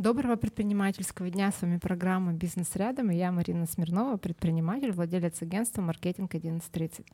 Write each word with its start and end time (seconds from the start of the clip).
Доброго 0.00 0.36
предпринимательского 0.36 1.28
дня. 1.28 1.52
С 1.52 1.60
вами 1.60 1.76
программа 1.76 2.32
«Бизнес 2.32 2.74
рядом» 2.74 3.10
и 3.10 3.16
я 3.16 3.30
Марина 3.30 3.66
Смирнова, 3.66 4.16
предприниматель, 4.16 4.92
владелец 4.92 5.42
агентства 5.42 5.82
«Маркетинг 5.82 6.34
1130». 6.34 7.04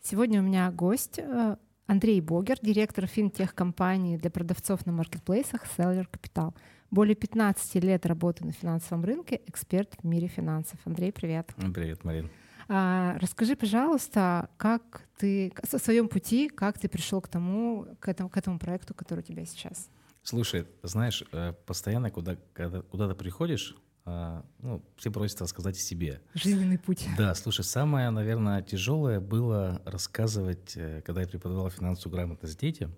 Сегодня 0.00 0.38
у 0.38 0.44
меня 0.44 0.70
гость 0.70 1.18
э, 1.18 1.56
Андрей 1.86 2.20
Богер, 2.20 2.56
директор 2.62 3.08
финтех-компании 3.08 4.16
для 4.16 4.30
продавцов 4.30 4.86
на 4.86 4.92
маркетплейсах 4.92 5.64
Seller 5.76 6.06
Capital. 6.08 6.54
Более 6.92 7.16
15 7.16 7.82
лет 7.82 8.06
работы 8.06 8.44
на 8.44 8.52
финансовом 8.52 9.04
рынке, 9.04 9.40
эксперт 9.48 9.96
в 10.00 10.06
мире 10.06 10.28
финансов. 10.28 10.78
Андрей, 10.84 11.10
привет. 11.10 11.52
Привет, 11.74 12.04
Марин. 12.04 12.30
А, 12.68 13.18
расскажи, 13.18 13.56
пожалуйста, 13.56 14.50
как 14.56 15.02
ты, 15.18 15.52
о 15.72 15.78
своем 15.78 16.06
пути, 16.06 16.48
как 16.48 16.78
ты 16.78 16.88
пришел 16.88 17.20
к 17.20 17.26
тому, 17.26 17.88
к 17.98 18.06
этому, 18.06 18.28
к 18.28 18.36
этому 18.36 18.60
проекту, 18.60 18.94
который 18.94 19.18
у 19.18 19.22
тебя 19.22 19.44
сейчас? 19.44 19.90
Слушай, 20.22 20.66
знаешь, 20.82 21.24
э, 21.32 21.52
постоянно, 21.66 22.10
куда, 22.10 22.36
когда, 22.52 22.82
куда 22.82 23.08
ты 23.08 23.14
приходишь, 23.14 23.76
а, 24.04 24.44
ну, 24.58 24.84
все 24.96 25.10
просят 25.10 25.40
рассказать 25.40 25.76
о 25.76 25.80
себе. 25.80 26.20
Жизненный 26.34 26.78
путь. 26.78 27.06
Да, 27.16 27.34
слушай, 27.34 27.64
самое, 27.64 28.10
наверное, 28.10 28.62
тяжелое 28.62 29.20
было 29.20 29.80
рассказывать, 29.84 30.76
э, 30.76 31.02
когда 31.02 31.22
я 31.22 31.28
преподавал 31.28 31.70
финансовую 31.70 32.16
грамотность 32.16 32.58
детям, 32.58 32.94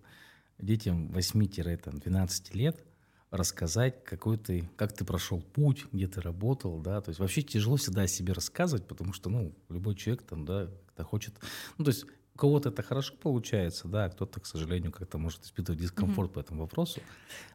детям 0.58 1.10
8-12 1.12 2.54
лет, 2.54 2.84
рассказать, 3.30 4.04
какой 4.04 4.36
ты, 4.36 4.70
как 4.76 4.92
ты 4.92 5.04
прошел 5.04 5.40
путь, 5.40 5.86
где 5.90 6.06
ты 6.06 6.20
работал, 6.20 6.78
да, 6.78 7.00
то 7.00 7.08
есть 7.10 7.18
вообще 7.18 7.42
тяжело 7.42 7.76
всегда 7.76 8.02
о 8.02 8.08
себе 8.08 8.34
рассказывать, 8.34 8.86
потому 8.86 9.12
что, 9.12 9.30
ну, 9.30 9.54
любой 9.70 9.94
человек 9.94 10.22
там, 10.22 10.44
да, 10.44 10.68
кто 10.88 11.04
хочет, 11.04 11.34
ну, 11.78 11.84
то 11.84 11.90
есть 11.90 12.04
у 12.34 12.38
кого-то 12.38 12.70
это 12.70 12.82
хорошо 12.82 13.14
получается, 13.20 13.88
да, 13.88 14.06
а 14.06 14.10
кто-то, 14.10 14.40
к 14.40 14.46
сожалению, 14.46 14.90
как-то 14.90 15.18
может 15.18 15.44
испытывать 15.44 15.80
дискомфорт 15.80 16.30
mm-hmm. 16.30 16.34
по 16.34 16.40
этому 16.40 16.60
вопросу. 16.62 17.00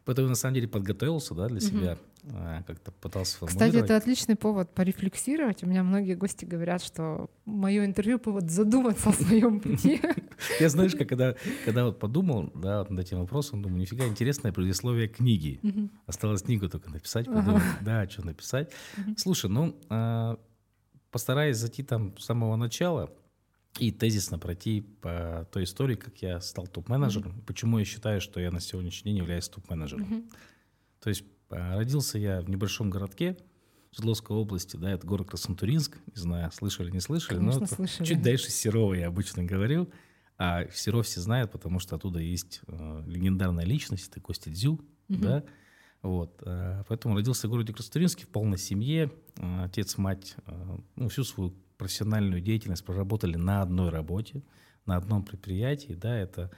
Поэтому 0.04 0.26
я 0.26 0.30
на 0.30 0.36
самом 0.36 0.54
деле 0.54 0.68
подготовился, 0.68 1.34
да, 1.34 1.48
для 1.48 1.60
себя, 1.60 1.98
mm-hmm. 2.22 2.64
как-то 2.64 2.92
пытался. 2.92 3.44
Кстати, 3.44 3.76
это 3.76 3.96
отличный 3.96 4.36
повод 4.36 4.72
порефлексировать. 4.72 5.64
У 5.64 5.66
меня 5.66 5.82
многие 5.82 6.14
гости 6.14 6.44
говорят, 6.44 6.82
что 6.82 7.28
мое 7.44 7.84
интервью 7.84 8.20
повод 8.20 8.50
задуматься 8.50 9.10
о 9.10 9.12
своем 9.12 9.60
пути. 9.60 10.00
Я 10.60 10.68
знаешь, 10.68 10.94
когда, 10.94 11.34
когда 11.64 11.84
вот 11.84 11.98
подумал, 11.98 12.52
да, 12.54 12.86
над 12.88 13.00
этим 13.00 13.18
вопросом, 13.18 13.62
думаю, 13.62 13.80
нифига 13.80 14.06
интересное 14.06 14.52
предисловие 14.52 15.08
книги. 15.08 15.60
Осталось 16.06 16.42
книгу 16.42 16.68
только 16.68 16.90
написать, 16.90 17.26
подумать, 17.26 17.62
да, 17.80 18.08
что 18.08 18.24
написать. 18.24 18.70
Слушай, 19.16 19.50
ну, 19.50 19.76
а, 19.88 20.38
постараюсь 21.10 21.56
зайти 21.56 21.82
там 21.82 22.16
с 22.16 22.24
самого 22.24 22.56
начала, 22.56 23.10
и 23.80 23.90
тезисно 23.90 24.38
пройти 24.38 24.80
по 24.80 25.48
той 25.52 25.64
истории, 25.64 25.94
как 25.94 26.20
я 26.22 26.40
стал 26.40 26.66
топ-менеджером, 26.66 27.32
mm-hmm. 27.32 27.46
почему 27.46 27.78
я 27.78 27.84
считаю, 27.84 28.20
что 28.20 28.40
я 28.40 28.50
на 28.50 28.60
сегодняшний 28.60 29.12
день 29.12 29.18
являюсь 29.18 29.48
топ-менеджером. 29.48 30.04
Mm-hmm. 30.04 30.32
То 31.00 31.08
есть 31.08 31.24
а, 31.50 31.76
родился 31.76 32.18
я 32.18 32.40
в 32.40 32.50
небольшом 32.50 32.90
городке 32.90 33.36
Свердловской 33.92 34.36
области, 34.36 34.76
да, 34.76 34.90
это 34.90 35.06
город 35.06 35.30
Краснотуринск, 35.30 35.96
не 36.14 36.20
знаю, 36.20 36.50
слышали, 36.52 36.90
не 36.90 37.00
слышали, 37.00 37.38
Конечно, 37.38 37.60
но 37.60 37.66
слышали. 37.66 38.06
чуть 38.06 38.22
дальше 38.22 38.50
Серова 38.50 38.94
я 38.94 39.08
обычно 39.08 39.44
говорил, 39.44 39.88
а 40.36 40.66
Серов 40.72 41.06
все 41.06 41.20
знают, 41.20 41.50
потому 41.50 41.80
что 41.80 41.96
оттуда 41.96 42.20
есть 42.20 42.60
э, 42.66 43.02
легендарная 43.06 43.64
личность, 43.64 44.08
это 44.10 44.20
Костя 44.20 44.50
Дзю, 44.50 44.80
mm-hmm. 45.08 45.18
да, 45.20 45.44
вот, 46.02 46.42
э, 46.44 46.84
поэтому 46.86 47.16
родился 47.16 47.48
в 47.48 47.50
городе 47.50 47.72
Краснотуринске 47.72 48.24
в 48.24 48.28
полной 48.28 48.58
семье, 48.58 49.10
э, 49.36 49.64
отец, 49.64 49.96
мать, 49.96 50.36
э, 50.46 50.78
ну, 50.96 51.08
всю 51.08 51.24
свою 51.24 51.54
профессиональную 51.78 52.42
деятельность 52.42 52.84
проработали 52.84 53.36
на 53.36 53.62
одной 53.62 53.88
работе, 53.88 54.42
на 54.84 54.96
одном 54.96 55.24
предприятии, 55.24 55.94
да, 55.94 56.18
это 56.18 56.50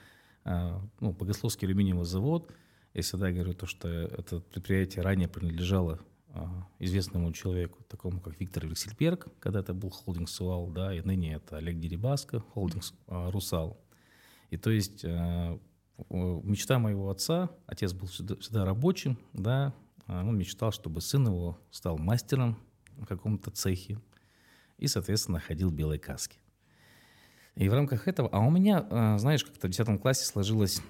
а, 0.43 0.81
ну, 0.99 1.13
Богословский 1.13 1.67
алюминиевый 1.67 2.05
завод. 2.05 2.51
Я 2.93 3.03
всегда 3.03 3.31
говорю 3.31 3.53
то, 3.53 3.67
что 3.67 3.87
это 3.87 4.39
предприятие 4.39 5.03
ранее 5.03 5.27
принадлежало 5.27 5.99
а, 6.29 6.67
известному 6.79 7.31
человеку, 7.31 7.83
такому 7.87 8.19
как 8.19 8.39
Виктор 8.39 8.65
Вексельберг, 8.65 9.27
когда 9.39 9.59
это 9.59 9.73
был 9.73 9.91
холдинг 9.91 10.27
«Суал», 10.27 10.67
да, 10.67 10.93
и 10.93 11.01
ныне 11.01 11.35
это 11.35 11.57
Олег 11.57 11.79
Дерибаско, 11.79 12.39
холдинг 12.39 12.83
а, 13.07 13.29
«Русал». 13.31 13.79
И 14.49 14.57
то 14.57 14.69
есть 14.69 15.05
мечта 16.09 16.77
моего 16.77 17.09
отца, 17.09 17.49
отец 17.67 17.93
был 17.93 18.07
всегда, 18.07 18.35
всегда 18.37 18.65
рабочим, 18.65 19.17
да, 19.31 19.73
он 20.07 20.37
мечтал, 20.37 20.73
чтобы 20.73 20.99
сын 20.99 21.25
его 21.27 21.57
стал 21.69 21.97
мастером 21.97 22.57
в 22.97 23.05
каком-то 23.05 23.51
цехе, 23.51 23.97
и, 24.81 24.87
соответственно, 24.87 25.39
ходил 25.39 25.69
в 25.69 25.73
белой 25.73 25.99
каске. 25.99 26.39
И 27.55 27.69
в 27.69 27.73
рамках 27.73 28.07
этого, 28.07 28.27
а 28.29 28.39
у 28.39 28.49
меня, 28.49 28.85
а, 28.89 29.17
знаешь, 29.17 29.43
как-то 29.43 29.67
в 29.67 29.71
10 29.71 30.01
классе 30.01 30.25
сложилась 30.25 30.81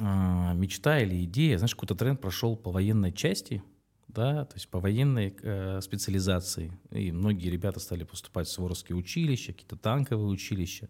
а, 0.00 0.52
мечта 0.54 1.00
или 1.00 1.24
идея, 1.24 1.56
знаешь, 1.56 1.74
какой-то 1.74 1.94
тренд 1.94 2.20
прошел 2.20 2.56
по 2.56 2.70
военной 2.70 3.12
части, 3.12 3.62
да, 4.08 4.44
то 4.44 4.54
есть 4.54 4.68
по 4.68 4.78
военной 4.78 5.34
э, 5.42 5.80
специализации. 5.80 6.70
И 6.90 7.10
многие 7.10 7.48
ребята 7.48 7.80
стали 7.80 8.04
поступать 8.04 8.46
в 8.46 8.52
Суворовские 8.52 8.94
училища, 8.94 9.52
какие-то 9.52 9.76
танковые 9.76 10.28
училища. 10.28 10.88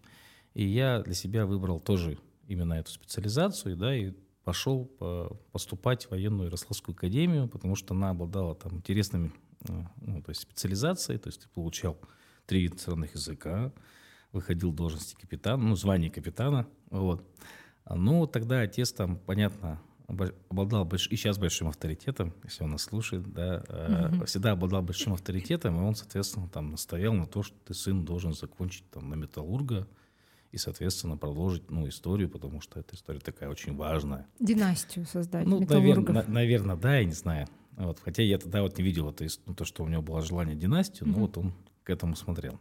И 0.53 0.63
я 0.63 1.01
для 1.01 1.15
себя 1.15 1.47
выбрал 1.47 1.79
тоже 1.79 2.19
именно 2.47 2.73
эту 2.73 2.91
специализацию, 2.91 3.77
да, 3.77 3.95
и 3.95 4.11
пошел 4.43 4.85
по, 4.85 5.39
поступать 5.51 6.05
в 6.05 6.11
военную 6.11 6.47
Ярославскую 6.47 6.93
академию, 6.93 7.47
потому 7.47 7.75
что 7.75 7.95
она 7.95 8.11
обладала 8.11 8.53
там 8.53 8.77
интересными 8.77 9.31
ну, 10.01 10.21
то 10.21 10.29
есть 10.29 10.41
специализацией, 10.41 11.19
то 11.19 11.29
есть 11.29 11.41
ты 11.41 11.47
получал 11.49 11.97
три 12.45 12.67
иностранных 12.67 13.13
языка, 13.15 13.71
выходил 14.31 14.71
в 14.71 14.75
должности 14.75 15.15
капитана, 15.15 15.63
ну, 15.63 15.75
звание 15.75 16.11
капитана, 16.11 16.67
вот. 16.89 17.25
Ну, 17.89 18.25
тогда 18.27 18.61
отец 18.61 18.91
там, 18.91 19.17
понятно, 19.17 19.79
обладал 20.07 20.85
больш... 20.85 21.07
и 21.07 21.15
сейчас 21.15 21.37
большим 21.37 21.67
авторитетом, 21.67 22.33
если 22.43 22.63
он 22.63 22.71
нас 22.71 22.83
слушает, 22.83 23.31
да, 23.31 23.63
mm-hmm. 23.67 24.25
всегда 24.25 24.51
обладал 24.51 24.81
большим 24.81 25.13
авторитетом, 25.13 25.77
и 25.77 25.83
он, 25.83 25.95
соответственно, 25.95 26.47
там 26.47 26.71
настоял 26.71 27.13
на 27.13 27.25
то, 27.25 27.43
что 27.43 27.55
ты 27.65 27.73
сын 27.73 28.05
должен 28.05 28.33
закончить 28.33 28.89
там 28.91 29.09
на 29.09 29.15
металлурга 29.15 29.87
и, 30.51 30.57
соответственно, 30.57 31.17
продолжить, 31.17 31.69
ну, 31.69 31.87
историю, 31.87 32.29
потому 32.29 32.61
что 32.61 32.79
эта 32.79 32.95
история 32.95 33.19
такая 33.19 33.49
очень 33.49 33.75
важная. 33.75 34.27
Династию 34.39 35.05
создать, 35.05 35.45
Ну, 35.45 35.59
наверное, 35.59 36.13
на, 36.13 36.23
наверное, 36.23 36.75
да, 36.75 36.97
я 36.97 37.05
не 37.05 37.13
знаю. 37.13 37.47
Вот, 37.71 37.99
хотя 37.99 38.23
я 38.23 38.37
тогда 38.37 38.61
вот 38.61 38.77
не 38.77 38.83
видел 38.83 39.09
это, 39.09 39.27
ну, 39.45 39.53
то, 39.53 39.65
что 39.65 39.83
у 39.83 39.87
него 39.87 40.01
было 40.01 40.21
желание 40.21 40.55
династию, 40.55 41.09
mm-hmm. 41.09 41.11
но 41.11 41.19
вот 41.19 41.37
он 41.37 41.53
к 41.85 41.89
этому 41.89 42.15
смотрел. 42.15 42.59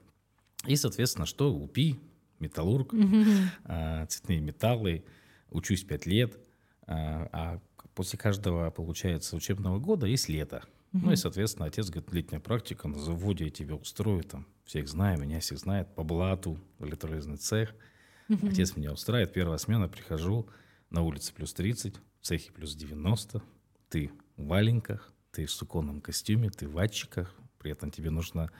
И, 0.66 0.76
соответственно, 0.76 1.26
что? 1.26 1.52
УПИ, 1.52 1.98
металлург, 2.38 2.94
а, 3.64 4.06
цветные 4.06 4.40
металлы, 4.40 5.04
учусь 5.50 5.82
пять 5.82 6.06
лет, 6.06 6.38
а, 6.86 7.28
а 7.32 7.60
после 7.94 8.18
каждого, 8.18 8.70
получается, 8.70 9.34
учебного 9.34 9.78
года 9.78 10.06
есть 10.06 10.28
лето. 10.28 10.62
Ну 10.92 11.10
и, 11.10 11.16
соответственно, 11.16 11.66
отец 11.66 11.90
говорит, 11.90 12.12
летняя 12.12 12.38
практика 12.38 12.86
на 12.86 13.00
заводе, 13.00 13.46
я 13.46 13.50
тебя 13.50 13.74
устрою, 13.74 14.22
там, 14.22 14.46
всех 14.64 14.86
знаю, 14.86 15.20
меня 15.20 15.40
всех 15.40 15.58
знают, 15.58 15.92
по 15.92 16.04
блату, 16.04 16.60
электролизный 16.78 17.36
цех. 17.36 17.74
Отец 18.28 18.76
меня 18.76 18.92
устраивает, 18.92 19.32
первая 19.32 19.58
смена, 19.58 19.88
прихожу, 19.88 20.48
на 20.90 21.02
улице 21.02 21.34
плюс 21.34 21.52
30, 21.52 21.96
в 21.96 22.26
цехе 22.26 22.52
плюс 22.52 22.76
90, 22.76 23.42
ты 23.88 24.12
в 24.36 24.46
валенках, 24.46 25.12
ты 25.32 25.46
в 25.46 25.50
суконном 25.50 26.00
костюме, 26.00 26.50
ты 26.50 26.68
в 26.68 26.72
ватчиках, 26.72 27.34
при 27.58 27.72
этом 27.72 27.90
тебе 27.90 28.10
нужно 28.10 28.50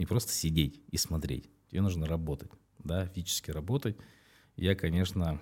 не 0.00 0.06
просто 0.06 0.32
сидеть 0.32 0.80
и 0.90 0.96
смотреть. 0.96 1.50
Тебе 1.70 1.82
нужно 1.82 2.06
работать, 2.06 2.50
да, 2.78 3.06
физически 3.08 3.50
работать. 3.50 3.98
Я, 4.56 4.74
конечно, 4.74 5.38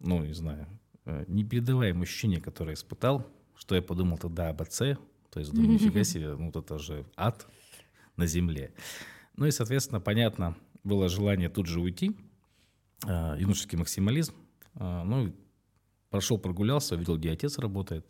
ну, 0.00 0.24
не 0.24 0.34
знаю, 0.34 0.66
э, 1.04 1.24
непередаваемое 1.28 2.02
ощущение, 2.02 2.40
которое 2.40 2.74
испытал, 2.74 3.24
что 3.54 3.76
я 3.76 3.80
подумал 3.80 4.18
тогда 4.18 4.48
об 4.48 4.60
отце, 4.60 4.98
то 5.30 5.38
есть 5.38 5.52
думаю, 5.52 5.74
нифига 5.74 6.02
себе, 6.02 6.34
ну, 6.34 6.50
это 6.50 6.78
же 6.80 7.06
ад 7.16 7.46
на 8.16 8.26
земле. 8.26 8.74
Ну 9.36 9.46
и, 9.46 9.52
соответственно, 9.52 10.00
понятно, 10.00 10.56
было 10.82 11.08
желание 11.08 11.48
тут 11.48 11.66
же 11.66 11.78
уйти, 11.78 12.16
э, 13.06 13.36
юношеский 13.38 13.78
максимализм. 13.78 14.34
Э, 14.74 15.04
ну, 15.04 15.32
прошел, 16.10 16.38
прогулялся, 16.38 16.96
увидел, 16.96 17.16
где 17.18 17.30
отец 17.30 17.56
работает, 17.56 18.04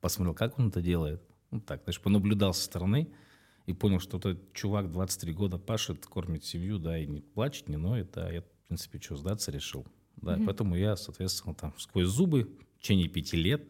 посмотрел, 0.00 0.34
как 0.34 0.56
он 0.60 0.68
это 0.68 0.80
делает. 0.80 1.20
Ну, 1.50 1.60
так, 1.60 1.82
знаешь, 1.82 2.00
понаблюдал 2.00 2.54
со 2.54 2.62
стороны– 2.62 3.12
и 3.66 3.72
понял, 3.72 4.00
что 4.00 4.18
этот 4.18 4.52
чувак 4.52 4.90
23 4.90 5.32
года 5.32 5.58
пашет, 5.58 6.06
кормит 6.06 6.44
семью, 6.44 6.78
да, 6.78 6.98
и 6.98 7.06
не 7.06 7.20
плачет, 7.20 7.68
не 7.68 7.76
ноет, 7.76 8.10
да, 8.12 8.30
я, 8.30 8.42
в 8.42 8.68
принципе, 8.68 9.00
что, 9.00 9.16
сдаться 9.16 9.50
решил. 9.50 9.86
Да, 10.16 10.36
mm-hmm. 10.36 10.44
поэтому 10.44 10.76
я, 10.76 10.96
соответственно, 10.96 11.54
там 11.54 11.74
сквозь 11.78 12.06
зубы 12.06 12.50
в 12.76 12.82
течение 12.82 13.08
пяти 13.08 13.36
лет 13.36 13.64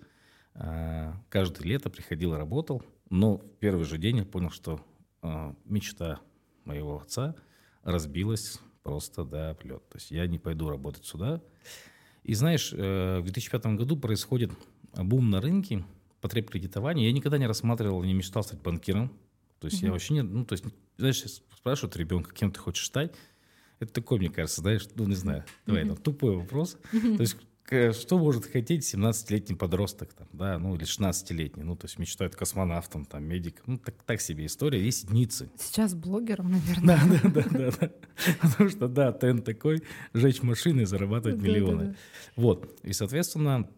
э, 0.55 1.13
каждое 1.29 1.65
лето 1.65 1.91
приходил 1.91 2.35
и 2.35 2.37
работал, 2.37 2.83
но 3.11 3.39
в 3.39 3.59
первый 3.59 3.85
же 3.85 3.99
день 3.99 4.19
я 4.19 4.25
понял, 4.25 4.51
что 4.51 4.81
э, 5.23 5.55
мечта 5.65 6.21
моего 6.65 7.01
отца 7.01 7.35
разбилась 7.83 8.61
просто 8.83 9.25
до 9.25 9.55
плет. 9.55 9.89
То 9.89 9.99
есть 9.99 10.11
я 10.11 10.27
не 10.27 10.39
пойду 10.39 10.69
работать 10.69 11.05
сюда. 11.05 11.41
И 12.23 12.35
знаешь, 12.35 12.73
э, 12.73 13.19
в 13.21 13.25
2005 13.25 13.67
году 13.77 13.97
происходит 13.97 14.53
бум 14.95 15.31
на 15.31 15.41
рынке 15.41 15.85
потреб 16.21 16.51
кредитования. 16.51 17.07
Я 17.07 17.13
никогда 17.13 17.39
не 17.39 17.47
рассматривал, 17.47 18.03
не 18.03 18.15
мечтал 18.15 18.43
стать 18.45 18.61
банкиром. 18.63 19.13
То 19.63 19.67
есть 19.67 19.81
mm-hmm. 19.81 19.87
я 19.87 19.93
вообще 19.93 20.15
не, 20.15 20.23
ну, 20.23 20.45
то 20.45 20.55
есть, 20.55 20.65
знаешь, 20.99 21.25
спрашивают 21.57 21.97
ребенка, 21.97 22.35
кем 22.35 22.51
ты 22.51 22.59
хочешь 22.59 22.85
стать, 22.85 23.15
это 23.79 23.93
такой, 23.93 24.19
мне 24.19 24.29
кажется, 24.29 24.61
знаешь, 24.61 24.89
ну, 24.97 25.07
не 25.07 25.15
знаю, 25.15 25.45
давай, 25.67 25.85
mm-hmm. 25.85 25.87
ну, 25.87 25.97
тупой 25.97 26.37
вопрос. 26.37 26.77
Mm-hmm. 26.93 27.17
То 27.17 27.21
есть 27.21 27.37
что 27.93 28.19
может 28.19 28.45
хотеть 28.45 28.83
17-летний 28.83 29.55
подросток, 29.55 30.13
там, 30.13 30.27
да, 30.33 30.59
ну 30.59 30.75
или 30.75 30.85
16-летний, 30.85 31.63
ну 31.63 31.75
то 31.75 31.87
есть 31.87 31.99
мечтает 31.99 32.35
космонавтом, 32.35 33.07
там, 33.07 33.25
медиком, 33.25 33.63
ну 33.67 33.79
так, 33.79 33.95
так 34.03 34.21
себе 34.21 34.45
история, 34.45 34.85
есть 34.85 35.05
единицы. 35.05 35.49
Сейчас 35.57 35.95
блогером, 35.95 36.51
наверное. 36.51 36.99
Да, 36.99 37.19
да, 37.23 37.31
да, 37.31 37.49
да, 37.51 37.71
да. 37.81 37.91
Потому 38.43 38.69
что, 38.69 38.89
да, 38.89 39.13
тренд 39.13 39.45
такой, 39.45 39.85
жечь 40.13 40.43
машины 40.43 40.83
и 40.83 40.85
зарабатывать 40.85 41.41
миллионы. 41.41 41.95
Вот, 42.37 42.79
и, 42.83 42.93
соответственно, 42.93 43.71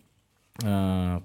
а, 0.65 1.23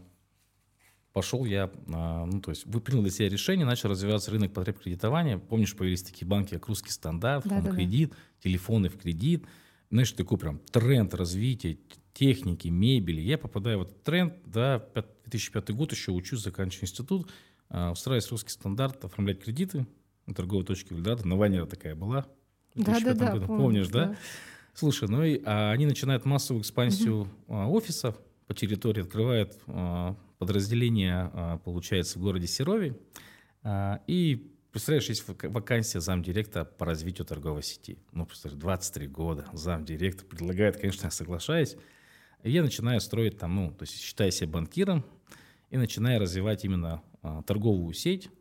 пошел 1.19 1.43
я, 1.43 1.69
а, 1.93 2.25
ну, 2.25 2.39
то 2.39 2.51
есть 2.51 2.65
вы 2.65 2.79
принял 2.79 3.01
для 3.01 3.11
себя 3.11 3.27
решение, 3.27 3.65
начал 3.65 3.89
развиваться 3.89 4.31
рынок 4.31 4.53
потребкредитования. 4.53 5.37
Помнишь, 5.37 5.75
появились 5.75 6.01
такие 6.01 6.25
банки, 6.25 6.53
как 6.53 6.65
«Русский 6.69 6.91
стандарт», 6.91 7.45
да, 7.45 7.59
да, 7.59 7.71
кредит, 7.71 8.11
да. 8.11 8.15
телефоны 8.41 8.87
в 8.87 8.97
кредит. 8.97 9.43
Знаешь, 9.91 10.13
такой 10.13 10.37
прям 10.37 10.59
тренд 10.71 11.13
развития 11.13 11.77
техники, 12.13 12.69
мебели. 12.69 13.19
Я 13.19 13.37
попадаю 13.37 13.79
в 13.79 13.81
этот 13.81 14.01
тренд, 14.01 14.33
да, 14.45 14.81
2005 15.25 15.71
год 15.71 15.91
еще 15.91 16.13
учусь, 16.13 16.39
заканчиваю 16.41 16.85
институт, 16.85 17.29
а, 17.67 17.91
устраиваюсь 17.91 18.27
в 18.27 18.31
«Русский 18.31 18.51
стандарт», 18.51 19.03
оформлять 19.03 19.43
кредиты 19.43 19.85
на 20.25 20.33
торговой 20.33 20.63
точке 20.63 20.95
Вильдата. 20.95 21.27
Нованера 21.27 21.65
такая 21.65 21.95
была. 21.95 22.27
Да, 22.75 22.97
да, 23.01 23.13
да. 23.13 23.45
Помнишь, 23.45 23.89
да? 23.89 24.05
да? 24.05 24.17
Слушай, 24.73 25.09
ну 25.09 25.21
и 25.21 25.41
а, 25.43 25.71
они 25.71 25.85
начинают 25.85 26.23
массовую 26.23 26.61
экспансию 26.61 27.23
угу. 27.23 27.29
а, 27.49 27.67
офисов 27.67 28.15
по 28.47 28.53
территории, 28.53 29.01
открывают 29.01 29.57
подразделение, 30.39 31.29
а, 31.33 31.57
получается, 31.59 32.17
в 32.17 32.21
городе 32.21 32.47
Серове. 32.47 32.97
А, 33.61 34.01
и 34.07 34.51
представляешь, 34.71 35.09
есть 35.09 35.25
вакансия 35.27 35.99
замдиректора 35.99 36.63
по 36.63 36.85
развитию 36.85 37.27
торговой 37.27 37.61
сети. 37.61 37.99
Ну, 38.13 38.25
представляешь, 38.25 38.59
23 38.59 39.07
года 39.07 39.45
замдиректор 39.53 40.25
предлагает, 40.25 40.77
конечно, 40.77 41.05
я 41.05 41.11
соглашаюсь. 41.11 41.75
И 42.43 42.51
я 42.51 42.63
начинаю 42.63 43.01
строить 43.01 43.37
там, 43.37 43.53
ну, 43.53 43.71
то 43.71 43.83
есть 43.83 43.99
считая 43.99 44.31
себя 44.31 44.49
банкиром, 44.49 45.05
и 45.69 45.77
начинаю 45.77 46.19
развивать 46.19 46.65
именно 46.65 47.03
а, 47.21 47.43
торговую 47.43 47.93
сеть, 47.93 48.31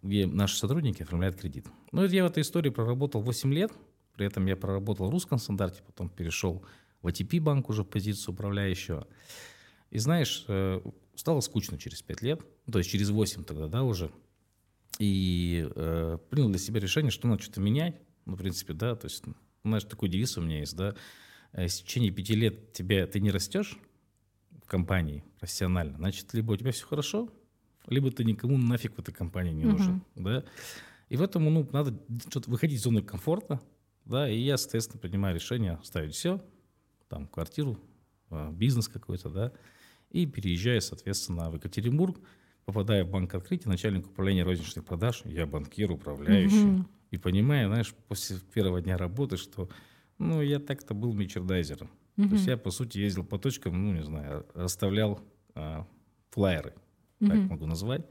где 0.00 0.26
наши 0.26 0.56
сотрудники 0.56 1.02
оформляют 1.02 1.36
кредит. 1.36 1.66
Ну, 1.90 2.04
я 2.06 2.22
в 2.22 2.28
этой 2.28 2.42
истории 2.42 2.70
проработал 2.70 3.20
8 3.20 3.52
лет, 3.52 3.72
при 4.14 4.24
этом 4.24 4.46
я 4.46 4.56
проработал 4.56 5.08
в 5.08 5.10
русском 5.10 5.38
стандарте, 5.38 5.82
потом 5.84 6.08
перешел 6.08 6.64
в 7.02 7.08
ATP 7.08 7.40
банк 7.40 7.68
уже 7.68 7.84
позицию 7.84 8.34
управляющего. 8.34 9.08
И 9.90 9.98
знаешь, 9.98 10.44
э, 10.46 10.80
стало 11.20 11.40
скучно 11.40 11.78
через 11.78 12.02
5 12.02 12.22
лет, 12.22 12.40
ну, 12.66 12.72
то 12.72 12.78
есть 12.78 12.90
через 12.90 13.10
8 13.10 13.44
тогда, 13.44 13.68
да, 13.68 13.82
уже. 13.82 14.10
И 14.98 15.68
э, 15.74 16.18
принял 16.30 16.48
для 16.48 16.58
себя 16.58 16.80
решение, 16.80 17.10
что 17.10 17.28
надо 17.28 17.42
что-то 17.42 17.60
менять. 17.60 18.00
Ну, 18.24 18.34
в 18.34 18.38
принципе, 18.38 18.72
да, 18.72 18.96
то 18.96 19.06
есть, 19.06 19.22
знаешь, 19.62 19.84
такой 19.84 20.08
девиз 20.08 20.36
у 20.38 20.40
меня 20.40 20.60
есть, 20.60 20.76
да. 20.76 20.94
Если 21.56 21.82
в 21.82 21.86
течение 21.86 22.10
пяти 22.10 22.34
лет 22.34 22.72
тебя, 22.72 23.06
ты 23.06 23.20
не 23.20 23.30
растешь 23.30 23.78
в 24.50 24.66
компании 24.66 25.22
профессионально, 25.38 25.98
значит, 25.98 26.32
либо 26.32 26.52
у 26.52 26.56
тебя 26.56 26.72
все 26.72 26.86
хорошо, 26.86 27.28
либо 27.86 28.10
ты 28.10 28.24
никому 28.24 28.56
нафиг 28.56 28.96
в 28.96 28.98
этой 28.98 29.12
компании 29.12 29.52
не 29.52 29.64
нужен, 29.64 30.02
uh-huh. 30.14 30.22
да. 30.22 30.44
И 31.08 31.16
в 31.16 31.22
этом, 31.22 31.44
ну, 31.52 31.68
надо 31.72 31.98
что-то 32.28 32.50
выходить 32.50 32.78
из 32.78 32.84
зоны 32.84 33.02
комфорта, 33.02 33.60
да, 34.04 34.30
и 34.30 34.38
я, 34.38 34.56
соответственно, 34.56 35.00
принимаю 35.00 35.34
решение 35.34 35.72
оставить 35.72 36.14
все, 36.14 36.42
там, 37.08 37.26
квартиру, 37.26 37.78
э, 38.30 38.50
бизнес 38.52 38.88
какой-то, 38.88 39.28
да, 39.28 39.52
и 40.10 40.26
переезжая, 40.26 40.80
соответственно, 40.80 41.50
в 41.50 41.54
Екатеринбург, 41.54 42.20
попадая 42.64 43.04
в 43.04 43.10
банк 43.10 43.34
открытия, 43.34 43.68
начальник 43.68 44.06
управления 44.06 44.42
розничных 44.42 44.84
продаж, 44.84 45.22
я 45.24 45.46
банкир, 45.46 45.90
управляющий. 45.90 46.80
Угу. 46.80 46.86
И 47.12 47.16
понимаю, 47.16 47.68
знаешь, 47.68 47.94
после 48.08 48.36
первого 48.54 48.80
дня 48.80 48.96
работы, 48.96 49.36
что, 49.36 49.68
ну, 50.18 50.42
я 50.42 50.58
так-то 50.60 50.94
был 50.94 51.12
мерчендайзером. 51.12 51.90
Угу. 52.16 52.28
То 52.28 52.34
есть 52.34 52.46
я, 52.46 52.56
по 52.56 52.70
сути, 52.70 52.98
ездил 52.98 53.24
по 53.24 53.38
точкам, 53.38 53.84
ну, 53.84 53.92
не 53.92 54.04
знаю, 54.04 54.46
расставлял 54.54 55.20
а, 55.54 55.86
флайеры, 56.30 56.74
угу. 57.20 57.30
так 57.30 57.38
могу 57.38 57.66
назвать. 57.66 58.06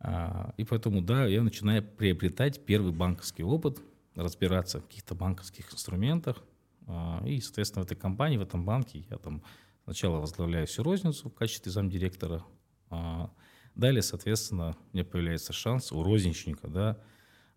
А, 0.00 0.52
и 0.56 0.64
поэтому, 0.64 1.00
да, 1.00 1.26
я 1.26 1.42
начинаю 1.42 1.82
приобретать 1.82 2.64
первый 2.64 2.92
банковский 2.92 3.44
опыт, 3.44 3.80
разбираться 4.14 4.80
в 4.80 4.86
каких-то 4.86 5.14
банковских 5.14 5.72
инструментах. 5.72 6.42
А, 6.86 7.22
и, 7.26 7.40
соответственно, 7.40 7.82
в 7.82 7.86
этой 7.86 7.96
компании, 7.96 8.36
в 8.36 8.42
этом 8.42 8.64
банке 8.64 9.04
я 9.08 9.16
там 9.16 9.42
Сначала 9.84 10.18
возглавляю 10.18 10.66
всю 10.66 10.82
розницу 10.82 11.28
в 11.28 11.34
качестве 11.34 11.72
замдиректора. 11.72 12.44
А 12.90 13.30
далее, 13.74 14.02
соответственно, 14.02 14.76
у 14.92 14.96
меня 14.96 15.04
появляется 15.04 15.52
шанс 15.52 15.92
у 15.92 16.02
розничника, 16.02 16.68
да, 16.68 16.98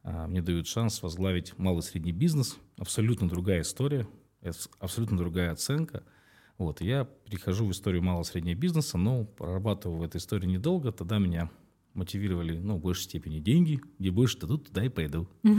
а, 0.03 0.27
мне 0.27 0.41
дают 0.41 0.67
шанс 0.67 1.01
возглавить 1.01 1.57
малый 1.57 1.79
и 1.79 1.83
средний 1.83 2.11
бизнес. 2.11 2.57
Абсолютно 2.77 3.27
другая 3.27 3.61
история, 3.61 4.07
абсолютно 4.79 5.17
другая 5.17 5.51
оценка. 5.51 6.03
Вот, 6.57 6.79
я 6.79 7.05
перехожу 7.05 7.65
в 7.65 7.71
историю 7.71 8.01
малого 8.01 8.21
и 8.21 8.25
среднего 8.25 8.57
бизнеса, 8.57 8.97
но 8.97 9.25
прорабатываю 9.25 9.99
в 9.99 10.03
этой 10.03 10.17
истории 10.17 10.45
недолго. 10.45 10.91
Тогда 10.91 11.17
меня 11.17 11.49
мотивировали, 11.95 12.57
ну, 12.57 12.77
в 12.77 12.81
большей 12.81 13.03
степени 13.03 13.39
деньги. 13.39 13.81
Где 13.99 14.11
больше 14.11 14.37
дадут, 14.39 14.67
туда 14.67 14.85
и 14.85 14.89
пойду. 14.89 15.27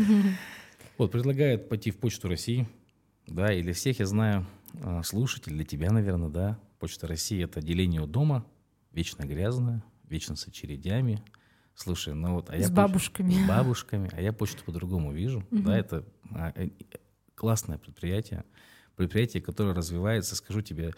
Вот, 0.99 1.13
предлагают 1.13 1.69
пойти 1.69 1.91
в 1.91 1.99
Почту 1.99 2.27
России. 2.27 2.67
Да, 3.27 3.53
и 3.53 3.61
для 3.61 3.75
всех 3.75 3.99
я 3.99 4.07
знаю, 4.07 4.47
слушатель, 5.05 5.53
для 5.53 5.65
тебя, 5.65 5.91
наверное, 5.91 6.29
да. 6.29 6.59
Почта 6.79 7.07
России– 7.07 7.43
это 7.45 7.61
отделение 7.61 8.03
у 8.03 8.07
дома, 8.07 8.47
вечно 8.93 9.25
грязное, 9.25 9.83
вечно 10.05 10.37
с 10.37 10.47
очередями. 10.47 11.23
Слушай, 11.75 12.15
ну 12.15 12.35
вот... 12.35 12.51
А 12.51 12.59
с 12.59 12.69
я 12.69 12.71
бабушками. 12.71 13.35
Поч... 13.35 13.45
С 13.45 13.49
бабушками, 13.49 14.11
а 14.13 14.21
я 14.21 14.33
почту 14.33 14.65
по-другому 14.65 15.13
вижу. 15.13 15.47
Угу. 15.51 15.63
Да, 15.63 15.79
это 15.79 16.05
а, 16.31 16.53
э, 16.55 16.71
классное 17.35 17.79
предприятие. 17.79 18.45
Предприятие, 18.97 19.43
которое 19.43 19.75
развивается, 19.75 20.37
скажу 20.37 20.63
тебе, 20.63 20.95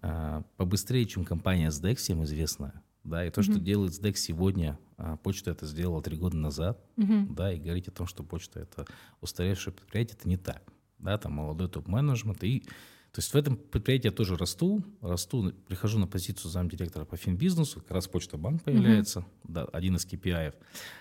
а, 0.00 0.42
побыстрее, 0.56 1.04
чем 1.04 1.24
компания 1.24 1.68
SDEX, 1.68 1.96
всем 1.96 2.24
известная. 2.24 2.82
Да, 3.04 3.26
и 3.26 3.30
то, 3.30 3.42
что 3.42 3.58
делает 3.58 3.92
SDEX 3.92 4.14
сегодня, 4.14 4.78
почта 5.24 5.50
это 5.50 5.66
сделала 5.66 6.00
три 6.00 6.16
года 6.16 6.36
назад, 6.36 6.80
угу. 6.96 7.26
да, 7.34 7.52
и 7.52 7.58
говорить 7.58 7.88
о 7.88 7.90
том, 7.90 8.06
что 8.06 8.22
почта 8.22 8.60
это 8.60 8.86
устаревшее 9.20 9.74
предприятие, 9.74 10.16
это 10.18 10.28
не 10.28 10.36
так. 10.36 10.62
Да, 10.98 11.18
там 11.18 11.32
молодой 11.32 11.68
топ-менеджмент, 11.68 12.44
и 12.44 12.64
то 13.12 13.18
есть 13.18 13.34
в 13.34 13.36
этом 13.36 13.58
предприятии 13.58 14.06
я 14.06 14.10
тоже 14.10 14.38
расту, 14.38 14.82
расту, 15.02 15.52
прихожу 15.68 15.98
на 15.98 16.06
позицию 16.06 16.50
замдиректора 16.50 17.04
по 17.04 17.18
финбизнесу, 17.18 17.80
как 17.80 17.90
раз 17.90 18.08
Почта 18.08 18.38
Банк 18.38 18.62
появляется, 18.62 19.20
uh-huh. 19.20 19.48
да, 19.48 19.64
один 19.64 19.96
из 19.96 20.06
KPI. 20.06 20.54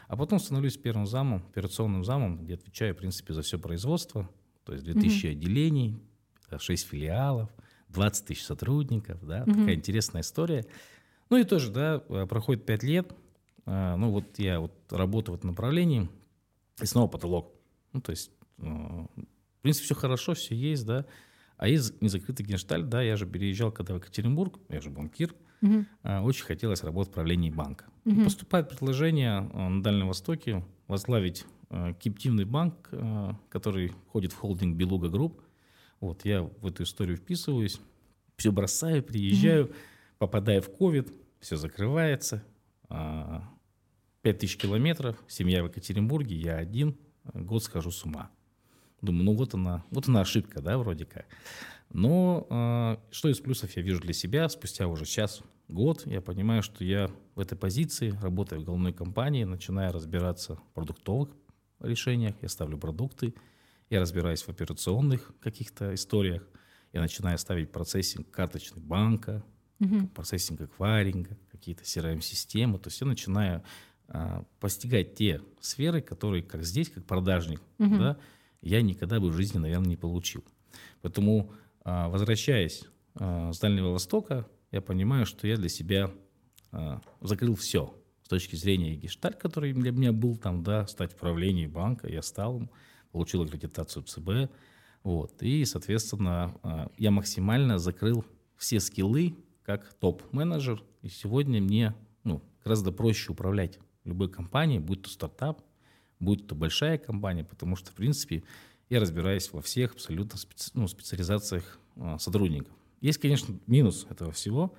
А 0.09 0.17
потом 0.17 0.41
становлюсь 0.41 0.75
первым 0.75 1.07
замом, 1.07 1.45
операционным 1.49 2.03
замом, 2.03 2.43
где 2.43 2.55
отвечаю, 2.55 2.95
в 2.95 2.97
принципе, 2.97 3.33
за 3.33 3.43
все 3.43 3.57
производство. 3.57 4.29
То 4.65 4.73
есть 4.73 4.83
2000 4.83 5.25
uh-huh. 5.25 5.31
отделений, 5.31 6.01
6 6.57 6.85
филиалов, 6.85 7.49
20 7.87 8.25
тысяч 8.25 8.43
сотрудников, 8.43 9.25
да, 9.25 9.43
uh-huh. 9.43 9.59
такая 9.59 9.75
интересная 9.75 10.21
история. 10.21 10.65
Ну 11.29 11.37
и 11.37 11.45
тоже, 11.45 11.71
да, 11.71 11.99
проходит 11.99 12.65
5 12.65 12.83
лет, 12.83 13.13
э, 13.65 13.95
ну 13.95 14.11
вот 14.11 14.37
я 14.37 14.59
вот 14.59 14.73
работаю 14.89 15.37
в 15.37 15.39
этом 15.39 15.51
направлении, 15.51 16.09
и 16.81 16.85
снова 16.85 17.07
потолок. 17.07 17.53
Ну 17.94 18.01
то 18.01 18.09
есть, 18.09 18.31
э, 18.57 18.63
в 18.65 19.61
принципе, 19.61 19.85
все 19.85 19.95
хорошо, 19.95 20.33
все 20.33 20.56
есть, 20.56 20.85
да, 20.85 21.06
а 21.61 21.68
из 21.68 21.94
незакрытый 22.01 22.44
геншталь, 22.44 22.83
да, 22.83 23.03
я 23.03 23.15
же 23.15 23.27
переезжал 23.27 23.71
когда 23.71 23.94
в 23.94 23.97
Екатеринбург, 23.97 24.57
я 24.69 24.81
же 24.81 24.89
банкир, 24.89 25.35
угу. 25.61 25.85
очень 26.23 26.44
хотелось 26.44 26.83
работать 26.83 27.11
в 27.11 27.13
правлении 27.13 27.51
банка. 27.51 27.85
Угу. 28.03 28.23
Поступает 28.23 28.68
предложение 28.68 29.47
а, 29.53 29.69
на 29.69 29.83
Дальнем 29.83 30.07
Востоке 30.07 30.65
возглавить 30.87 31.45
а, 31.69 31.94
кэптивный 31.94 32.45
банк, 32.45 32.89
который 33.49 33.89
входит 34.07 34.33
в 34.33 34.37
холдинг 34.37 34.75
Beluga 34.75 35.09
Group. 35.09 35.40
Вот 35.99 36.25
я 36.25 36.41
в 36.41 36.65
эту 36.65 36.81
историю 36.81 37.18
вписываюсь, 37.18 37.80
все 38.37 38.51
бросаю, 38.51 39.03
приезжаю, 39.03 39.65
угу. 39.65 39.73
попадаю 40.18 40.63
в 40.63 40.75
ковид, 40.75 41.13
все 41.41 41.57
закрывается, 41.57 42.44
5000 42.89 44.57
километров, 44.57 45.15
семья 45.27 45.61
в 45.61 45.68
Екатеринбурге, 45.68 46.35
я 46.37 46.57
один, 46.57 46.97
год 47.35 47.63
схожу 47.63 47.91
с 47.91 48.03
ума. 48.03 48.31
Думаю, 49.01 49.25
ну 49.25 49.33
вот 49.33 49.53
она, 49.53 49.83
вот 49.91 50.07
она 50.07 50.21
ошибка, 50.21 50.61
да, 50.61 50.77
вроде 50.77 51.05
как. 51.05 51.25
Но 51.89 52.47
э, 52.49 52.97
что 53.11 53.29
из 53.29 53.39
плюсов 53.39 53.75
я 53.75 53.81
вижу 53.81 53.99
для 53.99 54.13
себя? 54.13 54.47
Спустя 54.47 54.87
уже 54.87 55.05
час, 55.05 55.41
год, 55.67 56.05
я 56.05 56.21
понимаю, 56.21 56.63
что 56.63 56.83
я 56.83 57.09
в 57.35 57.39
этой 57.39 57.57
позиции, 57.57 58.17
работая 58.21 58.59
в 58.59 58.63
головной 58.63 58.93
компании, 58.93 59.43
начинаю 59.43 59.91
разбираться 59.91 60.55
в 60.55 60.63
продуктовых 60.73 61.29
решениях, 61.79 62.35
я 62.41 62.49
ставлю 62.49 62.77
продукты, 62.77 63.33
я 63.89 63.99
разбираюсь 63.99 64.43
в 64.43 64.49
операционных 64.49 65.33
каких-то 65.39 65.93
историях, 65.93 66.47
я 66.93 67.01
начинаю 67.01 67.37
ставить 67.37 67.71
процессинг 67.71 68.29
карточный 68.29 68.81
банка, 68.81 69.43
угу. 69.79 70.07
процессинг 70.07 70.61
акваринга, 70.61 71.37
какие-то 71.51 71.83
CRM-системы. 71.83 72.79
То 72.79 72.89
есть 72.89 73.01
я 73.01 73.07
начинаю 73.07 73.63
а, 74.07 74.43
постигать 74.59 75.15
те 75.15 75.41
сферы, 75.59 76.01
которые, 76.01 76.43
как 76.43 76.63
здесь, 76.63 76.89
как 76.89 77.05
продажник, 77.05 77.61
угу. 77.79 77.97
да, 77.97 78.17
я 78.61 78.81
никогда 78.81 79.19
бы 79.19 79.30
в 79.30 79.33
жизни, 79.33 79.57
наверное, 79.57 79.89
не 79.89 79.97
получил. 79.97 80.44
Поэтому, 81.01 81.51
а, 81.83 82.09
возвращаясь 82.09 82.85
а, 83.15 83.51
с 83.51 83.59
Дальнего 83.59 83.89
Востока, 83.89 84.47
я 84.71 84.81
понимаю, 84.81 85.25
что 85.25 85.47
я 85.47 85.57
для 85.57 85.69
себя 85.69 86.11
а, 86.71 87.01
закрыл 87.19 87.56
все 87.56 87.94
с 88.23 88.30
точки 88.30 88.56
зрения 88.56 88.95
гештальт, 88.95 89.37
который 89.37 89.73
для 89.73 89.91
меня 89.91 90.13
был 90.13 90.37
там, 90.37 90.63
да, 90.63 90.87
стать 90.87 91.13
в 91.13 91.18
правлении 91.18 91.68
банка, 91.68 92.07
я 92.07 92.21
стал 92.21 92.69
получил 93.11 93.44
аккредитацию 93.44 94.03
ЦБ, 94.03 94.49
вот, 95.03 95.44
и, 95.44 95.65
соответственно, 95.65 96.89
я 96.97 97.11
максимально 97.11 97.77
закрыл 97.77 98.23
все 98.56 98.80
скиллы 98.80 99.35
как 99.63 99.94
топ-менеджер, 99.95 100.81
и 101.01 101.09
сегодня 101.09 101.59
мне 101.61 101.94
ну, 102.23 102.41
гораздо 102.63 102.94
проще 102.94 103.33
управлять 103.33 103.80
любой 104.06 104.30
компанией, 104.30 104.80
будь 104.80 105.01
то 105.01 105.09
стартап, 105.09 105.61
будь 106.21 106.47
то 106.47 106.56
большая 106.56 106.97
компания, 106.97 107.44
потому 107.44 107.75
что, 107.75 107.92
в 107.92 107.95
принципе, 107.95 108.44
я 108.90 108.99
разбираюсь 108.99 109.51
во 109.51 109.61
всех 109.61 109.94
абсолютно 109.94 110.37
специ, 110.37 110.71
ну, 110.73 110.87
специализациях 110.87 111.80
а, 111.97 112.18
сотрудников. 112.19 112.73
Есть, 113.01 113.19
конечно, 113.19 113.57
минус 113.68 114.06
этого 114.09 114.31
всего. 114.31 114.73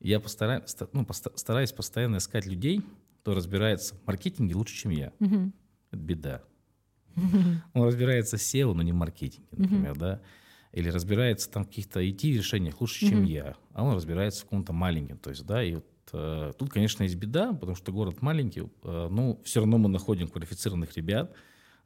Я 0.00 0.18
постараюсь, 0.18 0.74
ну, 0.92 1.04
постараюсь 1.04 1.72
постоянно 1.72 2.16
искать 2.16 2.46
людей, 2.46 2.82
кто 3.20 3.34
разбирается 3.34 3.94
в 3.94 4.06
маркетинге 4.06 4.54
лучше, 4.54 4.74
чем 4.74 4.90
я. 4.92 5.12
Угу. 5.20 5.52
Это 5.90 6.02
беда. 6.02 6.42
Он 7.74 7.86
разбирается 7.86 8.38
в 8.38 8.40
SEO, 8.40 8.72
но 8.72 8.82
не 8.82 8.92
в 8.92 8.96
маркетинге, 8.96 9.46
например, 9.52 9.96
да. 9.96 10.22
Или 10.72 10.88
разбирается 10.88 11.50
там 11.50 11.64
в 11.64 11.68
каких-то 11.68 12.00
IT-решениях 12.00 12.80
лучше, 12.80 13.00
чем 13.00 13.24
я. 13.24 13.56
А 13.72 13.82
он 13.82 13.96
разбирается 13.96 14.42
в 14.42 14.44
каком-то 14.44 14.72
маленьком. 14.72 15.18
То 15.18 15.30
есть, 15.30 15.44
да, 15.44 15.64
и 15.64 15.74
вот 15.74 15.84
тут, 16.10 16.70
конечно, 16.70 17.02
есть 17.02 17.16
беда, 17.16 17.52
потому 17.52 17.76
что 17.76 17.92
город 17.92 18.22
маленький, 18.22 18.62
э, 18.82 19.08
но 19.10 19.38
все 19.44 19.60
равно 19.60 19.78
мы 19.78 19.88
находим 19.88 20.28
квалифицированных 20.28 20.96
ребят, 20.96 21.32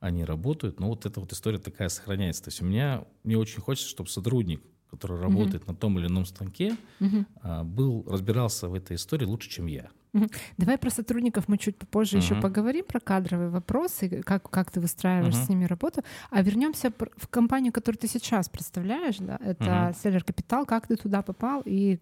они 0.01 0.25
работают, 0.25 0.81
но 0.81 0.89
вот 0.89 1.07
эта 1.07 1.21
вот 1.21 1.33
история 1.33 1.59
такая 1.59 1.89
сохраняется. 1.89 2.45
То 2.45 2.49
есть 2.49 2.63
у 2.63 2.65
меня, 2.65 3.05
мне 3.23 3.39
очень 3.39 3.61
хочется, 3.61 3.89
чтобы 3.89 4.09
сотрудник, 4.11 4.63
который 4.91 5.21
работает 5.21 5.65
mm-hmm. 5.65 5.73
на 5.73 5.75
том 5.75 5.99
или 5.99 6.07
ином 6.07 6.27
станке, 6.27 6.77
mm-hmm. 7.01 7.65
был, 7.65 8.05
разбирался 8.07 8.69
в 8.69 8.75
этой 8.75 8.97
истории 8.97 9.25
лучше, 9.25 9.49
чем 9.51 9.67
я. 9.67 9.91
Давай 10.57 10.79
про 10.79 10.91
сотрудников 10.91 11.49
мы 11.49 11.59
чуть 11.59 11.77
попозже 11.77 12.17
uh-huh. 12.17 12.23
еще 12.23 12.41
поговорим, 12.41 12.85
про 12.85 13.01
кадровые 13.01 13.49
вопросы, 13.49 14.23
как, 14.25 14.49
как 14.49 14.71
ты 14.71 14.81
выстраиваешь 14.81 15.35
uh-huh. 15.35 15.47
с 15.47 15.49
ними 15.49 15.65
работу. 15.65 16.03
А 16.31 16.41
вернемся 16.43 16.93
в 17.17 17.27
компанию, 17.29 17.73
которую 17.73 17.99
ты 17.99 18.07
сейчас 18.07 18.49
представляешь, 18.49 19.17
да, 19.19 19.39
это 19.43 19.65
uh-huh. 19.65 19.97
Seller 20.03 20.25
Capital, 20.25 20.67
как 20.67 20.87
ты 20.87 20.97
туда 20.97 21.23
попал 21.23 21.63
и 21.65 21.99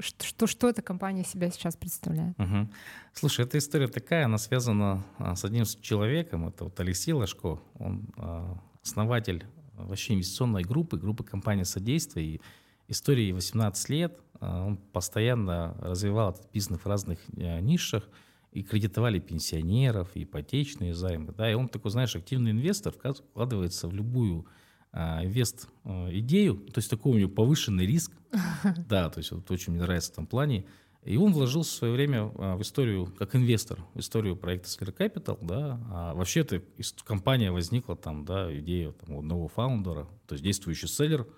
что, 0.00 0.46
что 0.46 0.68
эта 0.68 0.82
компания 0.82 1.24
себя 1.24 1.50
сейчас 1.50 1.76
представляет? 1.76 2.38
Угу. 2.38 2.68
Слушай, 3.14 3.44
эта 3.44 3.58
история 3.58 3.88
такая, 3.88 4.24
она 4.26 4.38
связана 4.38 5.04
а, 5.18 5.34
с 5.34 5.44
одним 5.44 5.64
человеком, 5.64 6.48
это 6.48 6.64
вот 6.64 6.78
Алексей 6.80 7.12
Ложко, 7.12 7.60
он 7.78 8.08
а, 8.16 8.60
основатель 8.82 9.44
вообще 9.74 10.14
инвестиционной 10.14 10.62
группы, 10.62 10.96
группы 10.96 11.24
компании 11.24 11.64
«Содействие», 11.64 12.26
и 12.26 12.40
истории 12.88 13.32
18 13.32 13.88
лет, 13.90 14.18
а, 14.40 14.64
он 14.64 14.76
постоянно 14.76 15.76
развивал 15.80 16.30
этот 16.30 16.50
бизнес 16.52 16.80
в 16.80 16.86
разных 16.86 17.18
нишах, 17.32 18.08
и 18.50 18.62
кредитовали 18.62 19.18
пенсионеров, 19.18 20.08
ипотечные 20.14 20.94
займы, 20.94 21.34
да, 21.36 21.50
и 21.50 21.54
он 21.54 21.68
такой, 21.68 21.90
знаешь, 21.90 22.16
активный 22.16 22.52
инвестор, 22.52 22.94
вкладывается 22.94 23.88
в 23.88 23.94
любую 23.94 24.46
инвест 24.92 25.68
идею, 25.84 26.56
то 26.56 26.78
есть 26.78 26.90
такой 26.90 27.12
у 27.12 27.18
него 27.18 27.30
повышенный 27.30 27.86
риск, 27.86 28.12
да, 28.88 29.10
то 29.10 29.18
есть 29.18 29.30
вот 29.30 29.50
очень 29.50 29.72
мне 29.72 29.82
нравится 29.82 30.10
в 30.10 30.12
этом 30.14 30.26
плане, 30.26 30.64
и 31.04 31.16
он 31.16 31.32
вложил 31.32 31.62
в 31.62 31.66
свое 31.66 31.92
время 31.92 32.24
в 32.24 32.62
историю, 32.62 33.06
как 33.18 33.36
инвестор, 33.36 33.78
в 33.94 34.00
историю 34.00 34.36
проекта 34.36 34.68
Square 34.68 34.96
Capital, 34.96 35.38
да, 35.42 35.80
а 35.90 36.14
вообще 36.14 36.40
эта 36.40 36.62
компания 37.04 37.52
возникла 37.52 37.96
там, 37.96 38.24
да, 38.24 38.56
идея 38.58 38.92
там, 38.92 39.18
одного 39.18 39.48
фаундера, 39.48 40.08
то 40.26 40.34
есть 40.34 40.42
действующий 40.42 40.88
селлер– 40.88 41.26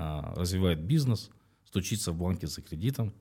а, 0.00 0.32
развивает 0.36 0.80
бизнес, 0.80 1.28
стучится 1.64 2.12
в 2.12 2.16
банке 2.16 2.46
за 2.46 2.62
кредитом, 2.62 3.12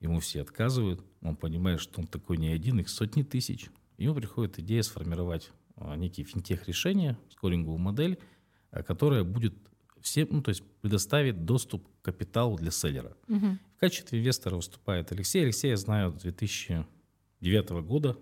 ему 0.00 0.18
все 0.18 0.42
отказывают, 0.42 1.00
он 1.22 1.36
понимает, 1.36 1.80
что 1.80 2.00
он 2.00 2.08
такой 2.08 2.38
не 2.38 2.48
один, 2.48 2.80
их 2.80 2.88
сотни 2.88 3.22
тысяч. 3.22 3.70
Ему 3.98 4.16
приходит 4.16 4.58
идея 4.58 4.82
сформировать 4.82 5.52
а, 5.76 5.94
некие 5.94 6.26
финтех-решения, 6.26 7.16
скоринговую 7.30 7.78
модель, 7.78 8.18
а, 8.18 8.22
которая 8.82 9.24
будет 9.24 9.54
всем, 10.00 10.28
ну, 10.30 10.42
то 10.42 10.50
есть 10.50 10.62
предоставит 10.80 11.44
доступ 11.44 11.86
к 11.86 12.04
капиталу 12.04 12.56
для 12.56 12.70
селлера. 12.70 13.16
Угу. 13.28 13.58
В 13.76 13.80
качестве 13.80 14.20
инвестора 14.20 14.56
выступает 14.56 15.10
Алексей. 15.12 15.42
Алексей 15.42 15.70
я 15.70 15.76
знаю 15.76 16.12
с 16.12 16.14
2009 16.16 17.70
года. 17.86 18.16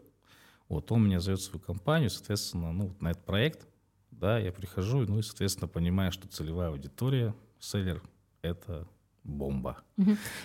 Вот 0.69 0.91
он 0.93 1.05
меня 1.05 1.21
зовет 1.21 1.41
в 1.41 1.45
свою 1.45 1.61
компанию, 1.61 2.09
соответственно, 2.09 2.73
ну, 2.73 2.95
на 3.01 3.11
этот 3.11 3.25
проект, 3.25 3.67
да, 4.11 4.39
я 4.39 4.53
прихожу, 4.53 5.01
ну 5.01 5.19
и, 5.19 5.23
соответственно, 5.23 5.69
понимаю, 5.69 6.13
что 6.13 6.29
целевая 6.29 6.69
аудитория 6.69 7.35
селлер— 7.59 8.01
это 8.43 8.87
бомба. 9.25 9.83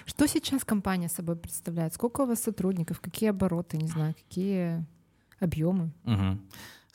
Что 0.05 0.27
сейчас 0.27 0.65
компания 0.65 1.09
собой 1.09 1.35
представляет? 1.35 1.93
Сколько 1.93 2.21
у 2.21 2.25
вас 2.25 2.41
сотрудников? 2.41 2.99
Какие 2.99 3.29
обороты, 3.29 3.77
не 3.77 3.87
знаю, 3.87 4.15
какие 4.15 4.85
объемы? 5.39 5.91
Угу. 6.03 6.39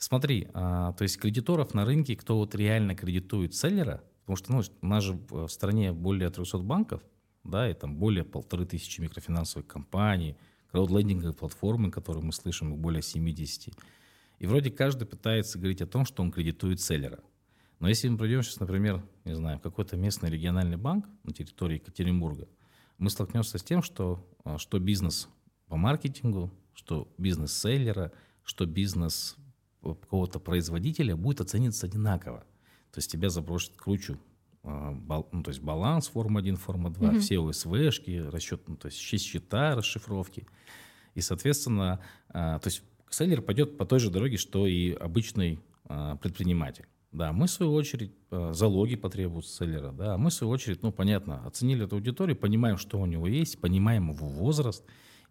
Смотри, 0.03 0.49
а, 0.53 0.91
то 0.91 1.03
есть 1.03 1.17
кредиторов 1.17 1.73
на 1.73 1.85
рынке, 1.85 2.17
кто 2.17 2.35
вот 2.35 2.55
реально 2.55 2.93
кредитует 2.93 3.55
селлера, 3.55 4.03
потому 4.25 4.35
что 4.35 4.51
ну, 4.51 4.61
у 4.81 4.85
нас 4.85 5.01
же 5.01 5.13
в 5.29 5.47
стране 5.47 5.93
более 5.93 6.29
300 6.29 6.57
банков, 6.57 7.01
да, 7.45 7.71
и 7.71 7.73
там 7.73 7.95
более 7.95 8.25
полторы 8.25 8.65
тысячи 8.65 8.99
микрофинансовых 8.99 9.65
компаний, 9.65 10.35
краудлендинговые 10.71 11.33
платформы, 11.33 11.89
которые 11.89 12.21
мы 12.21 12.33
слышим, 12.33 12.73
их 12.73 12.79
более 12.79 13.01
70. 13.01 13.73
И 14.39 14.45
вроде 14.45 14.71
каждый 14.71 15.07
пытается 15.07 15.57
говорить 15.57 15.81
о 15.81 15.87
том, 15.87 16.03
что 16.03 16.21
он 16.21 16.33
кредитует 16.33 16.81
селлера. 16.81 17.19
Но 17.79 17.87
если 17.87 18.09
мы 18.09 18.17
пройдем 18.17 18.43
сейчас, 18.43 18.59
например, 18.59 19.01
не 19.23 19.37
знаю, 19.37 19.61
какой-то 19.61 19.95
местный 19.95 20.29
региональный 20.29 20.75
банк 20.75 21.05
на 21.23 21.31
территории 21.31 21.75
Екатеринбурга, 21.75 22.49
мы 22.97 23.09
столкнемся 23.09 23.57
с 23.57 23.63
тем, 23.63 23.81
что, 23.81 24.29
а, 24.43 24.57
что 24.57 24.79
бизнес 24.79 25.29
по 25.67 25.77
маркетингу, 25.77 26.51
что 26.73 27.07
бизнес 27.17 27.57
селлера, 27.57 28.11
что 28.43 28.65
бизнес 28.65 29.37
какого-то 29.83 30.39
производителя 30.39 31.15
будет 31.15 31.41
оцениваться 31.41 31.85
одинаково. 31.85 32.45
То 32.91 32.99
есть 32.99 33.11
тебя 33.11 33.29
забросят 33.29 33.75
кручу 33.75 34.17
а, 34.63 34.95
ну, 35.31 35.43
то 35.43 35.49
есть 35.49 35.61
баланс 35.61 36.07
форма 36.07 36.39
1, 36.39 36.55
форма 36.55 36.89
2, 36.89 37.09
mm-hmm. 37.09 37.19
все 37.19 37.39
ОСВшки, 37.39 38.23
расчет, 38.29 38.61
ну, 38.67 38.77
то 38.77 38.87
есть 38.87 38.97
счета, 38.97 39.75
расшифровки. 39.75 40.47
И, 41.15 41.21
соответственно, 41.21 41.99
а, 42.29 42.59
то 42.59 42.67
есть 42.67 42.81
селлер 43.09 43.41
пойдет 43.41 43.77
по 43.77 43.85
той 43.85 43.99
же 43.99 44.09
дороге, 44.09 44.37
что 44.37 44.65
и 44.65 44.91
обычный 44.91 45.59
предприниматель. 46.21 46.85
Да, 47.11 47.33
мы, 47.33 47.45
в 47.47 47.51
свою 47.51 47.73
очередь, 47.73 48.13
залоги 48.31 48.95
потребуют 48.95 49.45
селлера. 49.45 49.91
Да, 49.91 50.17
мы, 50.17 50.29
в 50.29 50.33
свою 50.33 50.51
очередь, 50.51 50.81
ну, 50.81 50.91
понятно, 50.93 51.45
оценили 51.45 51.83
эту 51.83 51.97
аудиторию, 51.97 52.37
понимаем, 52.37 52.77
что 52.77 52.99
у 52.99 53.05
него 53.05 53.27
есть, 53.27 53.59
понимаем 53.59 54.11
его 54.11 54.27
возраст, 54.27 54.83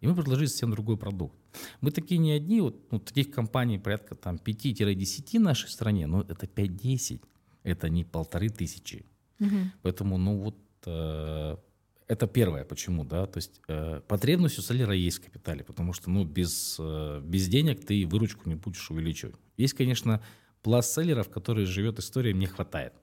и 0.03 0.07
мы 0.07 0.15
предложили 0.15 0.47
совсем 0.47 0.71
другой 0.71 0.97
продукт. 0.97 1.33
Мы 1.79 1.91
такие 1.91 2.17
не 2.17 2.33
одни, 2.33 2.59
вот 2.59 2.91
ну, 2.91 2.99
таких 2.99 3.31
компаний 3.31 3.79
порядка 3.79 4.15
там 4.15 4.35
5-10 4.35 5.39
в 5.39 5.41
нашей 5.41 5.69
стране, 5.69 6.07
но 6.07 6.21
это 6.21 6.45
5-10, 6.45 7.21
это 7.63 7.89
не 7.89 8.03
полторы 8.03 8.49
тысячи. 8.49 9.05
Угу. 9.39 9.55
Поэтому, 9.81 10.17
ну 10.17 10.37
вот, 10.39 10.57
э, 10.85 11.55
это 12.09 12.27
первое, 12.27 12.65
почему, 12.65 13.05
да, 13.05 13.25
то 13.27 13.37
есть 13.37 13.61
э, 13.69 14.01
потребность 14.05 14.59
у 14.59 14.61
селлера 14.61 14.93
есть 14.93 15.19
в 15.19 15.23
капитале, 15.23 15.63
потому 15.63 15.93
что, 15.93 16.09
ну, 16.09 16.25
без, 16.25 16.75
э, 16.79 17.21
без 17.23 17.47
денег 17.47 17.85
ты 17.85 18.05
выручку 18.05 18.49
не 18.49 18.55
будешь 18.55 18.91
увеличивать. 18.91 19.35
Есть, 19.55 19.73
конечно, 19.73 20.21
пласт 20.63 20.93
селлеров, 20.93 21.29
который 21.29 21.65
живет 21.65 21.99
историей, 21.99 22.33
не 22.33 22.47
хватает. 22.47 22.93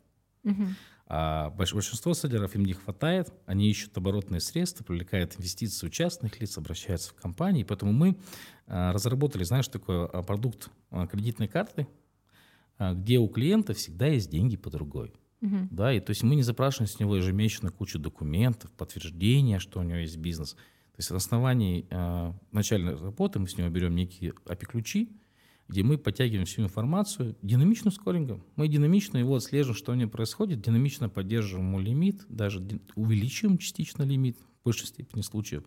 Угу. 0.44 0.66
А 1.12 1.50
большинство 1.50 2.14
селлеров 2.14 2.54
им 2.54 2.64
не 2.64 2.72
хватает, 2.72 3.32
они 3.44 3.68
ищут 3.68 3.98
оборотные 3.98 4.38
средства, 4.38 4.84
привлекают 4.84 5.34
инвестиции 5.36 5.88
частных 5.88 6.40
лиц, 6.40 6.56
обращаются 6.56 7.10
в 7.10 7.14
компании. 7.14 7.64
Поэтому 7.64 7.92
мы 7.92 8.16
а, 8.68 8.92
разработали, 8.92 9.42
знаешь, 9.42 9.66
такой 9.66 10.06
а, 10.06 10.22
продукт 10.22 10.70
а, 10.90 11.08
кредитной 11.08 11.48
карты, 11.48 11.88
где 12.78 13.18
у 13.18 13.26
клиента 13.26 13.74
всегда 13.74 14.06
есть 14.06 14.30
деньги 14.30 14.56
по 14.56 14.70
другой. 14.70 15.12
Угу. 15.42 15.68
Да, 15.72 15.92
и 15.92 15.98
то 15.98 16.10
есть 16.10 16.22
мы 16.22 16.36
не 16.36 16.44
запрашиваем 16.44 16.88
с 16.88 17.00
него 17.00 17.16
ежемесячно 17.16 17.72
кучу 17.72 17.98
документов, 17.98 18.70
подтверждения, 18.70 19.58
что 19.58 19.80
у 19.80 19.82
него 19.82 19.98
есть 19.98 20.16
бизнес. 20.16 20.52
То 20.52 20.98
есть 20.98 21.10
на 21.10 21.16
основании 21.16 21.88
э, 21.90 22.32
начальной 22.52 22.94
работы 22.94 23.40
мы 23.40 23.48
с 23.48 23.58
него 23.58 23.68
берем 23.68 23.96
некие 23.96 24.32
API-ключи, 24.46 25.10
где 25.70 25.84
мы 25.84 25.98
подтягиваем 25.98 26.46
всю 26.46 26.62
информацию 26.62 27.36
динамичным 27.42 27.92
скорингом. 27.92 28.44
Мы 28.56 28.66
динамично 28.66 29.18
его 29.18 29.36
отслеживаем, 29.36 29.76
что 29.76 29.92
у 29.92 29.94
него 29.94 30.10
происходит, 30.10 30.60
динамично 30.60 31.08
поддерживаем 31.08 31.68
ему 31.68 31.78
лимит, 31.78 32.26
даже 32.28 32.60
увеличиваем 32.96 33.56
частично 33.56 34.02
лимит 34.02 34.36
в 34.36 34.64
большей 34.64 34.88
степени 34.88 35.20
случаев. 35.20 35.62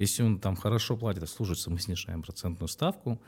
Если 0.00 0.24
он 0.24 0.40
там 0.40 0.56
хорошо 0.56 0.96
платит, 0.96 1.28
служится, 1.28 1.70
мы 1.70 1.78
снижаем 1.78 2.22
процентную 2.22 2.66
ставку. 2.66 3.22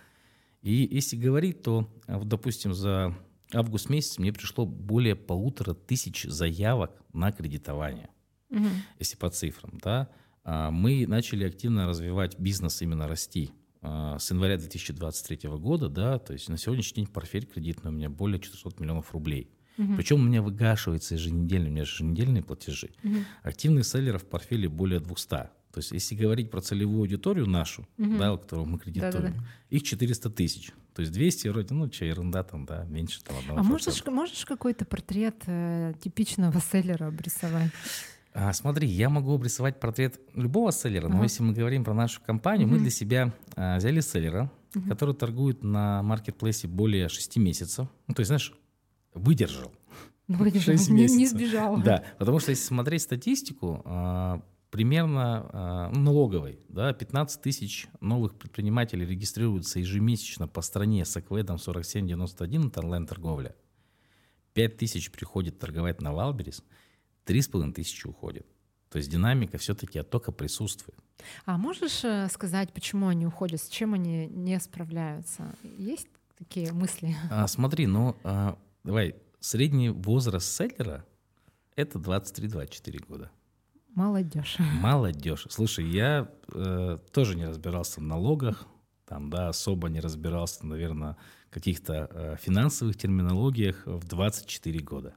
И 0.63 0.89
если 0.91 1.17
говорить, 1.17 1.63
то, 1.63 1.89
вот, 2.09 2.27
допустим, 2.27 2.75
за 2.75 3.15
август 3.53 3.89
месяц 3.89 4.19
мне 4.19 4.33
пришло 4.33 4.67
более 4.67 5.15
полутора 5.15 5.75
тысяч 5.75 6.25
заявок 6.25 6.91
на 7.13 7.31
кредитование, 7.31 8.11
угу. 8.51 8.67
если 8.99 9.17
по 9.17 9.31
цифрам. 9.31 9.79
Да, 9.81 10.09
а 10.43 10.73
мы 10.73 11.07
начали 11.07 11.45
активно 11.45 11.87
развивать 11.87 12.37
бизнес, 12.37 12.83
именно 12.83 13.07
расти. 13.07 13.53
А, 13.83 14.19
с 14.19 14.31
января 14.31 14.57
2023 14.57 15.49
года, 15.51 15.89
да, 15.89 16.19
то 16.19 16.33
есть 16.33 16.49
на 16.49 16.59
сегодняшний 16.59 17.05
день 17.05 17.13
портфель 17.13 17.47
кредитный 17.47 17.91
у 17.91 17.95
меня 17.95 18.09
более 18.09 18.41
400 18.41 18.83
миллионов 18.83 19.13
рублей. 19.13 19.51
Угу. 19.79 19.97
Причем 19.97 20.21
у 20.21 20.25
меня 20.25 20.43
выгашивается 20.43 21.15
еженедельно, 21.15 21.69
у 21.69 21.71
меня 21.71 21.83
еженедельные 21.83 22.43
платежи. 22.43 22.91
Угу. 23.05 23.17
Активных 23.43 23.85
селлеров 23.85 24.23
в 24.23 24.27
портфеле 24.27 24.69
более 24.69 25.01
200. 25.01 25.29
То 25.29 25.51
есть 25.81 25.93
если 25.93 26.15
говорить 26.15 26.51
про 26.51 26.63
целевую 26.63 27.01
аудиторию 27.01 27.47
нашу, 27.47 27.87
угу. 27.99 28.17
да, 28.17 28.37
которую 28.37 28.67
мы 28.67 28.79
кредитуем, 28.79 29.13
Да-да-да. 29.13 29.45
их 29.69 29.83
400 29.83 30.31
тысяч. 30.31 30.73
То 30.95 31.03
есть 31.03 31.13
200 31.13 31.49
вроде, 31.49 31.75
ну, 31.75 31.93
что, 31.93 32.07
ерунда 32.07 32.43
там, 32.43 32.65
да, 32.65 32.85
меньше 32.85 33.23
там 33.23 33.37
одного. 33.37 33.61
А 33.61 33.63
можешь, 33.63 34.07
можешь 34.07 34.47
какой-то 34.47 34.87
портрет 34.87 35.37
э, 35.47 35.93
типичного 36.03 36.59
селлера 36.61 37.09
обрисовать? 37.09 37.71
А, 38.39 38.53
смотри, 38.53 38.87
я 38.87 39.09
могу 39.09 39.35
обрисовать 39.35 39.81
портрет 39.81 40.21
любого 40.35 40.71
селлера, 40.71 41.09
но 41.09 41.23
если 41.23 41.43
мы 41.43 41.55
говорим 41.55 41.85
про 41.85 41.95
нашу 41.95 42.21
компанию, 42.21 42.69
мы 42.69 42.79
для 42.79 42.91
себя 42.91 43.33
а, 43.55 43.79
взяли 43.79 44.01
селлера, 44.01 44.53
который 44.91 45.15
торгует 45.15 45.63
на 45.63 46.03
маркетплейсе 46.03 46.69
более 46.69 47.09
6 47.09 47.39
месяцев. 47.39 47.89
Ну, 48.07 48.13
то 48.15 48.21
есть, 48.21 48.29
знаешь, 48.29 48.53
выдержал. 49.15 49.73
Выдержал, 50.29 50.75
не, 50.95 51.07
не 51.07 51.27
сбежал. 51.27 51.81
Да, 51.81 52.05
потому 52.19 52.39
что 52.39 52.51
если 52.51 52.65
смотреть 52.65 53.01
статистику, 53.03 53.81
а, 53.87 54.43
примерно 54.71 55.91
ну, 55.95 56.01
налоговой, 56.03 56.59
да, 56.69 56.93
15 56.93 57.41
тысяч 57.41 57.87
новых 58.03 58.35
предпринимателей 58.35 59.07
регистрируются 59.07 59.79
ежемесячно 59.79 60.47
по 60.47 60.61
стране 60.61 61.07
с 61.07 61.17
акведом 61.17 61.57
4791 61.57 62.67
это 62.67 62.81
онлайн-торговля. 62.81 63.57
5 64.53 64.77
тысяч 64.77 65.11
приходит 65.11 65.59
торговать 65.59 66.03
на 66.03 66.13
Валберис– 66.13 66.63
три 67.27 67.43
с 67.43 67.49
половиной 67.49 67.75
тысячи 67.75 68.07
уходит. 68.07 68.47
То 68.89 68.99
есть 68.99 69.11
динамика 69.11 69.59
все-таки 69.59 69.99
оттока 69.99 70.33
присутствует. 70.33 70.99
А 71.45 71.59
можешь 71.59 72.05
э, 72.05 72.29
сказать, 72.31 72.73
почему 72.73 73.09
они 73.09 73.27
уходят, 73.27 73.61
с 73.61 73.69
чем 73.69 73.93
они 73.95 74.29
не 74.29 74.59
справляются? 74.61 75.55
Есть 75.77 76.09
такие 76.39 76.73
мысли? 76.73 77.15
А, 77.31 77.47
смотри, 77.49 77.87
ну 77.87 78.17
а, 78.23 78.57
давай, 78.85 79.17
средний 79.41 79.91
возраст 79.91 80.49
селлера 80.49 81.05
это 81.75 81.99
23-24 81.99 83.05
года. 83.07 83.31
Молодежь. 83.95 84.57
Молодежь. 84.81 85.47
Слушай, 85.51 85.87
я 85.89 86.31
э, 86.53 86.99
тоже 87.13 87.35
не 87.35 87.47
разбирался 87.47 88.01
в 88.01 88.05
налогах, 88.05 88.67
там, 89.05 89.31
да, 89.31 89.49
особо 89.49 89.89
не 89.89 90.01
разбирался, 90.01 90.67
наверное, 90.67 91.17
в 91.49 91.55
каких-то 91.55 92.09
э, 92.11 92.37
финансовых 92.41 92.97
терминологиях 92.97 93.83
в 93.87 94.07
24 94.07 94.81
года. 94.81 95.15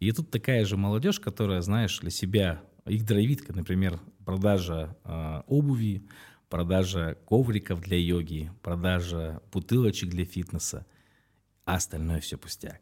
И 0.00 0.12
тут 0.12 0.30
такая 0.30 0.64
же 0.64 0.76
молодежь, 0.76 1.18
которая, 1.18 1.60
знаешь, 1.60 1.98
для 1.98 2.10
себя, 2.10 2.62
их 2.86 3.04
драйвит, 3.04 3.48
например, 3.54 4.00
продажа 4.24 4.96
э, 5.04 5.42
обуви, 5.48 6.06
продажа 6.48 7.18
ковриков 7.26 7.80
для 7.80 7.98
йоги, 7.98 8.52
продажа 8.62 9.42
бутылочек 9.52 10.08
для 10.08 10.24
фитнеса, 10.24 10.86
а 11.64 11.74
остальное 11.74 12.20
все 12.20 12.38
пустяк. 12.38 12.80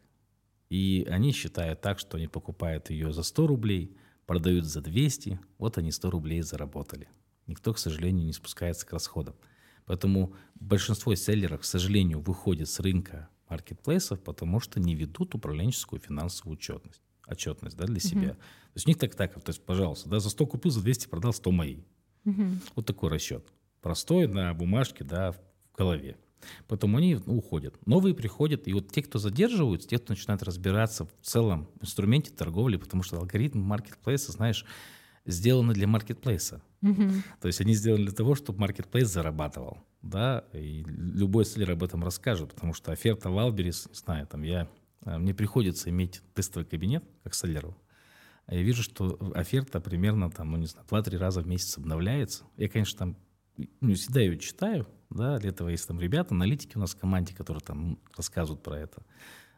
И 0.68 1.06
они 1.11 1.32
считают 1.32 1.80
так, 1.80 1.99
что 1.99 2.18
они 2.18 2.28
покупают 2.28 2.90
ее 2.90 3.12
за 3.12 3.23
100 3.23 3.46
рублей, 3.46 3.96
продают 4.26 4.66
за 4.66 4.82
200, 4.82 5.40
вот 5.58 5.78
они 5.78 5.92
100 5.92 6.11
рублей 6.11 6.42
заработали. 6.42 7.08
Никто, 7.46 7.73
к 7.73 7.78
сожалению, 7.78 8.26
не 8.26 8.32
спускается 8.32 8.85
к 8.87 8.92
расходам. 8.92 9.37
Поэтому 9.87 10.35
большинство 10.56 11.14
селлеров, 11.14 11.61
к 11.61 11.64
сожалению, 11.64 12.20
выходит 12.20 12.68
с 12.68 12.80
рынка 12.80 13.28
маркетплейсов, 13.49 14.20
потому 14.20 14.58
что 14.58 14.80
не 14.80 14.96
ведут 14.96 15.37
управленческую 15.37 16.00
финансовую 16.00 16.56
отчетность 16.56 17.05
отчетность 17.26 17.76
да, 17.76 17.87
для 17.87 18.00
себя. 18.00 18.30
Угу. 18.30 18.35
То 18.37 18.73
есть 18.75 18.87
у 18.87 18.90
них 18.90 18.99
так 18.99 19.14
так, 19.14 19.35
то 19.40 19.50
есть, 19.50 19.62
пожалуйста, 19.62 20.09
да, 20.09 20.21
за 20.21 20.30
100 20.30 20.47
купил, 20.47 20.71
за 20.71 20.83
200 20.83 21.09
продал, 21.09 21.33
100 21.33 21.50
мои. 21.50 21.78
Угу. 22.25 22.42
Вот 22.76 22.87
такой 22.87 23.11
расчет. 23.11 23.47
Простой 23.80 24.26
на 24.26 24.52
бумажке, 24.54 25.04
да, 25.04 25.33
в 25.33 25.38
голове. 25.76 26.16
Потом 26.68 26.97
они 26.97 27.18
ну, 27.26 27.38
уходят. 27.38 27.75
Новые 27.87 28.14
приходят, 28.14 28.68
и 28.68 28.73
вот 28.73 28.92
те, 28.92 29.02
кто 29.02 29.18
задерживаются, 29.18 29.88
те, 29.88 29.99
кто 29.99 30.12
начинают 30.12 30.42
разбираться 30.42 31.06
в 31.06 31.11
целом 31.23 31.68
инструменте 31.80 32.30
торговли, 32.30 32.76
потому 32.76 33.02
что 33.02 33.18
алгоритм 33.18 33.61
маркетплейса, 33.61 34.33
знаешь, 34.33 34.64
сделаны 35.25 35.75
для 35.75 35.87
маркетплейса. 35.87 36.62
Угу. 36.83 37.11
То 37.40 37.49
есть 37.49 37.61
они 37.61 37.75
сделаны 37.75 38.04
для 38.04 38.14
того, 38.14 38.35
чтобы 38.35 38.61
маркетплейс 38.61 39.09
зарабатывал. 39.09 39.78
Да, 40.02 40.45
и 40.52 40.85
любой 40.87 41.45
селлер 41.45 41.73
об 41.73 41.83
этом 41.83 42.04
расскажет, 42.04 42.54
потому 42.54 42.75
что 42.75 42.92
оферта 42.92 43.30
Валберис, 43.30 43.88
не 43.88 43.95
знаю, 43.95 44.26
там 44.26 44.42
я 44.42 44.68
мне 45.05 45.35
приходится 45.35 45.91
иметь 45.91 46.23
тестовый 46.35 46.67
кабинет, 46.67 47.05
как 47.23 47.35
селлеру. 47.35 47.76
Я 48.49 48.62
вижу, 48.62 48.83
что 48.83 49.19
оферта 49.35 49.81
примерно 49.81 50.31
там, 50.31 50.53
ну 50.53 50.57
не 50.57 50.67
знаю, 50.67 50.87
2-3 50.88 51.17
раза 51.19 51.41
в 51.41 51.47
месяц 51.47 51.79
обновляется. 51.79 52.45
Я, 52.57 52.69
конечно, 52.69 52.99
там 52.99 53.17
ну, 53.81 53.95
всегда 53.95 54.21
ее 54.21 54.38
читаю, 54.38 54.87
да, 55.11 55.38
для 55.38 55.50
этого 55.50 55.69
есть 55.69 55.87
там 55.89 56.00
ребята, 56.00 56.35
аналитики 56.35 56.76
у 56.76 56.80
нас 56.80 56.95
в 56.95 56.99
команде, 56.99 57.35
которые 57.35 57.63
там 57.63 57.99
рассказывают 58.17 58.63
про 58.63 58.78
это. 58.78 59.02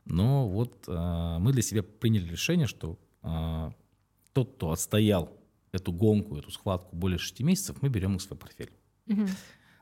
Но 0.04 0.48
вот 0.48 0.84
э, 0.88 1.36
мы 1.38 1.52
для 1.52 1.62
себя 1.62 1.82
приняли 1.82 2.30
решение, 2.30 2.66
что 2.66 2.98
э, 3.22 3.70
тот, 4.32 4.54
кто 4.54 4.70
отстоял 4.70 5.36
эту 5.72 5.92
гонку, 5.92 6.36
эту 6.36 6.50
схватку 6.50 6.96
более 6.96 7.18
6 7.18 7.40
месяцев, 7.40 7.76
мы 7.82 7.88
берем 7.88 8.16
их 8.16 8.22
в 8.22 8.24
свой 8.24 8.38
портфель. 8.38 8.70
Угу. 9.06 9.26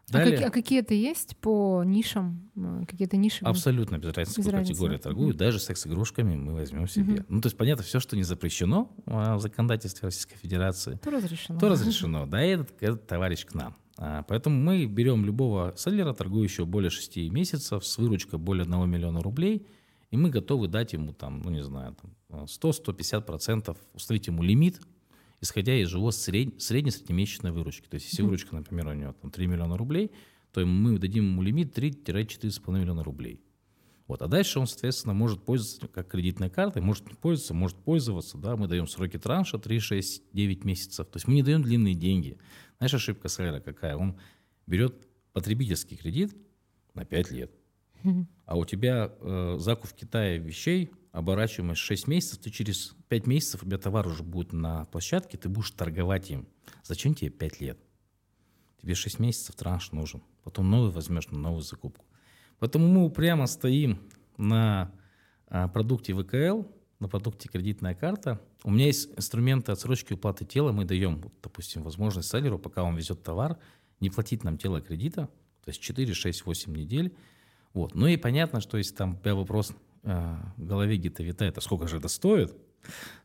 Далее, 0.09 0.37
а, 0.37 0.39
как, 0.39 0.49
а 0.49 0.51
какие-то 0.53 0.95
есть 0.95 1.37
по 1.39 1.83
нишам? 1.85 2.51
Какие-то 2.87 3.17
ниши? 3.17 3.45
Абсолютно 3.45 3.99
без 3.99 4.13
разницы, 4.15 4.41
без 4.41 4.47
какой 4.47 4.61
категории 4.61 4.99
торгуют. 4.99 5.35
Mm-hmm. 5.35 5.39
Даже 5.39 5.59
секс-игрушками 5.59 6.37
мы 6.37 6.55
возьмем 6.55 6.87
себе. 6.87 7.15
Mm-hmm. 7.15 7.27
Ну, 7.29 7.41
то 7.41 7.47
есть, 7.47 7.57
понятно, 7.57 7.83
все, 7.83 7.99
что 7.99 8.17
не 8.17 8.23
запрещено 8.23 8.93
в 9.05 9.41
законодательстве 9.41 10.07
Российской 10.07 10.37
Федерации, 10.37 11.01
то 11.03 11.11
разрешено. 11.11 11.59
То 11.59 11.69
разрешено. 11.69 12.27
Да, 12.27 12.45
и 12.45 12.51
этот, 12.51 12.71
этот 12.81 13.07
товарищ 13.07 13.45
к 13.47 13.55
нам. 13.55 13.77
А, 13.99 14.23
поэтому 14.23 14.57
мы 14.61 14.87
берем 14.87 15.25
любого 15.25 15.75
селлера, 15.77 16.13
торгующего 16.13 16.67
более 16.67 16.91
6 16.91 17.17
месяцев, 17.31 17.85
с 17.85 17.99
выручкой 17.99 18.39
более 18.39 18.63
1 18.63 18.89
миллиона 18.89 19.23
рублей, 19.23 19.67
и 20.11 20.17
мы 20.17 20.31
готовы 20.31 20.69
дать 20.69 20.93
ему 20.93 21.13
там, 21.13 21.43
ну 21.43 21.51
не 21.51 21.65
знаю, 21.65 21.97
100-150%, 22.31 23.77
установить 23.95 24.27
ему 24.27 24.43
лимит 24.43 24.81
исходя 25.41 25.75
из 25.75 25.93
его 25.93 26.11
сред... 26.11 26.61
среднесреднемесячной 26.61 27.53
выручки. 27.53 27.89
То 27.89 27.95
есть 27.95 28.11
если 28.11 28.23
выручка, 28.23 28.55
например, 28.55 28.89
у 28.89 28.93
него 28.93 29.13
там, 29.13 29.31
3 29.31 29.47
миллиона 29.47 29.77
рублей, 29.77 30.11
то 30.53 30.65
мы 30.65 30.99
дадим 30.99 31.25
ему 31.25 31.43
лимит 31.43 31.77
3-4,5 31.77 32.79
миллиона 32.79 33.05
рублей. 33.05 33.41
Вот. 34.07 34.23
А 34.23 34.29
дальше 34.29 34.61
он, 34.61 34.67
соответственно, 34.67 35.15
может 35.15 35.45
пользоваться 35.45 35.89
как 35.89 36.09
кредитной 36.09 36.49
картой, 36.49 36.81
может 36.81 37.09
не 37.09 37.15
пользоваться, 37.15 37.55
может 37.55 37.77
пользоваться. 37.77 38.39
Да? 38.39 38.57
Мы 38.57 38.69
даем 38.69 38.87
сроки 38.87 39.19
транша 39.19 39.59
3, 39.59 39.79
6, 39.81 40.23
9 40.33 40.65
месяцев. 40.65 41.07
То 41.09 41.17
есть 41.17 41.27
мы 41.27 41.35
не 41.35 41.43
даем 41.43 41.63
длинные 41.63 41.95
деньги. 41.95 42.39
Знаешь, 42.79 42.95
ошибка 42.95 43.29
Селлера 43.29 43.61
какая? 43.61 43.97
Он 43.97 44.19
берет 44.67 44.95
потребительский 45.33 45.97
кредит 45.97 46.37
на 46.95 47.05
5 47.05 47.31
лет. 47.33 47.53
А 48.45 48.57
у 48.57 48.65
тебя 48.65 49.13
э, 49.21 49.57
закуп 49.59 49.91
в 49.91 49.95
Китае 49.95 50.39
вещей 50.39 50.93
оборачиваемость 51.17 51.81
6 51.81 52.09
месяцев, 52.09 52.39
ты 52.41 52.51
через 52.51 52.95
5 53.09 53.27
месяцев, 53.27 53.63
у 53.63 53.67
тебя 53.67 53.79
товар 53.79 54.07
уже 54.07 54.23
будет 54.23 54.53
на 54.53 54.85
площадке, 54.85 55.39
ты 55.39 55.49
будешь 55.49 55.71
торговать 55.71 56.31
им. 56.31 56.47
Зачем 56.85 57.15
тебе 57.15 57.31
5 57.31 57.61
лет? 57.63 57.79
Тебе 58.83 58.95
6 58.95 59.19
месяцев 59.19 59.55
транш 59.55 59.93
нужен. 59.93 60.23
Потом 60.45 60.71
новый 60.71 60.91
возьмешь 60.91 61.29
на 61.29 61.39
новую 61.39 61.63
закупку. 61.63 62.05
Поэтому 62.59 62.87
мы 62.89 63.07
упрямо 63.07 63.47
стоим 63.47 63.99
на 64.37 64.93
а, 65.47 65.69
продукте 65.69 66.13
ВКЛ, 66.15 66.65
на 66.99 67.09
продукте 67.09 67.49
кредитная 67.49 67.95
карта. 67.95 68.39
У 68.63 68.71
меня 68.71 68.85
есть 68.85 69.11
инструменты 69.17 69.73
отсрочки 69.73 70.13
уплаты 70.13 70.45
тела. 70.45 70.73
Мы 70.73 70.85
даем, 70.85 71.33
допустим, 71.43 71.83
возможность 71.83 72.29
селлеру, 72.29 72.59
пока 72.59 72.83
он 72.83 72.95
везет 72.95 73.23
товар, 73.23 73.57
не 74.01 74.11
платить 74.11 74.45
нам 74.45 74.59
тело 74.59 74.83
кредита, 74.83 75.31
то 75.65 75.69
есть 75.71 75.81
4, 75.81 76.13
6, 76.13 76.45
8 76.45 76.77
недель. 76.77 77.17
Вот. 77.73 77.95
Ну 77.95 78.07
и 78.07 78.19
понятно, 78.19 78.61
что 78.61 78.77
если 78.77 78.95
там 78.95 79.15
у 79.15 79.19
тебя 79.19 79.35
вопрос 79.35 79.73
в 80.07 80.65
голове 80.65 80.97
где-то 80.97 81.23
витает, 81.23 81.59
а 81.59 81.61
сколько 81.61 81.89
же 81.89 81.99
это 81.99 82.09
стоит? 82.09 82.55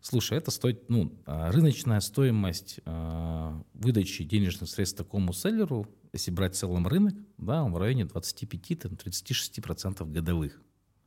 Слушай, 0.01 0.39
это 0.39 0.51
стоит, 0.51 0.89
ну, 0.89 1.13
а, 1.25 1.51
рыночная 1.51 1.99
стоимость 1.99 2.79
э, 2.83 3.61
выдачи 3.73 4.23
денежных 4.23 4.69
средств 4.69 4.97
такому 4.97 5.33
селлеру, 5.33 5.87
если 6.13 6.31
брать 6.31 6.55
в 6.55 6.57
целом 6.57 6.87
рынок, 6.87 7.13
да, 7.37 7.63
он 7.63 7.73
в 7.73 7.77
районе 7.77 8.03
25-36% 8.03 10.11
годовых. 10.11 10.59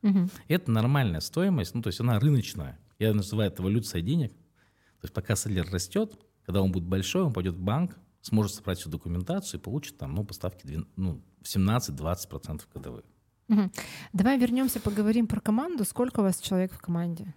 Угу. 0.02 0.28
Это 0.48 0.70
нормальная 0.70 1.20
стоимость, 1.20 1.74
ну, 1.74 1.82
то 1.82 1.88
есть 1.88 2.00
она 2.00 2.20
рыночная. 2.20 2.78
Я 2.98 3.12
называю 3.12 3.50
это 3.50 3.62
эволюция 3.62 4.00
денег. 4.00 4.32
То 5.00 5.06
есть 5.06 5.14
пока 5.14 5.34
селлер 5.34 5.68
растет, 5.70 6.14
когда 6.46 6.62
он 6.62 6.70
будет 6.70 6.84
большой, 6.84 7.22
он 7.22 7.32
пойдет 7.32 7.56
в 7.56 7.60
банк, 7.60 7.98
сможет 8.20 8.54
собрать 8.54 8.78
всю 8.78 8.90
документацию 8.90 9.60
и 9.60 9.62
получит 9.62 9.98
там, 9.98 10.14
ну, 10.14 10.24
поставки 10.24 10.84
ну, 10.96 11.20
17-20% 11.42 12.62
годовых. 12.72 13.04
Угу. 13.48 13.70
Давай 14.12 14.38
вернемся, 14.38 14.80
поговорим 14.80 15.26
про 15.26 15.40
команду. 15.40 15.84
Сколько 15.84 16.20
у 16.20 16.22
вас 16.22 16.40
человек 16.40 16.72
в 16.72 16.78
команде? 16.78 17.34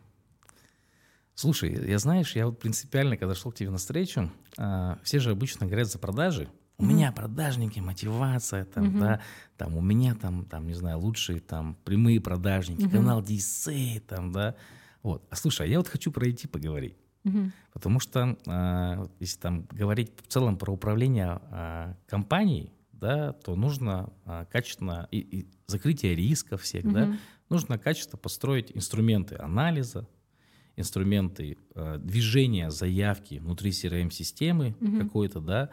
Слушай, 1.36 1.88
я 1.88 2.00
знаешь, 2.00 2.36
я 2.36 2.48
вот 2.48 2.60
принципиально, 2.60 3.15
когда 3.17 3.36
шел 3.36 3.52
к 3.52 3.56
тебе 3.56 3.70
на 3.70 3.78
встречу, 3.78 4.32
э, 4.58 4.96
все 5.04 5.20
же 5.20 5.32
обычно 5.32 5.67
говорят 5.67 5.88
за 5.88 6.00
продажи. 6.00 6.50
У 6.80 6.84
mm 6.84 6.88
меня 6.88 7.12
продажники, 7.12 7.80
мотивация, 7.80 8.65
там, 8.65 8.86
mm 8.86 9.00
да, 9.00 9.22
там 9.58 9.78
у 9.78 9.82
меня 9.82 10.15
там, 10.15 10.46
там, 10.46 10.65
не 10.67 10.74
знаю, 10.74 11.00
лучшие 11.00 11.39
там 11.39 11.76
прямые 11.84 12.22
продажники, 12.22 12.82
mm 12.82 12.91
канал 12.91 13.22
DC, 13.22 14.00
там, 14.00 14.32
да. 14.32 14.56
Вот. 15.04 15.28
А 15.30 15.36
слушай, 15.36 15.67
а 15.67 15.70
я 15.70 15.78
вот 15.78 15.88
хочу 15.88 16.12
про 16.12 16.28
IT 16.28 16.48
поговорить. 16.48 16.98
mm 17.26 17.52
Потому 17.72 18.00
что 18.00 18.36
э, 18.48 19.08
если 19.20 19.39
там 19.39 19.67
говорить 19.70 20.12
в 20.24 20.32
целом 20.32 20.58
про 20.58 20.74
управление 20.74 21.39
э, 21.52 21.93
компанией, 22.08 22.72
да, 22.99 23.33
то 23.33 23.55
нужно 23.55 24.13
а, 24.25 24.45
качественно 24.45 25.07
и, 25.12 25.19
и 25.19 25.47
закрытие 25.67 26.15
рисков 26.15 26.62
всех, 26.62 26.86
угу. 26.86 26.93
да, 26.93 27.17
нужно 27.49 27.77
качественно 27.77 28.17
построить 28.17 28.71
инструменты 28.75 29.36
анализа, 29.36 30.07
инструменты 30.75 31.57
а, 31.75 31.97
движения 31.97 32.69
заявки 32.71 33.36
внутри 33.39 33.71
CRM-системы 33.71 34.75
угу. 34.79 34.99
какой-то, 34.99 35.39
да, 35.39 35.69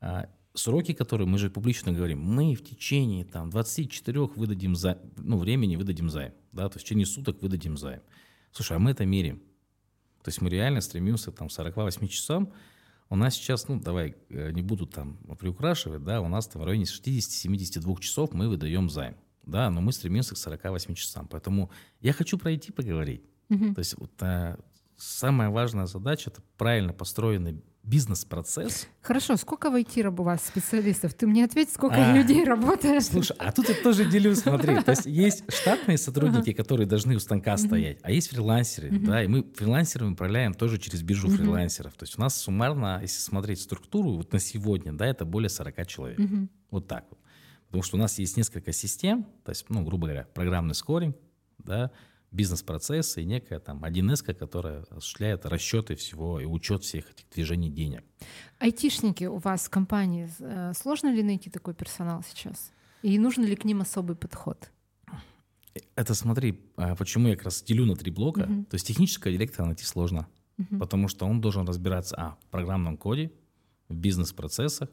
а, 0.00 0.28
сроки, 0.54 0.92
которые 0.92 1.26
мы 1.26 1.38
же 1.38 1.50
публично 1.50 1.92
говорим, 1.92 2.20
мы 2.20 2.54
в 2.54 2.64
течение 2.64 3.24
там 3.24 3.50
24 3.50 4.20
выдадим 4.36 4.74
за, 4.74 5.00
ну, 5.16 5.38
времени 5.38 5.76
выдадим 5.76 6.10
займ, 6.10 6.32
да, 6.52 6.68
то 6.68 6.76
есть 6.76 6.84
в 6.84 6.88
течение 6.88 7.06
суток 7.06 7.42
выдадим 7.42 7.76
займ. 7.76 8.00
Слушай, 8.52 8.76
а 8.76 8.80
мы 8.80 8.90
это 8.90 9.04
меряем. 9.04 9.42
То 10.22 10.30
есть 10.30 10.40
мы 10.40 10.50
реально 10.50 10.80
стремимся 10.80 11.30
там 11.30 11.48
48 11.48 12.08
часам. 12.08 12.52
У 13.10 13.16
нас 13.16 13.34
сейчас, 13.34 13.68
ну, 13.68 13.80
давай, 13.80 14.16
э, 14.28 14.50
не 14.52 14.62
буду 14.62 14.86
там 14.86 15.16
приукрашивать, 15.38 16.04
да, 16.04 16.20
у 16.20 16.28
нас 16.28 16.46
там 16.46 16.62
в 16.62 16.64
районе 16.64 16.84
60-72 16.84 18.00
часов 18.00 18.32
мы 18.32 18.48
выдаем 18.48 18.90
займ, 18.90 19.16
да, 19.46 19.70
но 19.70 19.80
мы 19.80 19.92
стремимся 19.92 20.34
к 20.34 20.38
48 20.38 20.94
часам. 20.94 21.26
Поэтому 21.28 21.70
я 22.00 22.12
хочу 22.12 22.36
пройти 22.38 22.70
поговорить. 22.70 23.22
Угу. 23.48 23.74
То 23.74 23.78
есть 23.78 23.98
вот, 23.98 24.12
а, 24.20 24.58
самая 24.96 25.48
важная 25.48 25.86
задача– 25.86 26.30
это 26.32 26.42
правильно 26.58 26.92
построенный 26.92 27.62
бизнес-процесс. 27.82 28.86
Хорошо, 29.00 29.36
сколько 29.36 29.70
в 29.70 29.74
IT 29.74 30.06
у 30.08 30.22
вас 30.22 30.44
специалистов? 30.46 31.14
Ты 31.14 31.26
мне 31.26 31.44
ответь, 31.44 31.72
сколько 31.72 31.96
а, 31.96 32.16
людей 32.16 32.44
работает. 32.44 33.02
Слушай, 33.04 33.36
а 33.38 33.50
тут 33.50 33.68
я 33.68 33.74
тоже 33.82 34.04
делюсь, 34.04 34.40
смотри. 34.40 34.80
То 34.82 34.90
есть 34.90 35.06
есть 35.06 35.44
штатные 35.50 35.96
сотрудники, 35.96 36.52
которые 36.52 36.86
должны 36.86 37.16
у 37.16 37.18
станка 37.18 37.56
стоять, 37.56 37.98
а 38.02 38.10
есть 38.10 38.28
фрилансеры, 38.28 38.90
да, 38.90 39.24
и 39.24 39.26
мы 39.26 39.44
фрилансерами 39.54 40.12
управляем 40.12 40.54
тоже 40.54 40.78
через 40.78 41.02
биржу 41.02 41.28
фрилансеров. 41.28 41.94
То 41.94 42.04
есть 42.04 42.18
у 42.18 42.20
нас 42.20 42.36
суммарно, 42.36 42.98
если 43.02 43.20
смотреть 43.20 43.60
структуру, 43.60 44.16
вот 44.16 44.32
на 44.32 44.38
сегодня, 44.38 44.92
да, 44.92 45.06
это 45.06 45.24
более 45.24 45.48
40 45.48 45.86
человек. 45.86 46.18
Вот 46.70 46.86
так 46.86 47.06
вот. 47.10 47.18
Потому 47.68 47.82
что 47.82 47.96
у 47.96 48.00
нас 48.00 48.18
есть 48.18 48.36
несколько 48.36 48.72
систем, 48.72 49.26
то 49.44 49.50
есть, 49.50 49.66
ну, 49.68 49.84
грубо 49.84 50.06
говоря, 50.06 50.26
программный 50.34 50.74
скоринг, 50.74 51.16
да, 51.58 51.90
бизнес-процессы 52.30 53.22
и 53.22 53.24
некая 53.24 53.58
там 53.58 53.84
1С, 53.84 54.34
которая 54.34 54.82
осуществляет 54.90 55.46
расчеты 55.46 55.94
всего 55.94 56.40
и 56.40 56.44
учет 56.44 56.82
всех 56.82 57.10
этих 57.10 57.28
движений 57.34 57.70
денег. 57.70 58.04
Айтишники 58.58 59.24
у 59.24 59.38
вас 59.38 59.66
в 59.66 59.70
компании, 59.70 60.28
э, 60.40 60.72
сложно 60.74 61.12
ли 61.12 61.22
найти 61.22 61.50
такой 61.50 61.74
персонал 61.74 62.22
сейчас? 62.28 62.70
И 63.02 63.18
нужен 63.18 63.44
ли 63.44 63.56
к 63.56 63.64
ним 63.64 63.80
особый 63.80 64.16
подход? 64.16 64.70
Это 65.94 66.14
смотри, 66.14 66.60
а, 66.76 66.96
почему 66.96 67.28
я 67.28 67.36
как 67.36 67.44
раз 67.44 67.62
делю 67.62 67.86
на 67.86 67.94
три 67.94 68.10
блока. 68.10 68.42
Uh-huh. 68.42 68.64
То 68.64 68.74
есть 68.74 68.86
технического 68.86 69.32
директора 69.32 69.66
найти 69.66 69.84
сложно, 69.84 70.26
uh-huh. 70.58 70.78
потому 70.78 71.08
что 71.08 71.26
он 71.26 71.40
должен 71.40 71.66
разбираться 71.66 72.16
а, 72.16 72.36
в 72.42 72.50
программном 72.50 72.96
коде, 72.96 73.32
в 73.88 73.94
бизнес-процессах 73.94 74.88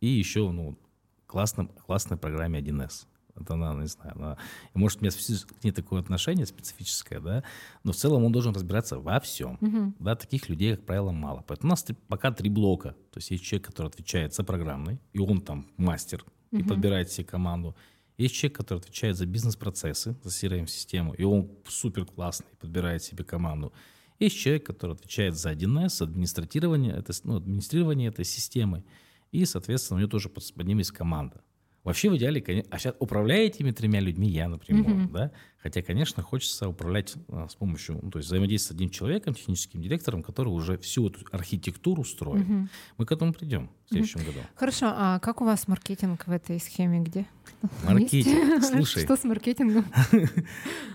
и 0.00 0.08
еще 0.08 0.50
ну, 0.50 0.78
классном, 1.26 1.68
классной 1.68 2.16
программе 2.16 2.60
1С. 2.60 3.06
Это 3.36 3.54
она, 3.54 3.74
не 3.74 3.86
знаю, 3.86 4.12
она, 4.16 4.36
может, 4.74 5.00
у 5.00 5.04
меня 5.04 5.10
к 5.10 5.64
ней 5.64 5.72
такое 5.72 6.00
отношение 6.00 6.46
специфическое, 6.46 7.20
да, 7.20 7.42
но 7.82 7.92
в 7.92 7.96
целом 7.96 8.24
он 8.24 8.32
должен 8.32 8.54
разбираться 8.54 8.98
во 8.98 9.18
всем. 9.20 9.58
Угу. 9.60 9.94
Да, 9.98 10.14
таких 10.14 10.48
людей, 10.48 10.76
как 10.76 10.86
правило, 10.86 11.10
мало. 11.10 11.44
Поэтому 11.46 11.70
у 11.70 11.72
нас 11.72 11.84
пока 12.08 12.30
три 12.30 12.48
блока. 12.48 12.90
То 13.10 13.18
есть 13.18 13.30
есть 13.30 13.44
человек, 13.44 13.66
который 13.66 13.88
отвечает 13.88 14.34
за 14.34 14.44
программный, 14.44 15.00
и 15.12 15.18
он 15.18 15.40
там 15.40 15.66
мастер, 15.76 16.24
угу. 16.52 16.60
и 16.60 16.64
подбирает 16.64 17.10
себе 17.10 17.26
команду. 17.26 17.76
Есть 18.16 18.36
человек, 18.36 18.56
который 18.56 18.78
отвечает 18.78 19.16
за 19.16 19.26
бизнес-процессы, 19.26 20.16
за 20.22 20.30
CRM-систему, 20.30 21.14
и 21.14 21.24
он 21.24 21.50
супер 21.66 22.06
классный, 22.06 22.46
подбирает 22.60 23.02
себе 23.02 23.24
команду. 23.24 23.72
Есть 24.20 24.36
человек, 24.36 24.64
который 24.64 24.94
отвечает 24.94 25.36
за 25.36 25.52
1С, 25.52 26.02
администрирование, 26.02 26.94
это, 26.94 27.12
ну, 27.24 27.36
администрирование 27.36 28.08
этой 28.08 28.24
системы, 28.24 28.84
и, 29.32 29.44
соответственно, 29.44 29.96
у 29.96 30.00
него 30.00 30.10
тоже 30.10 30.28
под, 30.28 30.44
под 30.54 30.66
ним 30.66 30.78
есть 30.78 30.92
команда. 30.92 31.42
Вообще 31.84 32.08
в 32.08 32.16
идеале, 32.16 32.40
конечно, 32.40 32.68
а 32.74 32.78
сейчас 32.78 32.96
управляя 32.98 33.46
этими 33.46 33.70
тремя 33.70 34.00
людьми 34.00 34.28
я, 34.28 34.48
например, 34.48 34.84
mm-hmm. 34.86 35.12
да, 35.12 35.32
хотя, 35.64 35.80
конечно, 35.80 36.22
хочется 36.22 36.68
управлять 36.68 37.14
а, 37.28 37.48
с 37.48 37.54
помощью, 37.54 37.98
ну, 38.02 38.10
то 38.10 38.18
есть 38.18 38.28
взаимодействовать 38.28 38.68
с 38.68 38.76
одним 38.76 38.90
человеком, 38.90 39.32
техническим 39.32 39.80
директором, 39.80 40.22
который 40.22 40.50
уже 40.50 40.76
всю 40.76 41.08
эту 41.08 41.20
архитектуру 41.32 42.04
строит. 42.04 42.46
Mm-hmm. 42.46 42.68
Мы 42.98 43.06
к 43.06 43.12
этому 43.12 43.32
придем 43.32 43.70
в 43.86 43.88
следующем 43.88 44.20
mm-hmm. 44.20 44.26
году. 44.26 44.38
Хорошо, 44.56 44.92
а 44.94 45.18
как 45.20 45.40
у 45.40 45.46
вас 45.46 45.66
маркетинг 45.66 46.26
в 46.26 46.30
этой 46.30 46.60
схеме 46.60 47.00
где? 47.00 47.24
Маркетинг, 47.84 48.62
слушай. 48.72 49.04
Что 49.04 49.16
с 49.16 49.24
маркетингом? 49.24 49.86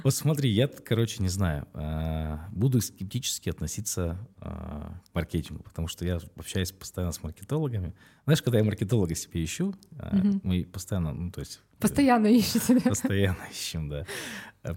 Вот 0.03 0.13
смотри, 0.13 0.51
я, 0.51 0.67
короче, 0.67 1.21
не 1.21 1.29
знаю, 1.29 1.67
а, 1.73 2.47
буду 2.51 2.79
скептически 2.79 3.49
относиться 3.49 4.19
а, 4.37 5.01
к 5.11 5.15
маркетингу, 5.15 5.63
потому 5.63 5.87
что 5.87 6.05
я 6.05 6.19
общаюсь 6.35 6.71
постоянно 6.71 7.11
с 7.11 7.23
маркетологами. 7.23 7.95
Знаешь, 8.25 8.43
когда 8.43 8.59
я 8.59 8.63
маркетолога 8.63 9.15
себе 9.15 9.43
ищу, 9.43 9.73
мы 10.43 10.63
постоянно, 10.63 11.11
ну, 11.11 11.31
то 11.31 11.39
есть... 11.39 11.59
Постоянно 11.79 12.27
ищете, 12.27 12.75
да? 12.75 12.89
Постоянно 12.89 13.45
ищем, 13.51 13.89
да. 13.89 14.05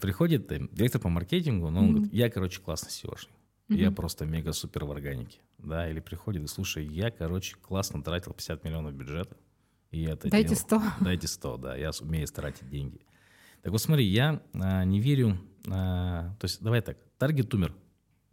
Приходит 0.01 0.51
э, 0.53 0.61
директор 0.71 1.01
по 1.01 1.09
маркетингу, 1.09 1.71
но 1.71 1.81
он 1.81 1.93
говорит, 1.93 2.13
я, 2.13 2.31
короче, 2.31 2.61
классный 2.61 2.91
SEOшник. 2.91 3.31
Я 3.69 3.91
просто 3.91 4.27
мега-супер 4.27 4.85
в 4.85 4.91
органике. 4.91 5.39
Да, 5.59 5.89
или 5.89 6.01
приходит 6.01 6.43
и 6.43 6.47
слушай, 6.47 6.85
я, 6.85 7.11
короче, 7.11 7.57
классно 7.57 8.03
тратил 8.03 8.33
50 8.33 8.65
миллионов 8.65 8.95
бюджета. 8.95 9.37
И 9.91 10.03
это 10.05 10.29
дайте 10.29 10.55
делал. 10.55 10.61
100. 10.61 10.83
Дайте 11.01 11.29
100, 11.29 11.57
да, 11.59 11.77
я 11.77 11.91
умею 12.01 12.27
тратить 12.27 12.69
деньги. 12.69 13.01
Так 13.63 13.71
вот 13.71 13.81
смотри, 13.81 14.05
я 14.05 14.43
а, 14.55 14.85
не 14.85 15.01
верю, 15.01 15.39
а, 15.69 16.35
то 16.41 16.45
есть 16.47 16.61
давай 16.63 16.81
так, 16.81 16.99
таргет 17.19 17.55
умер 17.55 17.75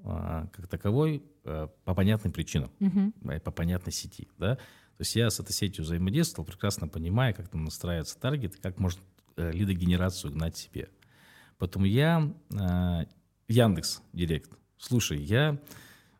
а, 0.04 0.48
как 0.48 0.68
таковой 0.68 1.24
а, 1.44 1.68
по 1.84 1.94
понятным 1.94 2.34
причинам, 2.34 2.72
угу. 2.80 3.14
по 3.44 3.52
понятной 3.52 3.92
сети, 3.92 4.28
да. 4.38 4.58
То 5.00 5.04
есть 5.04 5.16
я 5.16 5.30
с 5.30 5.40
этой 5.40 5.54
сетью 5.54 5.86
взаимодействовал, 5.86 6.46
прекрасно 6.46 6.90
понимая, 6.90 7.32
как 7.32 7.48
там 7.48 7.64
настраивается 7.64 8.20
таргет, 8.20 8.58
как 8.58 8.80
можно 8.80 9.00
э, 9.38 9.50
лидогенерацию 9.54 10.34
гнать 10.34 10.58
себе. 10.58 10.90
Поэтому 11.58 11.86
я 11.86 12.34
э, 12.52 13.06
Яндекс 13.48 14.02
Директ. 14.12 14.52
Слушай, 14.78 15.22
я 15.22 15.58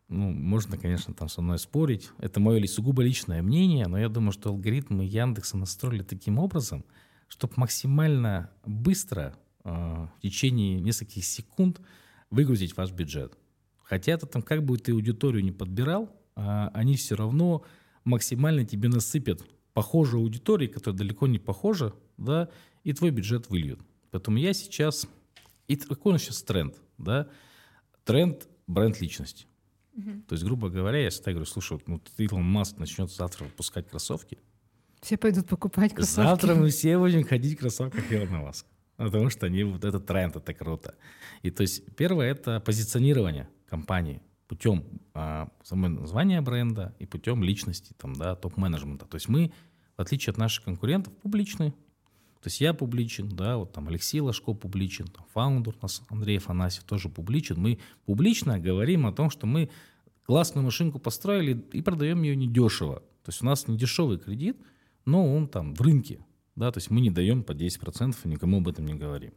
ну, 0.08 0.32
можно, 0.32 0.78
конечно, 0.78 1.12
там 1.12 1.28
со 1.28 1.42
мной 1.42 1.58
спорить. 1.58 2.08
Это 2.16 2.40
мое 2.40 2.66
сугубо 2.68 3.02
личное 3.02 3.42
мнение, 3.42 3.86
но 3.86 3.98
я 3.98 4.08
думаю, 4.08 4.32
что 4.32 4.48
алгоритмы 4.48 5.04
Яндекса 5.04 5.58
настроили 5.58 6.02
таким 6.02 6.38
образом, 6.38 6.86
чтобы 7.28 7.52
максимально 7.56 8.50
быстро, 8.64 9.36
э, 9.62 9.68
в 9.68 10.20
течение 10.22 10.80
нескольких 10.80 11.26
секунд, 11.26 11.82
выгрузить 12.30 12.74
ваш 12.78 12.92
бюджет. 12.92 13.36
Хотя 13.82 14.16
ты 14.16 14.26
там 14.26 14.40
как 14.40 14.64
бы 14.64 14.78
ты 14.78 14.92
аудиторию 14.92 15.44
не 15.44 15.52
подбирал, 15.52 16.08
э, 16.34 16.70
они 16.72 16.96
все 16.96 17.14
равно 17.14 17.62
максимально 18.04 18.64
тебе 18.64 18.88
насыпят 18.88 19.44
похожую 19.72 20.22
аудиторию, 20.22 20.72
которая 20.72 20.98
далеко 20.98 21.26
не 21.26 21.38
похожа, 21.38 21.94
да, 22.16 22.48
и 22.84 22.92
твой 22.92 23.10
бюджет 23.10 23.48
выльют. 23.48 23.80
Поэтому 24.10 24.38
я 24.38 24.52
сейчас... 24.52 25.06
И 25.68 25.76
какой 25.76 26.10
у 26.10 26.12
нас 26.14 26.22
сейчас 26.22 26.42
тренд, 26.42 26.74
да? 26.98 27.28
Тренд 28.04 28.48
бренд 28.66 29.00
личности. 29.00 29.46
Угу. 29.96 30.22
То 30.28 30.32
есть, 30.34 30.44
грубо 30.44 30.68
говоря, 30.68 30.98
я 30.98 31.10
всегда 31.10 31.32
говорю, 31.32 31.46
слушай, 31.46 31.74
вот, 31.74 31.86
ну, 31.86 32.00
Илон 32.18 32.42
Маск 32.42 32.78
начнет 32.78 33.10
завтра 33.10 33.44
выпускать 33.44 33.88
кроссовки. 33.88 34.38
Все 35.00 35.16
пойдут 35.16 35.48
покупать 35.48 35.94
кроссовки. 35.94 36.28
Завтра 36.28 36.54
мы 36.54 36.70
все 36.70 36.98
будем 36.98 37.24
ходить 37.24 37.56
в 37.56 37.60
кроссовках 37.60 38.12
Илона 38.12 38.40
Маска. 38.40 38.68
Потому 38.96 39.30
что 39.30 39.46
они, 39.46 39.64
вот 39.64 39.84
этот 39.84 40.06
тренд, 40.06 40.36
это 40.36 40.52
круто. 40.52 40.94
И 41.42 41.50
то 41.50 41.62
есть 41.62 41.84
первое– 41.96 42.30
это 42.32 42.60
позиционирование 42.60 43.48
компании 43.66 44.20
путем 44.50 44.84
а, 45.14 45.48
самого 45.62 46.00
названия 46.00 46.40
бренда 46.40 46.92
и 46.98 47.06
путем 47.06 47.44
личности, 47.44 47.94
там, 47.96 48.14
да, 48.14 48.34
топ-менеджмента. 48.34 49.06
То 49.06 49.14
есть 49.14 49.28
мы, 49.28 49.52
в 49.96 50.00
отличие 50.00 50.32
от 50.32 50.38
наших 50.38 50.64
конкурентов, 50.64 51.16
публичны. 51.18 51.70
То 51.70 52.46
есть 52.46 52.60
я 52.60 52.74
публичен, 52.74 53.28
да, 53.28 53.58
вот 53.58 53.72
там 53.72 53.86
Алексей 53.86 54.18
Ложко 54.18 54.52
публичен, 54.52 55.06
там 55.06 55.24
фаундер 55.32 55.76
у 55.78 55.82
нас 55.82 56.02
Андрей 56.08 56.38
Афанасьев 56.38 56.82
тоже 56.82 57.08
публичен. 57.08 57.60
Мы 57.60 57.78
публично 58.06 58.58
говорим 58.58 59.06
о 59.06 59.12
том, 59.12 59.30
что 59.30 59.46
мы 59.46 59.70
классную 60.24 60.64
машинку 60.64 60.98
построили 60.98 61.64
и 61.72 61.80
продаем 61.80 62.22
ее 62.22 62.34
недешево. 62.34 63.04
То 63.22 63.28
есть 63.28 63.42
у 63.42 63.46
нас 63.46 63.68
не 63.68 63.78
дешевый 63.78 64.18
кредит, 64.18 64.56
но 65.04 65.32
он 65.32 65.46
там 65.46 65.76
в 65.76 65.80
рынке. 65.80 66.26
Да, 66.56 66.72
то 66.72 66.78
есть 66.78 66.90
мы 66.90 67.00
не 67.00 67.10
даем 67.10 67.44
по 67.44 67.52
10% 67.52 68.16
и 68.24 68.28
никому 68.28 68.56
об 68.56 68.66
этом 68.66 68.84
не 68.84 68.94
говорим. 68.94 69.32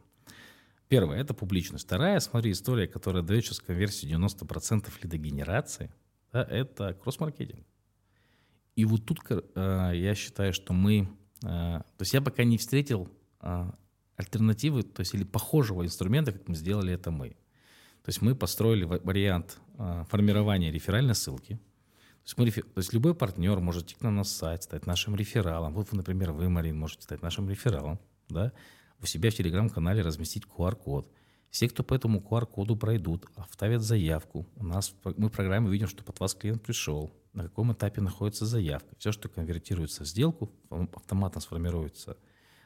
Первое– 0.94 1.18
это 1.20 1.34
публичность. 1.34 1.86
Вторая, 1.86 2.20
смотри, 2.20 2.52
история, 2.52 2.86
которая 2.86 3.24
дает 3.24 3.44
сейчас 3.44 3.58
конверсию 3.58 4.16
90% 4.16 4.92
лидогенерации, 5.02 5.92
да, 6.32 6.44
это 6.44 6.94
кросс-маркетинг. 6.94 7.66
И 8.76 8.84
вот 8.84 9.04
тут 9.04 9.18
э, 9.28 9.92
я 9.92 10.14
считаю, 10.14 10.52
что 10.52 10.72
мы... 10.72 11.08
Э, 11.42 11.80
то 11.82 12.02
есть 12.02 12.14
я 12.14 12.20
пока 12.20 12.44
не 12.44 12.58
встретил 12.58 13.08
э, 13.40 13.72
альтернативы, 14.14 14.84
то 14.84 15.00
есть 15.00 15.14
или 15.14 15.24
похожего 15.24 15.84
инструмента, 15.84 16.30
как 16.30 16.46
мы 16.46 16.54
сделали 16.54 16.92
это 16.92 17.10
мы. 17.10 17.30
То 18.04 18.10
есть 18.10 18.22
мы 18.22 18.36
построили 18.36 18.84
вариант 18.84 19.58
э, 19.76 20.04
формирования 20.08 20.70
реферальной 20.70 21.16
ссылки. 21.16 21.54
То 21.56 22.24
есть, 22.24 22.38
мы, 22.38 22.62
то 22.62 22.78
есть 22.78 22.92
любой 22.92 23.16
партнер 23.16 23.58
может 23.58 23.86
идти 23.86 23.96
к 23.96 24.02
нам 24.02 24.14
на 24.14 24.22
сайт, 24.22 24.62
стать 24.62 24.86
нашим 24.86 25.16
рефералом. 25.16 25.74
Вот, 25.74 25.90
например, 25.90 26.30
вы, 26.30 26.48
Марин, 26.48 26.78
можете 26.78 27.02
стать 27.02 27.20
нашим 27.20 27.50
рефералом. 27.50 27.98
Да? 28.28 28.52
У 29.04 29.06
себя 29.06 29.30
в 29.30 29.34
телеграм-канале 29.34 30.02
разместить 30.02 30.44
QR-код. 30.44 31.08
Все, 31.50 31.68
кто 31.68 31.84
по 31.84 31.94
этому 31.94 32.20
QR-коду 32.20 32.74
пройдут, 32.74 33.26
вставят 33.50 33.82
заявку. 33.82 34.46
У 34.56 34.64
нас 34.64 34.94
мы 35.04 35.28
в 35.28 35.32
программе 35.32 35.70
видим, 35.70 35.86
что 35.86 36.02
под 36.02 36.18
вас 36.18 36.34
клиент 36.34 36.62
пришел, 36.62 37.12
на 37.34 37.44
каком 37.44 37.72
этапе 37.72 38.00
находится 38.00 38.46
заявка. 38.46 38.96
Все, 38.98 39.12
что 39.12 39.28
конвертируется 39.28 40.04
в 40.04 40.06
сделку, 40.06 40.50
автоматом 40.70 41.42
сформируется 41.42 42.16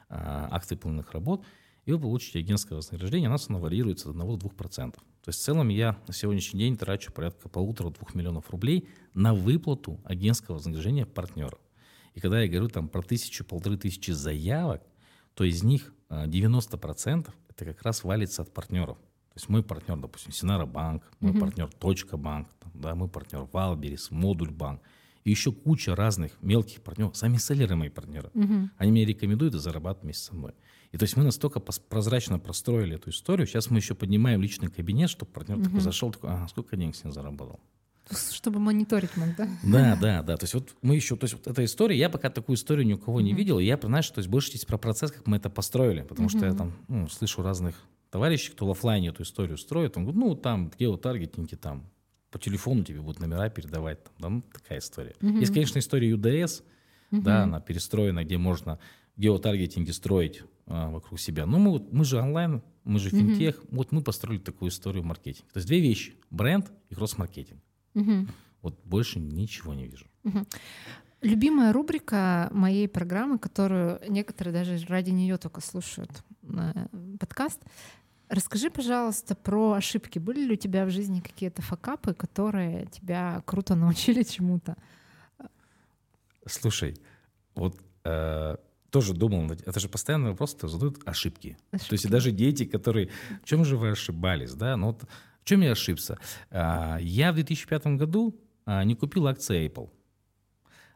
а, 0.08 0.48
акты 0.52 0.76
полных 0.76 1.12
работ, 1.12 1.44
и 1.84 1.92
вы 1.92 1.98
получите 1.98 2.38
агентское 2.38 2.76
вознаграждение, 2.76 3.28
у 3.28 3.32
нас 3.32 3.48
оно 3.48 3.58
варьируется 3.58 4.10
от 4.10 4.16
1 4.16 4.38
до 4.38 4.46
2%. 4.46 4.92
То 4.92 5.00
есть 5.26 5.40
в 5.40 5.42
целом 5.42 5.68
я 5.68 5.98
на 6.06 6.14
сегодняшний 6.14 6.60
день 6.60 6.76
трачу 6.76 7.12
порядка 7.12 7.48
полутора-двух 7.48 8.14
миллионов 8.14 8.48
рублей 8.50 8.88
на 9.12 9.34
выплату 9.34 10.00
агентского 10.04 10.54
вознаграждения 10.54 11.04
партнеров. 11.04 11.58
И 12.14 12.20
когда 12.20 12.40
я 12.40 12.48
говорю 12.48 12.68
там 12.68 12.88
про 12.88 13.02
тысячу-полторы 13.02 13.76
тысячи 13.76 14.12
заявок, 14.12 14.82
то 15.34 15.44
из 15.44 15.62
них 15.62 15.92
90% 16.10 17.28
а, 17.28 17.32
это 17.50 17.64
как 17.64 17.82
раз 17.82 18.04
валится 18.04 18.42
от 18.42 18.52
партнеров. 18.52 18.96
То 18.98 19.34
есть 19.36 19.48
мой 19.48 19.62
партнер, 19.62 19.96
допустим, 19.98 20.32
Синара 20.32 20.66
Банк, 20.66 21.02
мой 21.20 21.32
Мгм. 21.32 21.40
партнер 21.40 21.68
Точка 21.72 22.16
Банк, 22.16 22.48
да, 22.74 22.94
мой 22.94 23.08
партнер 23.08 23.46
Валберис, 23.52 24.10
Модуль 24.10 24.50
Банк. 24.50 24.80
И 25.24 25.30
еще 25.30 25.52
куча 25.52 25.94
разных 25.94 26.40
мелких 26.42 26.80
партнеров. 26.82 27.16
Сами 27.16 27.36
селлеры 27.36 27.76
мои 27.76 27.90
партнеры. 27.90 28.30
Мгм. 28.34 28.70
Они 28.78 28.90
меня 28.90 29.04
рекомендуют 29.06 29.54
и 29.54 29.58
зарабатывают 29.58 30.04
вместе 30.04 30.24
со 30.24 30.34
мной. 30.34 30.54
И 30.90 30.96
то 30.96 31.02
есть 31.04 31.16
мы 31.18 31.24
настолько 31.24 31.60
прозрачно 31.60 32.38
простроили 32.38 32.94
эту 32.96 33.10
историю. 33.10 33.46
Сейчас 33.46 33.68
мы 33.70 33.78
еще 33.78 33.94
поднимаем 33.94 34.40
личный 34.40 34.70
кабинет, 34.70 35.10
чтобы 35.10 35.30
партнер 35.32 35.56
такой 35.58 35.72
Мгм. 35.72 35.80
зашел, 35.80 36.10
такой, 36.12 36.30
ага, 36.30 36.48
сколько 36.48 36.76
денег 36.76 36.96
с 36.96 37.04
ним 37.04 37.12
заработал. 37.12 37.60
Чтобы 38.32 38.58
мониторить 38.58 39.16
мог, 39.16 39.34
да? 39.34 39.48
Да, 39.62 39.96
да, 39.96 40.22
да. 40.22 40.36
То 40.36 40.44
есть 40.44 40.54
вот 40.54 40.74
мы 40.82 40.94
еще, 40.96 41.16
то 41.16 41.24
есть 41.24 41.34
вот 41.34 41.46
эта 41.46 41.64
история, 41.64 41.96
я 41.96 42.08
пока 42.08 42.30
такую 42.30 42.56
историю 42.56 42.86
ни 42.86 42.94
у 42.94 42.98
кого 42.98 43.20
не 43.20 43.30
Мгм. 43.30 43.38
видел, 43.38 43.58
я, 43.58 43.78
знаешь, 43.82 44.08
то 44.10 44.18
есть 44.18 44.28
больше 44.28 44.48
здесь 44.50 44.64
про 44.64 44.78
процесс, 44.78 45.12
как 45.12 45.26
мы 45.26 45.36
это 45.36 45.50
построили, 45.50 46.02
потому 46.02 46.28
что 46.28 46.46
я 46.46 46.54
там 46.54 46.72
ну, 46.88 47.08
слышу 47.08 47.42
разных 47.42 47.74
товарищей, 48.10 48.52
кто 48.52 48.66
в 48.66 48.70
офлайне 48.70 49.08
эту 49.08 49.22
историю 49.22 49.58
строит, 49.58 49.96
он 49.96 50.04
говорит, 50.04 50.20
ну 50.20 50.34
там 50.34 50.70
в 50.70 50.76
геотаргетинге 50.78 51.56
там 51.56 51.84
по 52.30 52.38
телефону 52.38 52.84
тебе 52.84 53.00
будут 53.00 53.20
номера 53.20 53.48
передавать, 53.48 54.04
там, 54.04 54.14
да, 54.18 54.28
ну 54.28 54.42
такая 54.42 54.78
история. 54.78 55.14
Мгм. 55.20 55.40
Есть, 55.40 55.52
конечно, 55.52 55.78
история 55.78 56.10
UDS, 56.10 56.62
да, 57.10 57.18
Мгм. 57.18 57.44
она 57.44 57.60
перестроена, 57.60 58.24
где 58.24 58.38
можно 58.38 58.78
геотаргетинги 59.16 59.90
строить 59.90 60.42
а, 60.66 60.90
вокруг 60.90 61.18
себя. 61.18 61.46
Но 61.46 61.58
мы, 61.58 61.70
вот, 61.72 61.92
мы 61.92 62.04
же 62.04 62.18
онлайн, 62.18 62.62
мы 62.84 62.98
же 62.98 63.10
финтех, 63.10 63.62
вот 63.70 63.92
мы 63.92 64.02
построили 64.02 64.40
такую 64.40 64.70
историю 64.70 65.04
маркетинга. 65.04 65.50
То 65.52 65.58
есть 65.58 65.66
две 65.66 65.80
вещи, 65.80 66.14
бренд 66.30 66.70
и 66.90 66.94
кросс-маркетинг. 66.94 67.60
Вот 68.62 68.80
больше 68.84 69.20
ничего 69.20 69.74
не 69.74 69.86
вижу. 69.86 70.06
Любимая 71.20 71.72
рубрика 71.72 72.48
моей 72.52 72.86
программы, 72.88 73.38
которую 73.38 74.00
некоторые 74.08 74.54
даже 74.54 74.78
ради 74.86 75.10
нее 75.10 75.36
только 75.36 75.60
слушают 75.60 76.10
э, 76.44 76.86
подкаст. 77.18 77.60
Расскажи, 78.28 78.70
пожалуйста, 78.70 79.34
про 79.34 79.72
ошибки. 79.72 80.20
Были 80.20 80.44
ли 80.44 80.52
у 80.52 80.56
тебя 80.56 80.84
в 80.84 80.90
жизни 80.90 81.18
какие-то 81.20 81.60
факапы, 81.60 82.14
которые 82.14 82.86
тебя 82.86 83.42
круто 83.46 83.74
научили 83.74 84.22
чему-то? 84.22 84.76
Слушай, 86.46 86.96
вот 87.56 87.80
э, 88.04 88.56
тоже 88.90 89.12
думал, 89.12 89.50
это 89.50 89.80
же 89.80 89.88
постоянный 89.88 90.30
вопрос, 90.30 90.56
задают 90.60 91.00
ошибки. 91.04 91.56
То 91.70 91.76
есть 91.76 91.90
Ошибки. 91.90 92.12
даже 92.12 92.30
дети, 92.30 92.64
которые, 92.64 93.10
в 93.42 93.44
чем 93.44 93.64
же 93.64 93.76
вы 93.76 93.90
ошибались, 93.90 94.54
да? 94.54 94.76
Ну 94.76 94.88
вот 94.88 95.04
чем 95.48 95.62
я 95.62 95.72
ошибся? 95.72 96.18
А, 96.50 96.98
я 97.00 97.32
в 97.32 97.36
2005 97.36 97.86
году 97.98 98.38
а, 98.66 98.84
не 98.84 98.94
купил 98.94 99.26
акции 99.26 99.66
Apple. 99.66 99.90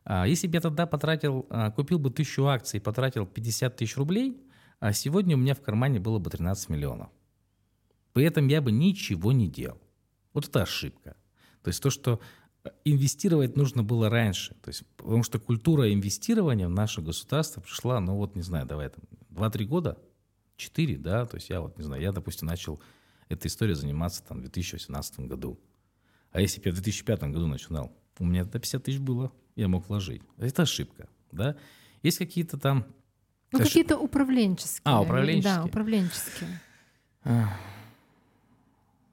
А, 0.04 0.26
если 0.26 0.46
бы 0.46 0.54
я 0.54 0.60
тогда 0.60 0.86
потратил, 0.86 1.46
купил 1.74 1.98
бы 1.98 2.10
тысячу 2.10 2.46
акций 2.46 2.76
и 2.76 2.80
потратил 2.80 3.26
50 3.26 3.76
тысяч 3.76 3.96
рублей, 3.96 4.36
а 4.78 4.92
сегодня 4.92 5.36
у 5.36 5.38
меня 5.38 5.54
в 5.54 5.62
кармане 5.62 6.00
было 6.00 6.18
бы 6.18 6.28
13 6.28 6.68
миллионов. 6.68 7.08
При 8.12 8.24
этом 8.26 8.46
я 8.48 8.60
бы 8.60 8.70
ничего 8.72 9.32
не 9.32 9.48
делал. 9.48 9.80
Вот 10.34 10.48
это 10.48 10.62
ошибка. 10.62 11.16
То 11.62 11.68
есть 11.68 11.82
то, 11.82 11.88
что 11.88 12.20
э, 12.64 12.70
инвестировать 12.84 13.56
нужно 13.56 13.82
было 13.82 14.10
раньше. 14.10 14.54
То 14.62 14.68
есть, 14.68 14.84
потому 14.98 15.22
что 15.22 15.38
культура 15.38 15.90
инвестирования 15.90 16.68
в 16.68 16.72
наше 16.72 17.00
государство 17.00 17.62
пришла, 17.62 18.00
ну 18.00 18.16
вот, 18.16 18.36
не 18.36 18.42
знаю, 18.42 18.66
давай 18.66 18.90
там, 18.90 19.04
2-3 19.30 19.64
года, 19.64 19.98
4, 20.56 20.98
да, 20.98 21.24
то 21.24 21.36
есть 21.36 21.48
я 21.48 21.62
вот, 21.62 21.78
не 21.78 21.84
знаю, 21.84 22.02
я, 22.02 22.12
допустим, 22.12 22.48
начал 22.48 22.82
этой 23.32 23.48
историей 23.48 23.74
заниматься 23.74 24.22
там 24.22 24.38
в 24.38 24.40
2018 24.42 25.20
году. 25.20 25.58
А 26.30 26.40
если 26.40 26.60
бы 26.60 26.68
я 26.68 26.72
в 26.72 26.76
2005 26.76 27.22
году 27.24 27.46
начинал, 27.46 27.92
у 28.18 28.24
меня 28.24 28.44
до 28.44 28.58
50 28.58 28.84
тысяч 28.84 28.98
было, 28.98 29.32
я 29.56 29.68
мог 29.68 29.88
вложить. 29.88 30.22
Это 30.38 30.62
ошибка, 30.62 31.08
да. 31.30 31.56
Есть 32.02 32.18
какие-то 32.18 32.58
там... 32.58 32.86
Ну, 33.52 33.58
Ошиб- 33.58 33.68
какие-то 33.68 33.98
управленческие. 33.98 34.80
А, 34.84 35.02
управленческие. 35.02 35.54
Да, 35.54 35.64
управленческие. 35.64 36.60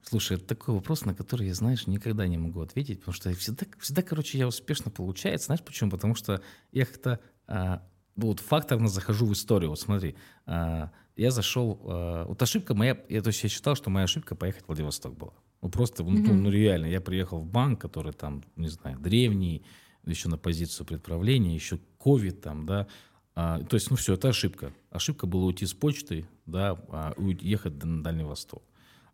Слушай, 0.02 0.38
это 0.38 0.48
такой 0.48 0.74
вопрос, 0.74 1.06
на 1.06 1.14
который 1.14 1.48
я, 1.48 1.54
знаешь, 1.54 1.86
никогда 1.86 2.26
не 2.26 2.38
могу 2.38 2.62
ответить, 2.62 3.00
потому 3.00 3.14
что 3.14 3.32
всегда, 3.36 3.68
всегда 3.80 4.02
короче, 4.02 4.40
я 4.40 4.48
успешно 4.48 4.90
получается. 4.90 5.48
Знаешь 5.48 5.62
почему? 5.62 5.92
Потому 5.92 6.16
что 6.16 6.42
я 6.72 6.86
как-то 6.88 7.20
а, 7.46 7.88
вот 8.28 8.40
факторно 8.40 8.88
захожу 8.88 9.26
в 9.26 9.34
историю. 9.34 9.70
Вот 9.72 9.80
смотри, 9.80 10.16
а, 10.46 10.92
я 11.16 11.32
зашел... 11.32 11.80
а, 11.84 12.26
вот 12.26 12.42
ошибка 12.42 12.74
моя... 12.74 12.98
Я, 13.10 13.22
то 13.22 13.28
есть 13.28 13.44
я 13.44 13.50
считал, 13.50 13.76
что 13.76 13.90
моя 13.90 14.06
ошибка 14.06 14.36
поехать 14.36 14.64
в 14.64 14.68
Владивосток 14.68 15.18
была. 15.18 15.34
Ну 15.62 15.70
просто, 15.70 16.04
ну, 16.04 16.12
Мгм. 16.12 16.44
ну 16.44 16.50
реально, 16.50 16.86
я 16.86 17.02
приехал 17.02 17.40
в 17.40 17.46
банк, 17.46 17.82
который 17.82 18.14
там, 18.14 18.44
не 18.56 18.70
знаю, 18.70 18.98
древний, 19.00 19.64
еще 20.06 20.30
на 20.30 20.38
позицию 20.38 20.86
предправления, 20.86 21.54
еще 21.54 21.80
ковид 21.98 22.42
там, 22.42 22.66
да, 22.66 22.88
а, 23.36 23.64
то 23.64 23.76
есть, 23.76 23.90
ну 23.90 23.96
все, 23.96 24.16
это 24.16 24.30
ошибка. 24.30 24.74
Ошибка 24.90 25.26
была 25.26 25.46
уйти 25.46 25.66
с 25.66 25.74
почты, 25.74 26.26
да, 26.46 26.78
а, 26.90 27.14
уехать 27.16 27.82
на 27.84 28.04
Дальний 28.04 28.26
Восток. 28.26 28.64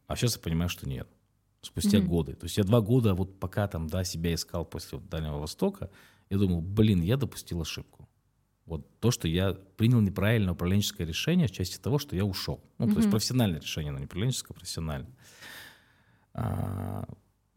А 0.07 0.15
сейчас 0.15 0.35
я 0.35 0.41
понимаю, 0.41 0.69
что 0.69 0.89
нет. 0.89 1.07
Спустя 1.61 1.99
Мгм. 1.99 2.07
годы. 2.07 2.33
То 2.33 2.45
есть 2.45 2.57
я 2.57 2.63
два 2.63 2.81
года, 2.81 3.13
вот 3.13 3.39
пока 3.39 3.67
там, 3.67 3.87
да, 3.87 4.03
себя 4.03 4.33
искал 4.33 4.65
после 4.65 4.99
Дальнего 4.99 5.37
Востока, 5.37 5.89
я 6.29 6.37
думал, 6.37 6.61
блин, 6.61 7.01
я 7.01 7.17
допустил 7.17 7.61
ошибку. 7.61 8.04
Вот 8.65 8.99
то, 8.99 9.11
что 9.11 9.27
я 9.27 9.53
принял 9.53 10.01
неправильное 10.01 10.53
управленческое 10.53 11.05
решение 11.05 11.47
в 11.47 11.51
части 11.51 11.77
того, 11.77 11.99
что 11.99 12.15
я 12.15 12.25
ушел. 12.25 12.63
Ну, 12.79 12.89
то 12.91 12.97
есть 12.97 13.11
профессиональное 13.11 13.59
решение, 13.59 13.91
но 13.91 13.99
не 13.99 14.05
управленческое, 14.05 14.55
а 14.55 14.59
профессиональное. 14.59 15.11
А, 16.33 17.07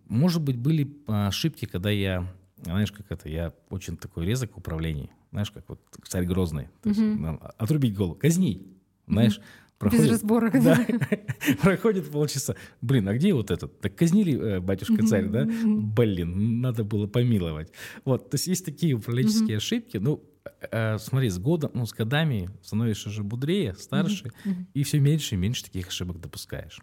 может 0.07 0.43
быть, 0.43 0.57
были 0.57 0.97
а, 1.07 1.29
ошибки, 1.29 1.65
когда 1.65 1.91
я, 1.91 2.31
знаешь, 2.63 2.93
как 2.93 3.11
это, 3.11 3.29
я 3.29 3.55
очень 3.71 3.97
такой 3.97 4.27
резок 4.27 4.55
в 4.55 4.59
управлении. 4.59 5.11
Знаешь, 5.31 5.51
как 5.51 5.69
вот 5.69 5.81
царь 6.07 6.25
Грозный. 6.25 6.69
То 6.83 6.91
есть, 6.91 7.01
нам 7.01 7.41
отрубить 7.57 7.95
голову, 7.95 8.15
казни. 8.15 8.67
Знаешь, 9.07 9.39
Без 9.39 9.45
проходит, 9.79 10.11
разборок. 10.11 10.63
да, 10.63 10.87
проходит 11.63 12.11
полчаса. 12.11 12.55
Блин, 12.83 13.09
а 13.09 13.15
где 13.15 13.33
вот 13.33 13.51
этот? 13.51 13.81
Так 13.81 13.95
казнили 13.97 14.39
э, 14.39 14.61
батюшка 14.61 15.07
царь, 15.07 15.27
да? 15.29 15.47
Блин, 15.47 16.61
надо 16.61 16.85
было 16.85 17.07
помиловать. 17.07 17.73
Вот, 18.05 18.31
то 18.31 18.35
есть 18.35 18.47
есть 18.47 18.65
такие 18.65 18.95
управленческие 18.95 19.57
ошибки. 19.57 19.97
Ну, 19.97 20.23
э, 20.71 20.99
смотри, 20.99 21.29
с 21.31 21.39
годом, 21.39 21.71
ну, 21.75 21.87
с 21.87 21.93
годами 21.93 22.51
становишься 22.63 23.09
уже 23.09 23.23
бодрее, 23.23 23.75
старше, 23.75 24.31
Мгм. 24.45 24.67
и 24.75 24.83
все 24.83 25.01
меньше 25.01 25.35
и 25.35 25.39
меньше 25.39 25.65
таких 25.65 25.89
ошибок 25.89 26.21
допускаешь. 26.21 26.81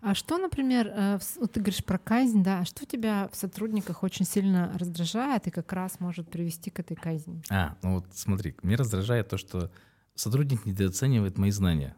А 0.00 0.14
что, 0.14 0.38
например, 0.38 0.86
э, 0.88 1.18
в 1.18 1.36
вот 1.40 1.52
ты 1.52 1.60
говоришь 1.60 1.84
про 1.84 1.98
казнь, 1.98 2.42
да, 2.42 2.60
а 2.60 2.64
что 2.64 2.86
тебя 2.86 3.28
в 3.32 3.36
сотрудниках 3.36 4.02
очень 4.02 4.24
сильно 4.24 4.72
раздражает 4.78 5.46
и 5.46 5.50
как 5.50 5.72
раз 5.72 6.00
может 6.00 6.30
привести 6.30 6.70
к 6.70 6.80
этой 6.80 6.96
казни? 6.96 7.42
А, 7.50 7.76
ну 7.82 7.94
вот 7.96 8.06
смотри, 8.12 8.54
меня 8.62 8.76
раздражает 8.76 9.28
то, 9.28 9.36
что 9.38 9.70
сотрудник 10.14 10.66
недооценивает 10.66 11.38
мои 11.38 11.50
знания. 11.50 11.96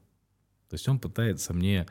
То 0.69 0.75
есть 0.75 0.87
он 0.89 0.99
пытается 1.01 1.53
мне 1.55 1.87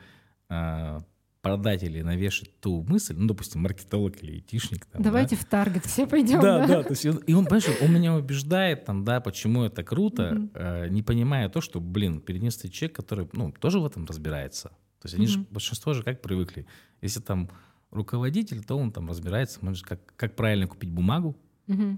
а, 0.48 1.02
продать 1.42 1.82
или 1.82 2.02
навешать 2.02 2.60
ту 2.60 2.82
мысль, 2.82 3.14
ну, 3.16 3.26
допустим, 3.26 3.62
маркетолог 3.62 4.22
или 4.22 4.32
айтишник. 4.32 4.84
Там, 4.86 5.02
да. 5.02 5.10
Давайте 5.10 5.36
в 5.36 5.44
таргет 5.44 5.86
все 5.86 6.06
пойдем. 6.06 6.40
Да, 6.40 6.66
да, 6.66 6.82
то 6.82 6.90
есть 6.90 7.06
он, 7.06 7.16
и 7.16 7.32
он, 7.32 7.46
понимаешь, 7.46 7.80
он 7.80 7.92
меня 7.92 8.14
убеждает, 8.14 8.84
там, 8.84 9.04
да, 9.04 9.20
почему 9.20 9.64
это 9.64 9.82
круто, 9.82 10.48
э, 10.54 10.88
не 10.88 11.02
понимая 11.02 11.48
то, 11.48 11.60
что, 11.60 11.80
блин, 11.80 12.20
перед 12.20 12.42
ним 12.42 12.50
стоит 12.50 12.72
человек, 12.72 12.96
который, 12.96 13.28
ну, 13.32 13.52
тоже 13.52 13.80
в 13.80 13.86
этом 13.86 14.04
разбирается. 14.04 14.68
То 15.00 15.06
есть 15.06 15.14
они 15.14 15.26
же, 15.26 15.40
большинство 15.50 15.94
же 15.94 16.02
как 16.02 16.20
привыкли. 16.20 16.66
Если 17.00 17.20
там 17.20 17.48
руководитель, 17.90 18.62
то 18.62 18.76
он 18.76 18.92
там 18.92 19.08
разбирается, 19.08 19.58
может, 19.62 19.84
как, 19.84 20.00
как 20.16 20.36
правильно 20.36 20.66
купить 20.66 20.90
бумагу 20.90 21.36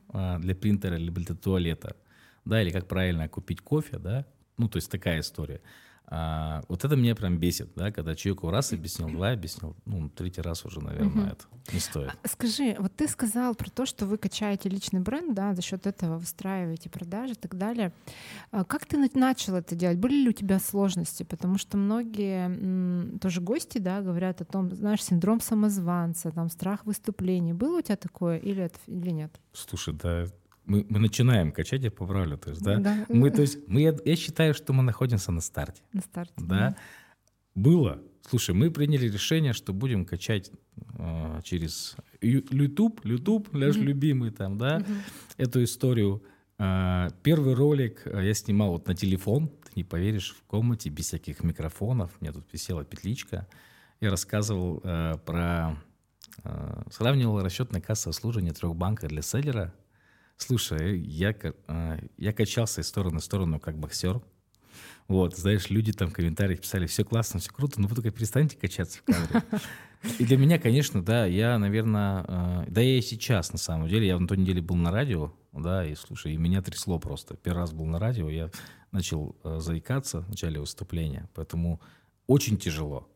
а, 0.09 0.39
для 0.39 0.55
принтера 0.55 0.97
либо 0.97 1.21
для 1.21 1.35
туалета, 1.35 1.97
да, 2.45 2.63
или 2.63 2.71
как 2.71 2.87
правильно 2.87 3.29
купить 3.29 3.61
кофе, 3.61 3.99
да, 3.99 4.27
ну, 4.57 4.69
то 4.69 4.77
есть 4.77 4.91
такая 4.91 5.21
история. 5.21 5.61
А, 6.07 6.63
вот 6.69 6.85
это 6.85 6.95
меня 6.95 7.15
прям 7.15 7.39
бесит, 7.39 7.71
да, 7.75 7.91
когда 7.91 8.15
человеку 8.15 8.51
раз 8.51 8.73
объяснил, 8.73 9.09
два 9.09 9.31
объяснил, 9.31 9.75
ну, 9.87 10.11
третий 10.11 10.43
раз 10.43 10.65
уже, 10.67 10.81
наверное, 10.83 11.09
Мгм. 11.11 11.29
это 11.33 11.45
не 11.73 11.81
стоит. 11.81 12.11
А 12.23 12.29
Скажи, 12.29 12.77
вот 12.79 12.95
ты 12.95 13.09
сказал 13.09 13.55
про 13.55 13.71
то, 13.71 13.87
что 13.87 14.05
вы 14.05 14.19
качаете 14.19 14.69
личный 14.69 15.01
бренд, 15.01 15.33
да, 15.35 15.55
за 15.55 15.63
счет 15.63 15.87
этого 15.87 16.19
выстраиваете 16.19 16.91
продажи 16.91 17.33
и 17.33 17.37
так 17.37 17.57
далее. 17.57 17.93
А 18.51 18.65
Как 18.65 18.85
ты 18.85 18.99
на- 18.99 19.09
начал 19.15 19.55
это 19.55 19.75
делать? 19.75 19.97
Были 19.99 20.17
ли 20.23 20.29
у 20.29 20.33
тебя 20.33 20.59
сложности? 20.59 21.23
Потому 21.23 21.57
что 21.57 21.79
многие 21.79 22.47
м, 22.47 23.19
тоже 23.19 23.41
гости, 23.41 23.79
да, 23.79 24.03
говорят 24.03 24.43
о 24.43 24.45
том, 24.45 24.71
знаешь, 24.75 25.03
синдром 25.03 25.41
самозванца, 25.41 26.31
там 26.31 26.51
страх 26.51 26.85
выступлений. 26.85 27.55
Было 27.55 27.79
у 27.79 27.83
тебя 27.83 27.97
такое 27.97 28.37
или, 28.39 28.65
это, 28.65 28.79
или 28.87 29.11
нет? 29.11 29.33
Слушай, 29.55 29.95
да, 29.95 30.27
мы, 30.65 30.87
мы 30.89 30.99
начинаем 31.01 31.53
качать, 31.53 31.83
я 31.83 31.91
поправлю, 31.91 32.39
то 32.39 32.51
есть, 32.51 32.63
да, 32.63 32.79
Да, 32.79 33.07
мы, 33.09 33.31
то 33.31 33.43
есть, 33.43 33.59
мы, 33.67 33.81
я, 33.83 33.97
я 34.05 34.17
считаю, 34.17 34.55
что 34.55 34.73
мы 34.73 34.83
находимся 34.83 35.33
на 35.33 35.41
старте, 35.41 35.83
на 35.93 36.01
старте. 36.03 36.33
да, 36.37 36.77
было, 37.55 38.01
слушай, 38.29 38.55
мы 38.55 38.71
приняли 38.71 39.09
решение, 39.09 39.53
что 39.53 39.73
будем 39.73 40.05
качать 40.07 40.51
э, 40.99 41.41
через 41.45 41.97
YouTube, 42.21 43.01
YouTube, 43.05 43.53
наш 43.53 43.77
Мгм. 43.77 43.85
любимый 43.85 44.31
там, 44.31 44.57
да, 44.59 44.79
Мгм. 44.79 44.97
эту 45.37 45.63
историю. 45.65 46.23
А, 46.59 47.09
Первый 47.23 47.55
ролик 47.55 48.03
а, 48.07 48.21
я 48.21 48.33
снимал 48.35 48.71
вот 48.73 48.87
на 48.87 48.95
телефон, 48.95 49.49
ты 49.49 49.73
не 49.75 49.85
поверишь, 49.85 50.35
в 50.39 50.43
комнате 50.45 50.91
без 50.91 51.07
всяких 51.07 51.43
микрофонов. 51.43 52.13
У 52.21 52.25
меня 52.25 52.33
тут 52.33 52.47
висела 52.53 52.85
петличка. 52.85 53.49
Я 54.01 54.11
рассказывал 54.11 54.81
э, 54.85 55.15
про... 55.27 55.77
э, 56.45 56.83
сравнивал 56.91 57.41
расчетное 57.43 57.81
кассовое 57.81 58.13
обслуживание 58.15 58.53
трех 58.53 58.77
банков 58.77 59.09
для 59.09 59.23
селлера. 59.23 59.75
Слушай, 60.43 60.99
я, 60.99 61.37
э, 61.69 61.99
я 62.19 62.33
качался 62.33 62.81
из 62.81 62.89
стороны 62.89 63.21
в 63.21 63.25
сторону 63.25 63.61
как 63.61 63.79
боксер. 63.79 64.21
Вот, 65.07 65.37
знаешь, 65.37 65.71
люди 65.71 65.93
там 65.93 66.11
в 66.11 66.13
комментариях 66.13 66.61
писали, 66.61 66.87
все 66.87 67.05
классно, 67.05 67.39
все 67.39 67.53
круто, 67.53 67.81
но 67.81 67.87
вы 67.87 67.95
только 67.95 68.11
перестаньте 68.11 68.57
качаться 68.57 68.99
в 68.99 69.05
кадре. 69.05 69.43
И 70.19 70.25
для 70.25 70.37
меня, 70.37 70.59
конечно, 70.59 71.01
да, 71.01 71.27
я, 71.27 71.59
наверное, 71.61 72.25
э, 72.27 72.65
да 72.67 72.81
я 72.81 72.99
и 72.99 73.03
сейчас, 73.03 73.53
на 73.53 73.59
самом 73.59 73.87
деле, 73.87 74.09
я 74.09 74.19
на 74.19 74.27
той 74.27 74.37
неделе 74.37 74.61
был 74.61 74.75
на 74.75 74.91
радио, 74.91 75.33
да, 75.53 75.87
и 75.87 75.95
слушай, 75.95 76.35
и 76.35 76.37
меня 76.37 76.61
трясло 76.61 76.99
просто. 76.99 77.37
Первый 77.37 77.59
раз 77.59 77.73
был 77.73 77.87
на 77.87 78.01
радио, 78.01 78.29
я 78.29 78.51
начал 78.91 79.37
э, 79.45 79.61
заикаться 79.61 80.23
в 80.23 80.29
начале 80.29 80.59
выступления, 80.59 81.29
поэтому 81.35 81.81
очень 82.27 82.59
тяжело. 82.59 83.09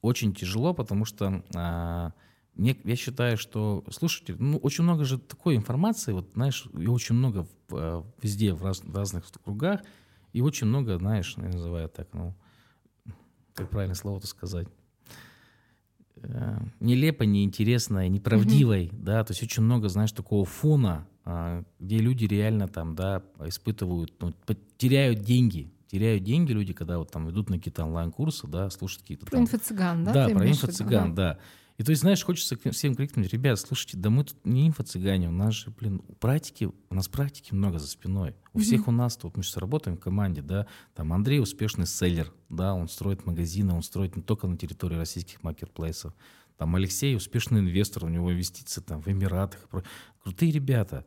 Очень 0.00 0.34
тяжело, 0.34 0.74
потому 0.74 1.04
что 1.04 1.44
а, 1.54 2.12
я 2.56 2.96
считаю, 2.96 3.36
что, 3.36 3.84
слушайте, 3.90 4.36
ну, 4.38 4.58
очень 4.58 4.84
много 4.84 5.04
же 5.04 5.18
такой 5.18 5.56
информации, 5.56 6.12
вот, 6.12 6.30
знаешь, 6.34 6.66
и 6.78 6.86
очень 6.86 7.14
много 7.14 7.46
в, 7.68 8.06
везде, 8.20 8.52
в, 8.52 8.62
раз, 8.64 8.82
в 8.82 8.94
разных 8.94 9.24
кругах, 9.42 9.80
и 10.32 10.40
очень 10.40 10.66
много, 10.66 10.98
знаешь, 10.98 11.34
я 11.36 11.44
называю 11.44 11.88
так, 11.88 12.08
ну, 12.12 12.34
как 13.54 13.70
правильно 13.70 13.94
слово-то 13.94 14.26
сказать, 14.26 14.68
э, 16.16 16.58
нелепо, 16.80 17.22
неинтересной, 17.22 18.08
неправдивой, 18.08 18.86
mm-hmm. 18.86 19.02
да, 19.02 19.24
то 19.24 19.32
есть 19.32 19.42
очень 19.42 19.62
много, 19.62 19.88
знаешь, 19.88 20.12
такого 20.12 20.44
фона, 20.44 21.06
э, 21.24 21.64
где 21.80 21.98
люди 21.98 22.26
реально 22.26 22.68
там, 22.68 22.94
да, 22.94 23.22
испытывают, 23.46 24.14
ну, 24.20 24.34
теряют 24.76 25.20
деньги, 25.20 25.72
теряют 25.90 26.22
деньги 26.22 26.52
люди, 26.52 26.72
когда 26.72 26.98
вот 26.98 27.10
там 27.10 27.30
идут 27.30 27.50
на 27.50 27.56
какие-то 27.56 27.84
онлайн-курсы, 27.84 28.46
да, 28.46 28.70
слушают 28.70 29.02
какие-то 29.02 29.26
Про 29.26 29.32
там... 29.32 29.44
инфо-цыган, 29.44 30.04
да? 30.04 30.12
Да, 30.12 30.28
про 30.34 30.48
инфо-цыган, 30.48 31.14
да. 31.14 31.38
И 31.82 31.84
то 31.84 31.90
есть, 31.90 32.02
знаешь, 32.02 32.22
хочется 32.22 32.56
всем 32.70 32.94
крикнуть, 32.94 33.32
ребят, 33.32 33.58
слушайте, 33.58 33.96
да 33.96 34.08
мы 34.08 34.22
тут 34.22 34.36
не 34.44 34.68
инфо-цыгане, 34.68 35.26
у 35.26 35.32
нас 35.32 35.52
же, 35.54 35.72
блин, 35.72 36.00
практики, 36.20 36.70
у 36.88 36.94
нас 36.94 37.08
практики 37.08 37.52
много 37.52 37.80
за 37.80 37.88
спиной. 37.88 38.36
У 38.52 38.58
mm-hmm. 38.58 38.62
всех 38.62 38.86
у 38.86 38.92
нас, 38.92 39.18
вот 39.20 39.36
мы 39.36 39.42
сейчас 39.42 39.56
работаем 39.56 39.96
в 39.96 40.00
команде, 40.00 40.42
да, 40.42 40.68
там 40.94 41.12
Андрей 41.12 41.40
успешный 41.40 41.88
селлер, 41.88 42.32
да, 42.48 42.72
он 42.72 42.86
строит 42.86 43.26
магазины, 43.26 43.74
он 43.74 43.82
строит 43.82 44.14
не 44.14 44.22
только 44.22 44.46
на 44.46 44.56
территории 44.56 44.94
российских 44.94 45.42
маркетплейсов. 45.42 46.14
Там 46.56 46.76
Алексей 46.76 47.16
успешный 47.16 47.58
инвестор, 47.58 48.04
у 48.04 48.08
него 48.08 48.32
инвестиции 48.32 48.80
там 48.80 49.02
в 49.02 49.08
Эмиратах. 49.08 49.68
Крутые 50.22 50.52
ребята. 50.52 51.04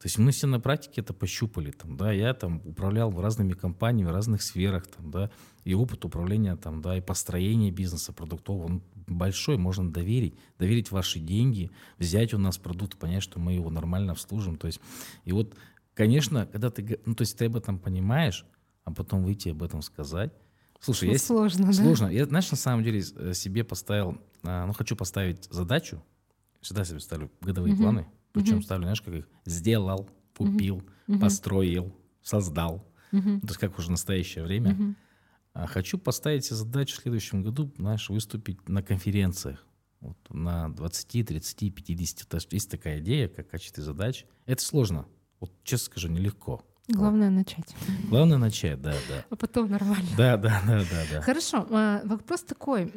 То 0.00 0.06
есть 0.06 0.18
мы 0.18 0.32
все 0.32 0.46
на 0.46 0.60
практике 0.60 1.02
это 1.02 1.14
пощупали, 1.14 1.70
там, 1.70 1.96
да, 1.96 2.10
я 2.10 2.32
там 2.32 2.62
управлял 2.64 3.10
разными 3.20 3.52
компаниями 3.52 4.08
в 4.08 4.12
разных 4.12 4.40
сферах, 4.40 4.86
там, 4.86 5.10
да, 5.10 5.30
и 5.64 5.74
опыт 5.74 6.06
управления, 6.06 6.56
там, 6.56 6.80
да, 6.80 6.96
и 6.96 7.02
построения 7.02 7.70
бизнеса 7.70 8.14
продуктов, 8.14 8.64
он 8.64 8.82
большой, 9.10 9.56
можно 9.56 9.90
доверить, 9.90 10.34
доверить 10.58 10.90
ваши 10.90 11.18
деньги, 11.18 11.70
взять 11.98 12.34
у 12.34 12.38
нас 12.38 12.58
продукт, 12.58 12.98
понять, 12.98 13.22
что 13.22 13.38
мы 13.38 13.54
его 13.54 13.70
нормально 13.70 14.12
обслужим, 14.12 14.56
то 14.56 14.66
есть, 14.66 14.80
и 15.24 15.32
вот, 15.32 15.54
конечно, 15.94 16.46
когда 16.46 16.70
ты, 16.70 17.00
ну, 17.04 17.14
то 17.14 17.22
есть 17.22 17.36
ты 17.36 17.46
об 17.46 17.56
этом 17.56 17.78
понимаешь, 17.78 18.46
а 18.84 18.92
потом 18.92 19.24
выйти 19.24 19.50
об 19.50 19.62
этом 19.62 19.82
сказать, 19.82 20.32
Слушай, 20.80 21.08
ну, 21.08 21.12
я 21.12 21.18
сложно, 21.18 21.66
да? 21.66 21.72
Сложно. 21.74 22.06
Я, 22.06 22.24
знаешь, 22.24 22.50
на 22.50 22.56
самом 22.56 22.82
деле 22.82 23.00
э, 23.00 23.34
себе 23.34 23.64
поставил, 23.64 24.18
а, 24.42 24.66
ну, 24.66 24.72
хочу 24.72 24.96
поставить 24.96 25.44
задачу, 25.50 26.02
всегда 26.62 26.84
себе 26.84 27.00
ставлю 27.00 27.30
годовые 27.42 27.74
угу. 27.74 27.82
планы, 27.82 28.06
причем 28.32 28.56
угу. 28.56 28.62
ставлю, 28.62 28.84
знаешь, 28.84 29.02
как 29.02 29.12
их 29.12 29.28
сделал, 29.44 30.08
купил, 30.36 30.82
угу. 31.06 31.18
построил, 31.18 31.94
создал. 32.22 32.90
Угу. 33.12 33.40
То 33.40 33.46
есть 33.48 33.58
как 33.58 33.78
уже 33.78 33.90
настоящее 33.90 34.44
время. 34.44 34.72
Угу. 34.72 34.94
А 35.52 35.66
хочу 35.66 35.98
поставить 35.98 36.44
себе 36.44 36.56
задачу 36.56 36.96
в 36.96 37.02
следующем 37.02 37.42
году, 37.42 37.72
знаешь, 37.76 38.08
выступить 38.08 38.68
на 38.68 38.82
конференциях. 38.82 39.66
Вот, 40.00 40.16
на 40.30 40.68
20, 40.70 41.26
30, 41.26 41.74
50. 41.74 42.28
То 42.28 42.36
есть 42.36 42.52
есть 42.52 42.70
такая 42.70 43.00
идея, 43.00 43.28
как 43.28 43.50
качество 43.50 43.82
задач. 43.82 44.24
Это 44.46 44.62
сложно. 44.62 45.06
Вот 45.40 45.52
честно 45.64 45.86
скажу, 45.86 46.08
нелегко. 46.08 46.64
Главное 46.88 47.30
вот. 47.30 47.36
начать. 47.36 47.76
Главное 48.08 48.38
начать, 48.38 48.80
да, 48.80 48.94
да. 49.08 49.24
А 49.28 49.36
потом 49.36 49.70
нормально. 49.70 50.08
Да, 50.16 50.36
да, 50.36 50.62
да, 50.66 50.78
да, 50.78 51.04
да. 51.12 51.20
Хорошо. 51.20 51.66
А, 51.70 52.02
вопрос 52.04 52.42
такой. 52.42 52.92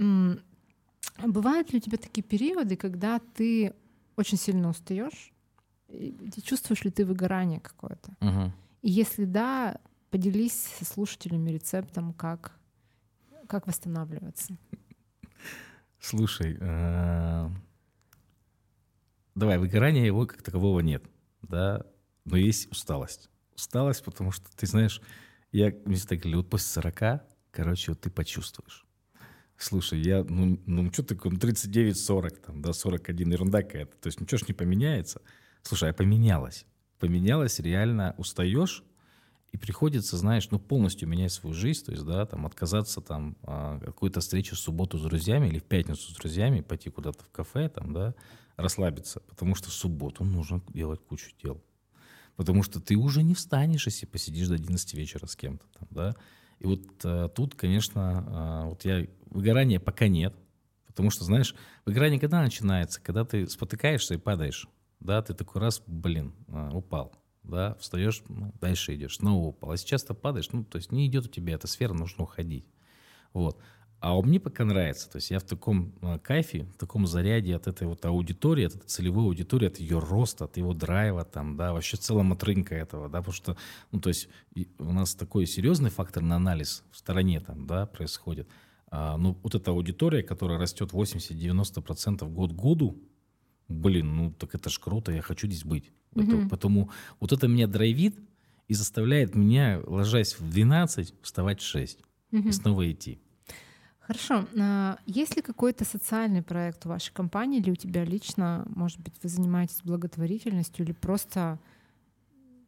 Бывают 1.25 1.73
ли 1.73 1.79
у 1.79 1.81
тебя 1.81 1.97
такие 1.97 2.23
периоды, 2.23 2.75
когда 2.75 3.19
ты 3.19 3.73
очень 4.15 4.37
сильно 4.37 4.69
устаешь, 4.69 5.31
чувствуешь 6.43 6.83
ли 6.83 6.91
ты 6.91 7.05
выгорание 7.05 7.59
какое-то? 7.59 8.15
Угу. 8.21 8.51
И 8.81 8.89
если 8.89 9.25
да, 9.25 9.77
поделись 10.13 10.67
со 10.77 10.85
слушателями 10.85 11.49
рецептом, 11.49 12.13
как, 12.13 12.51
как 13.47 13.65
восстанавливаться. 13.65 14.55
Слушай, 15.99 16.55
э, 16.59 17.49
давай, 19.33 19.57
выгорания 19.57 20.05
его 20.05 20.27
как 20.27 20.43
такового 20.43 20.81
нет, 20.81 21.03
да, 21.41 21.87
но 22.25 22.37
есть 22.37 22.71
усталость. 22.71 23.31
Усталость, 23.55 24.03
потому 24.05 24.29
что, 24.29 24.45
ты 24.55 24.67
знаешь, 24.67 25.01
я 25.51 25.73
мне 25.83 25.95
всегда 25.95 26.17
говорили, 26.17 26.35
вот 26.35 26.49
после 26.51 26.83
40, 26.83 27.23
короче, 27.49 27.91
вот 27.93 28.01
ты 28.01 28.11
почувствуешь. 28.11 28.85
Слушай, 29.57 29.99
я, 30.01 30.23
ну, 30.23 30.61
ну 30.67 30.93
что 30.93 31.01
такое, 31.01 31.31
ну, 31.31 31.39
39-40, 31.39 32.29
там, 32.45 32.61
да, 32.61 32.73
41, 32.73 33.31
ерунда 33.31 33.63
какая-то. 33.63 33.97
То 33.97 34.07
есть 34.07 34.21
ничего 34.21 34.37
ж 34.37 34.47
не 34.47 34.53
поменяется. 34.53 35.23
Слушай, 35.63 35.89
а 35.89 35.93
поменялось. 35.93 36.67
Поменялось, 36.99 37.59
реально 37.59 38.13
устаешь, 38.19 38.83
и 39.53 39.57
приходится, 39.57 40.17
знаешь, 40.17 40.49
ну, 40.49 40.59
полностью 40.59 41.07
менять 41.07 41.31
свою 41.31 41.53
жизнь, 41.53 41.85
то 41.85 41.91
есть, 41.91 42.03
да, 42.03 42.25
там, 42.25 42.47
отказаться, 42.47 43.01
там, 43.01 43.37
а, 43.43 43.79
какую-то 43.79 44.19
встречу 44.19 44.55
в 44.55 44.59
субботу 44.59 44.97
с 44.97 45.03
друзьями 45.03 45.47
или 45.47 45.59
в 45.59 45.63
пятницу 45.63 46.11
с 46.11 46.15
друзьями, 46.15 46.61
пойти 46.61 46.89
куда-то 46.89 47.23
в 47.23 47.29
кафе, 47.29 47.69
там, 47.69 47.93
да, 47.93 48.15
расслабиться, 48.57 49.21
потому 49.21 49.53
что 49.53 49.69
в 49.69 49.73
субботу 49.73 50.23
нужно 50.23 50.61
делать 50.73 51.01
кучу 51.07 51.31
дел. 51.41 51.63
Потому 52.35 52.63
что 52.63 52.81
ты 52.81 52.95
уже 52.95 53.21
не 53.21 53.35
встанешь, 53.35 53.85
если 53.85 54.07
посидишь 54.07 54.47
до 54.47 54.55
11 54.55 54.93
вечера 54.95 55.27
с 55.27 55.35
кем-то 55.35 55.65
там, 55.77 55.87
да. 55.91 56.15
И 56.57 56.65
вот 56.65 56.81
а, 57.03 57.29
тут, 57.29 57.53
конечно, 57.53 58.25
а, 58.27 58.65
вот 58.65 58.83
я, 58.85 59.07
выгорания 59.29 59.79
пока 59.79 60.07
нет, 60.07 60.33
потому 60.87 61.11
что, 61.11 61.25
знаешь, 61.25 61.53
выгорание 61.85 62.19
когда 62.19 62.41
начинается? 62.41 62.99
Когда 63.01 63.23
ты 63.23 63.47
спотыкаешься 63.47 64.15
и 64.15 64.17
падаешь 64.17 64.67
да, 65.03 65.21
ты 65.21 65.33
такой 65.33 65.61
раз, 65.61 65.83
блин, 65.85 66.33
а, 66.47 66.69
упал, 66.73 67.13
да, 67.43 67.75
встаешь, 67.79 68.23
ну, 68.27 68.53
дальше 68.59 68.95
идешь, 68.95 69.17
снова 69.17 69.47
упал. 69.47 69.71
А 69.71 69.77
сейчас 69.77 70.03
ты 70.03 70.13
падаешь, 70.13 70.51
ну, 70.51 70.63
то 70.63 70.77
есть 70.77 70.91
не 70.91 71.07
идет 71.07 71.25
у 71.25 71.29
тебя 71.29 71.53
эта 71.53 71.67
сфера, 71.67 71.93
нужно 71.93 72.23
уходить. 72.23 72.65
Вот. 73.33 73.57
А 73.99 74.21
мне 74.21 74.37
пока 74.37 74.65
нравится, 74.65 75.09
то 75.09 75.15
есть 75.15 75.31
я 75.31 75.39
в 75.39 75.43
таком 75.43 75.93
э, 76.01 76.19
кайфе, 76.19 76.63
в 76.63 76.77
таком 76.77 77.07
заряде 77.07 77.55
от 77.55 77.67
этой 77.67 77.87
вот 77.87 78.03
аудитории, 78.03 78.65
от 78.65 78.75
этой 78.75 78.85
целевой 78.85 79.23
аудитории, 79.23 79.67
от 79.67 79.77
ее 79.79 79.99
роста, 79.99 80.43
от 80.43 80.57
его 80.57 80.73
драйва, 80.73 81.23
там, 81.23 81.55
да, 81.55 81.71
вообще 81.71 81.95
целом 81.95 82.33
от 82.33 82.43
рынка 82.43 82.75
этого, 82.75 83.07
да, 83.07 83.19
потому 83.19 83.33
что, 83.33 83.57
ну, 83.91 84.01
то 84.01 84.09
есть 84.09 84.27
у 84.77 84.91
нас 84.91 85.15
такой 85.15 85.45
серьезный 85.45 85.89
фактор 85.89 86.21
на 86.21 86.35
анализ 86.35 86.83
в 86.91 86.97
стороне 86.97 87.39
там, 87.39 87.65
да, 87.65 87.85
происходит. 87.85 88.49
А, 88.87 89.15
ну, 89.15 89.37
вот 89.41 89.55
эта 89.55 89.71
аудитория, 89.71 90.21
которая 90.21 90.59
растет 90.59 90.91
80-90% 90.91 92.29
год 92.29 92.51
к 92.51 92.55
году, 92.55 93.01
блин, 93.69 94.15
ну 94.17 94.31
так 94.31 94.53
это 94.53 94.69
ж 94.69 94.79
круто, 94.79 95.13
я 95.13 95.21
хочу 95.21 95.47
здесь 95.47 95.63
быть. 95.63 95.93
Угу. 96.15 96.49
Потому 96.49 96.89
вот 97.19 97.31
это 97.31 97.47
меня 97.47 97.67
драйвит 97.67 98.17
и 98.67 98.73
заставляет 98.73 99.35
меня, 99.35 99.81
ложась 99.85 100.39
в 100.39 100.49
12, 100.49 101.13
вставать 101.21 101.61
в 101.61 101.65
6 101.65 101.99
угу. 102.31 102.47
и 102.47 102.51
снова 102.51 102.91
идти. 102.91 103.19
Хорошо. 103.99 104.45
А 104.59 104.97
есть 105.05 105.35
ли 105.37 105.41
какой-то 105.41 105.85
социальный 105.85 106.41
проект 106.41 106.85
у 106.85 106.89
вашей 106.89 107.13
компании 107.13 107.59
или 107.59 107.71
у 107.71 107.75
тебя 107.75 108.03
лично, 108.03 108.65
может 108.67 108.99
быть, 108.99 109.13
вы 109.23 109.29
занимаетесь 109.29 109.79
благотворительностью 109.83 110.85
или 110.85 110.91
просто 110.91 111.57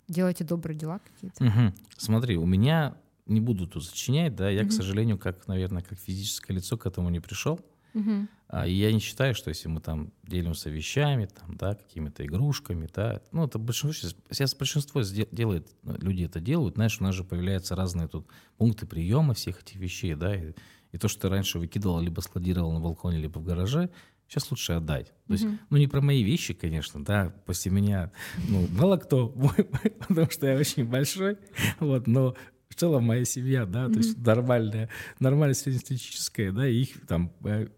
делаете 0.08 0.45
добрые 0.45 0.77
дела 0.77 0.99
какие-то? 0.99 1.43
Угу. 1.43 1.73
Смотри, 1.97 2.38
у 2.38 2.45
меня 2.45 2.95
не 3.25 3.41
буду 3.41 3.67
тут 3.67 3.84
сочинять, 3.84 4.36
да, 4.36 4.49
я, 4.49 4.62
угу. 4.62 4.69
к 4.69 4.73
сожалению, 4.73 5.17
как, 5.17 5.47
наверное, 5.47 5.81
как 5.81 5.99
физическое 5.99 6.53
лицо 6.53 6.77
к 6.77 6.86
этому 6.86 7.10
не 7.10 7.19
пришел. 7.19 7.60
Угу. 7.93 8.27
А, 8.47 8.67
и 8.67 8.73
я 8.73 8.91
не 8.91 8.99
считаю, 8.99 9.34
что 9.34 9.49
если 9.49 9.67
мы 9.67 9.81
там 9.81 10.13
делимся 10.23 10.69
вещами, 10.69 11.25
там, 11.25 11.58
да, 11.58 11.75
какими-то 11.75 12.25
игрушками, 12.25 12.88
да, 12.93 13.21
ну, 13.31 13.45
это 13.45 13.58
большинство, 13.58 14.10
сейчас 14.29 14.55
большинство 14.55 15.01
делает, 15.31 15.67
ну, 15.84 15.95
люди 15.97 16.23
это 16.23 16.39
делают, 16.39 16.75
знаешь, 16.75 16.99
у 16.99 17.03
нас 17.03 17.15
же 17.15 17.23
появляются 17.23 17.75
разные 17.75 18.08
тут 18.08 18.27
пункты 18.58 18.86
приема 18.86 19.34
всех 19.34 19.62
этих 19.62 19.77
вещей, 19.77 20.13
да, 20.13 20.36
и, 20.36 20.53
и 20.91 20.97
то, 20.97 21.08
что 21.08 21.21
ты 21.21 21.29
раньше 21.29 21.58
выкидывал, 21.58 21.99
либо 21.99 22.21
складировал 22.21 22.71
на 22.71 22.79
балконе, 22.79 23.17
либо 23.17 23.39
в 23.39 23.43
гараже, 23.43 23.89
сейчас 24.27 24.50
лучше 24.52 24.73
отдать. 24.73 25.08
То 25.27 25.33
есть, 25.33 25.46
mm-hmm. 25.46 25.60
ну, 25.71 25.77
не 25.77 25.87
про 25.87 26.02
мои 26.02 26.23
вещи, 26.23 26.54
конечно, 26.54 27.04
да, 27.04 27.33
после 27.46 27.71
меня, 27.71 28.12
ну, 28.48 28.67
мало 28.77 28.98
кто, 28.98 29.29
потому 30.08 30.29
что 30.29 30.46
я 30.46 30.58
очень 30.58 30.85
большой, 30.85 31.39
вот, 31.79 32.06
но 32.06 32.35
в 32.69 32.75
целом 32.75 33.06
моя 33.06 33.25
семья, 33.25 33.65
да, 33.65 33.87
то 33.87 33.98
есть 33.98 34.17
нормальная, 34.19 34.89
нормальная 35.19 35.56
среднестатистическая, 35.56 36.52
да, 36.52 36.67
их 36.67 37.08
там 37.08 37.31
э, 37.43 37.69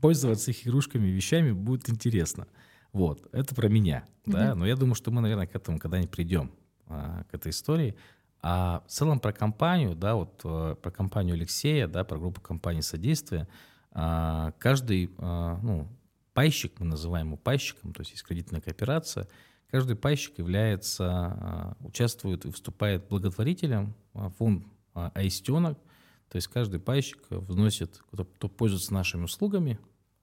пользоваться 0.00 0.50
их 0.50 0.66
игрушками, 0.66 1.06
вещами 1.06 1.52
будет 1.52 1.88
интересно. 1.88 2.46
Вот, 2.92 3.28
это 3.32 3.54
про 3.54 3.68
меня, 3.68 4.04
mm-hmm. 4.24 4.32
да, 4.32 4.54
но 4.54 4.66
я 4.66 4.76
думаю, 4.76 4.94
что 4.94 5.10
мы, 5.10 5.20
наверное, 5.20 5.46
к 5.46 5.54
этому 5.54 5.78
когда-нибудь 5.78 6.10
придем, 6.10 6.50
а, 6.86 7.24
к 7.30 7.34
этой 7.34 7.50
истории. 7.50 7.94
А 8.42 8.82
в 8.86 8.90
целом 8.90 9.20
про 9.20 9.32
компанию, 9.32 9.94
да, 9.94 10.16
вот 10.16 10.40
а, 10.44 10.74
про 10.74 10.90
компанию 10.90 11.34
Алексея, 11.34 11.86
да, 11.86 12.04
про 12.04 12.18
группу 12.18 12.40
компаний 12.40 12.82
содействия, 12.82 13.46
а, 13.92 14.52
каждый, 14.58 15.10
а, 15.18 15.58
ну, 15.62 15.88
пайщик, 16.34 16.80
мы 16.80 16.86
называем 16.86 17.28
его 17.28 17.36
пайщиком, 17.36 17.92
то 17.92 18.00
есть 18.00 18.12
есть 18.12 18.24
кредитная 18.24 18.60
кооперация, 18.60 19.28
каждый 19.70 19.94
пайщик 19.94 20.38
является, 20.38 21.76
участвует 21.80 22.44
и 22.44 22.48
выступает 22.48 23.08
благотворителем, 23.08 23.94
фонд 24.38 24.66
Аистенок– 24.94 25.78
То 26.30 26.36
есть 26.36 26.46
каждый 26.46 26.78
пайщик 26.78 27.18
вносит, 27.28 28.00
кто, 28.12 28.24
кто 28.24 28.48
пользуется 28.48 28.94
нашими 28.94 29.24
услугами, 29.24 29.78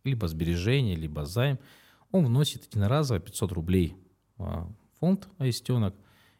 либо 0.08 0.28
сбережение, 0.28 0.96
либо 0.96 1.26
займ, 1.26 1.60
он 2.12 2.26
вносит 2.26 2.66
единоразово 2.66 3.20
500 3.20 3.52
рублей 3.52 3.96
в 4.38 4.68
фонд 5.00 5.28
аистенок, 5.38 5.96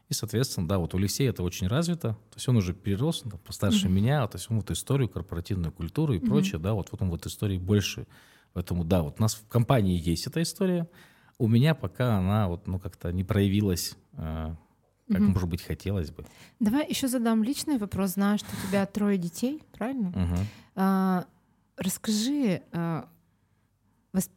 и, 0.10 0.14
соответственно, 0.14 0.68
да, 0.68 0.80
вот 0.80 0.94
у 0.94 0.98
Алексея 0.98 1.32
это 1.32 1.44
очень 1.44 1.68
развито, 1.68 2.14
то 2.14 2.36
есть 2.36 2.48
он 2.48 2.58
уже 2.58 2.74
перерос, 2.74 3.24
он, 3.26 3.32
постарше 3.32 3.88
mm-hmm. 3.88 3.92
меня, 3.92 4.28
то 4.28 4.38
есть 4.38 4.50
он 4.50 4.58
вот 4.58 4.72
историю, 4.72 5.10
корпоративную 5.10 5.74
культуру 5.74 6.14
и 6.14 6.20
mm-hmm. 6.20 6.28
прочее, 6.28 6.60
да, 6.60 6.74
вот, 6.74 6.92
вот 6.92 7.02
он 7.02 7.10
вот 7.10 7.26
истории 7.26 7.58
больше. 7.58 8.08
Поэтому, 8.54 8.86
да, 8.86 9.04
вот 9.04 9.20
у 9.20 9.22
нас 9.22 9.36
в 9.36 9.48
компании 9.48 10.02
есть 10.02 10.26
эта 10.26 10.42
история, 10.42 10.90
у 11.38 11.48
меня 11.48 11.76
пока 11.76 12.18
она 12.18 12.48
вот, 12.48 12.68
ну, 12.68 12.80
как-то 12.80 13.12
не 13.12 13.24
проявилась, 13.24 13.96
э, 14.14 14.56
как, 15.08 15.18
mm-hmm. 15.18 15.26
может 15.28 15.50
быть, 15.50 15.62
хотелось 15.62 16.10
бы. 16.10 16.26
Давай 16.60 16.88
еще 16.88 17.08
задам 17.08 17.44
личный 17.44 17.78
вопрос. 17.78 18.12
Знаю, 18.12 18.38
что 18.40 18.48
у 18.52 18.68
тебя 18.68 18.86
трое 18.86 19.18
детей, 19.18 19.62
правильно? 19.74 20.08
Mm-hmm. 20.08 20.46
А, 20.76 21.26
расскажи, 21.78 22.62
а, 22.72 23.08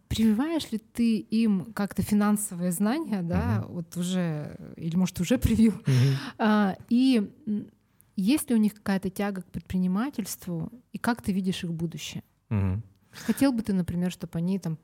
Прививаешь 0.08 0.70
ли 0.72 0.78
ты 0.78 1.18
им 1.18 1.72
как-то 1.72 2.02
финансовые 2.02 2.72
знания, 2.72 3.22
да, 3.22 3.62
uh-huh. 3.62 3.72
вот 3.72 3.96
уже, 3.96 4.74
или 4.76 4.96
может 4.96 5.20
уже 5.20 5.38
привил, 5.38 5.72
uh-huh. 5.72 6.14
а, 6.38 6.76
и 6.88 7.30
есть 8.16 8.50
ли 8.50 8.56
у 8.56 8.58
них 8.58 8.74
какая-то 8.74 9.10
тяга 9.10 9.42
к 9.42 9.46
предпринимательству, 9.46 10.70
и 10.92 10.98
как 10.98 11.22
ты 11.22 11.32
видишь 11.32 11.64
их 11.64 11.72
будущее? 11.72 12.22
Uh-huh. 12.50 12.80
Хотел 13.12 13.52
бы 13.52 13.62
ты, 13.62 13.72
например, 13.72 14.10
чтобы 14.10 14.38
они 14.38 14.58
там 14.58 14.78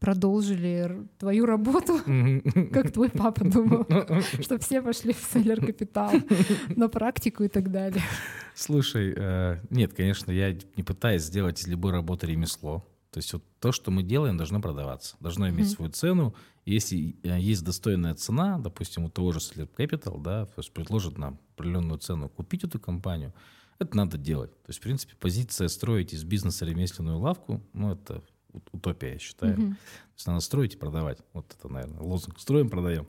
продолжили 0.00 1.06
твою 1.18 1.46
работу, 1.46 2.00
как 2.72 2.90
твой 2.92 3.10
папа 3.10 3.44
думал, 3.44 3.86
чтобы 4.40 4.60
все 4.60 4.82
пошли 4.82 5.12
в 5.12 5.18
селлер 5.32 5.64
капитал 5.64 6.12
на 6.74 6.88
практику 6.88 7.44
и 7.44 7.48
так 7.48 7.70
далее. 7.70 8.02
Слушай, 8.54 9.14
э, 9.16 9.58
нет, 9.70 9.94
конечно, 9.94 10.32
я 10.32 10.52
не 10.76 10.82
пытаюсь 10.82 11.22
сделать 11.22 11.60
из 11.60 11.66
любой 11.66 11.92
работы 11.92 12.26
ремесло. 12.26 12.86
То 13.10 13.18
есть 13.18 13.32
вот 13.32 13.42
то, 13.58 13.72
что 13.72 13.90
мы 13.90 14.02
делаем, 14.02 14.36
должно 14.36 14.60
продаваться, 14.60 15.16
должно 15.20 15.48
иметь 15.48 15.66
mm-hmm. 15.66 15.74
свою 15.74 15.90
цену. 15.90 16.34
Если 16.64 17.16
э, 17.24 17.40
есть 17.40 17.64
достойная 17.64 18.14
цена, 18.14 18.58
допустим, 18.58 19.04
у 19.04 19.10
того 19.10 19.32
же 19.32 19.40
Sleep 19.40 19.68
Capital, 19.76 20.22
да, 20.22 20.46
то 20.46 20.54
есть 20.58 20.72
предложит 20.72 21.18
нам 21.18 21.40
определенную 21.54 21.98
цену 21.98 22.28
купить 22.28 22.62
эту 22.62 22.78
компанию, 22.78 23.34
это 23.80 23.96
надо 23.96 24.16
делать. 24.16 24.52
То 24.62 24.68
есть, 24.68 24.78
в 24.78 24.82
принципе, 24.82 25.14
позиция 25.18 25.68
строить 25.68 26.12
из 26.12 26.22
бизнеса 26.22 26.64
ремесленную 26.64 27.18
лавку, 27.18 27.60
ну, 27.72 27.92
это 27.92 28.22
утопия, 28.72 29.14
я 29.14 29.18
считаю. 29.18 29.56
Mm-hmm. 29.56 29.70
То 29.70 30.14
есть 30.16 30.26
надо 30.26 30.40
строить 30.40 30.74
и 30.74 30.78
продавать. 30.78 31.18
Вот 31.32 31.52
это, 31.58 31.68
наверное, 31.68 32.00
лозунг. 32.00 32.38
Строим, 32.38 32.68
продаем. 32.68 33.08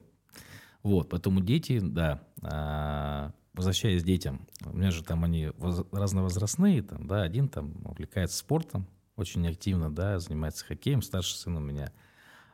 Вот, 0.81 1.09
поэтому 1.09 1.41
дети, 1.41 1.79
да, 1.79 2.23
а, 2.41 3.33
возвращаясь 3.53 4.01
к 4.01 4.05
детям, 4.05 4.47
у 4.65 4.75
меня 4.75 4.89
же 4.89 5.03
там 5.03 5.23
они 5.23 5.51
воз, 5.57 5.85
разновозрастные, 5.91 6.81
там, 6.81 7.05
да, 7.05 7.21
один 7.21 7.49
там 7.49 7.75
увлекается 7.85 8.37
спортом, 8.37 8.87
очень 9.21 9.47
активно, 9.47 9.93
да, 9.93 10.19
занимается 10.19 10.65
хоккеем, 10.65 11.01
старший 11.01 11.37
сын 11.37 11.55
у 11.55 11.59
меня. 11.59 11.91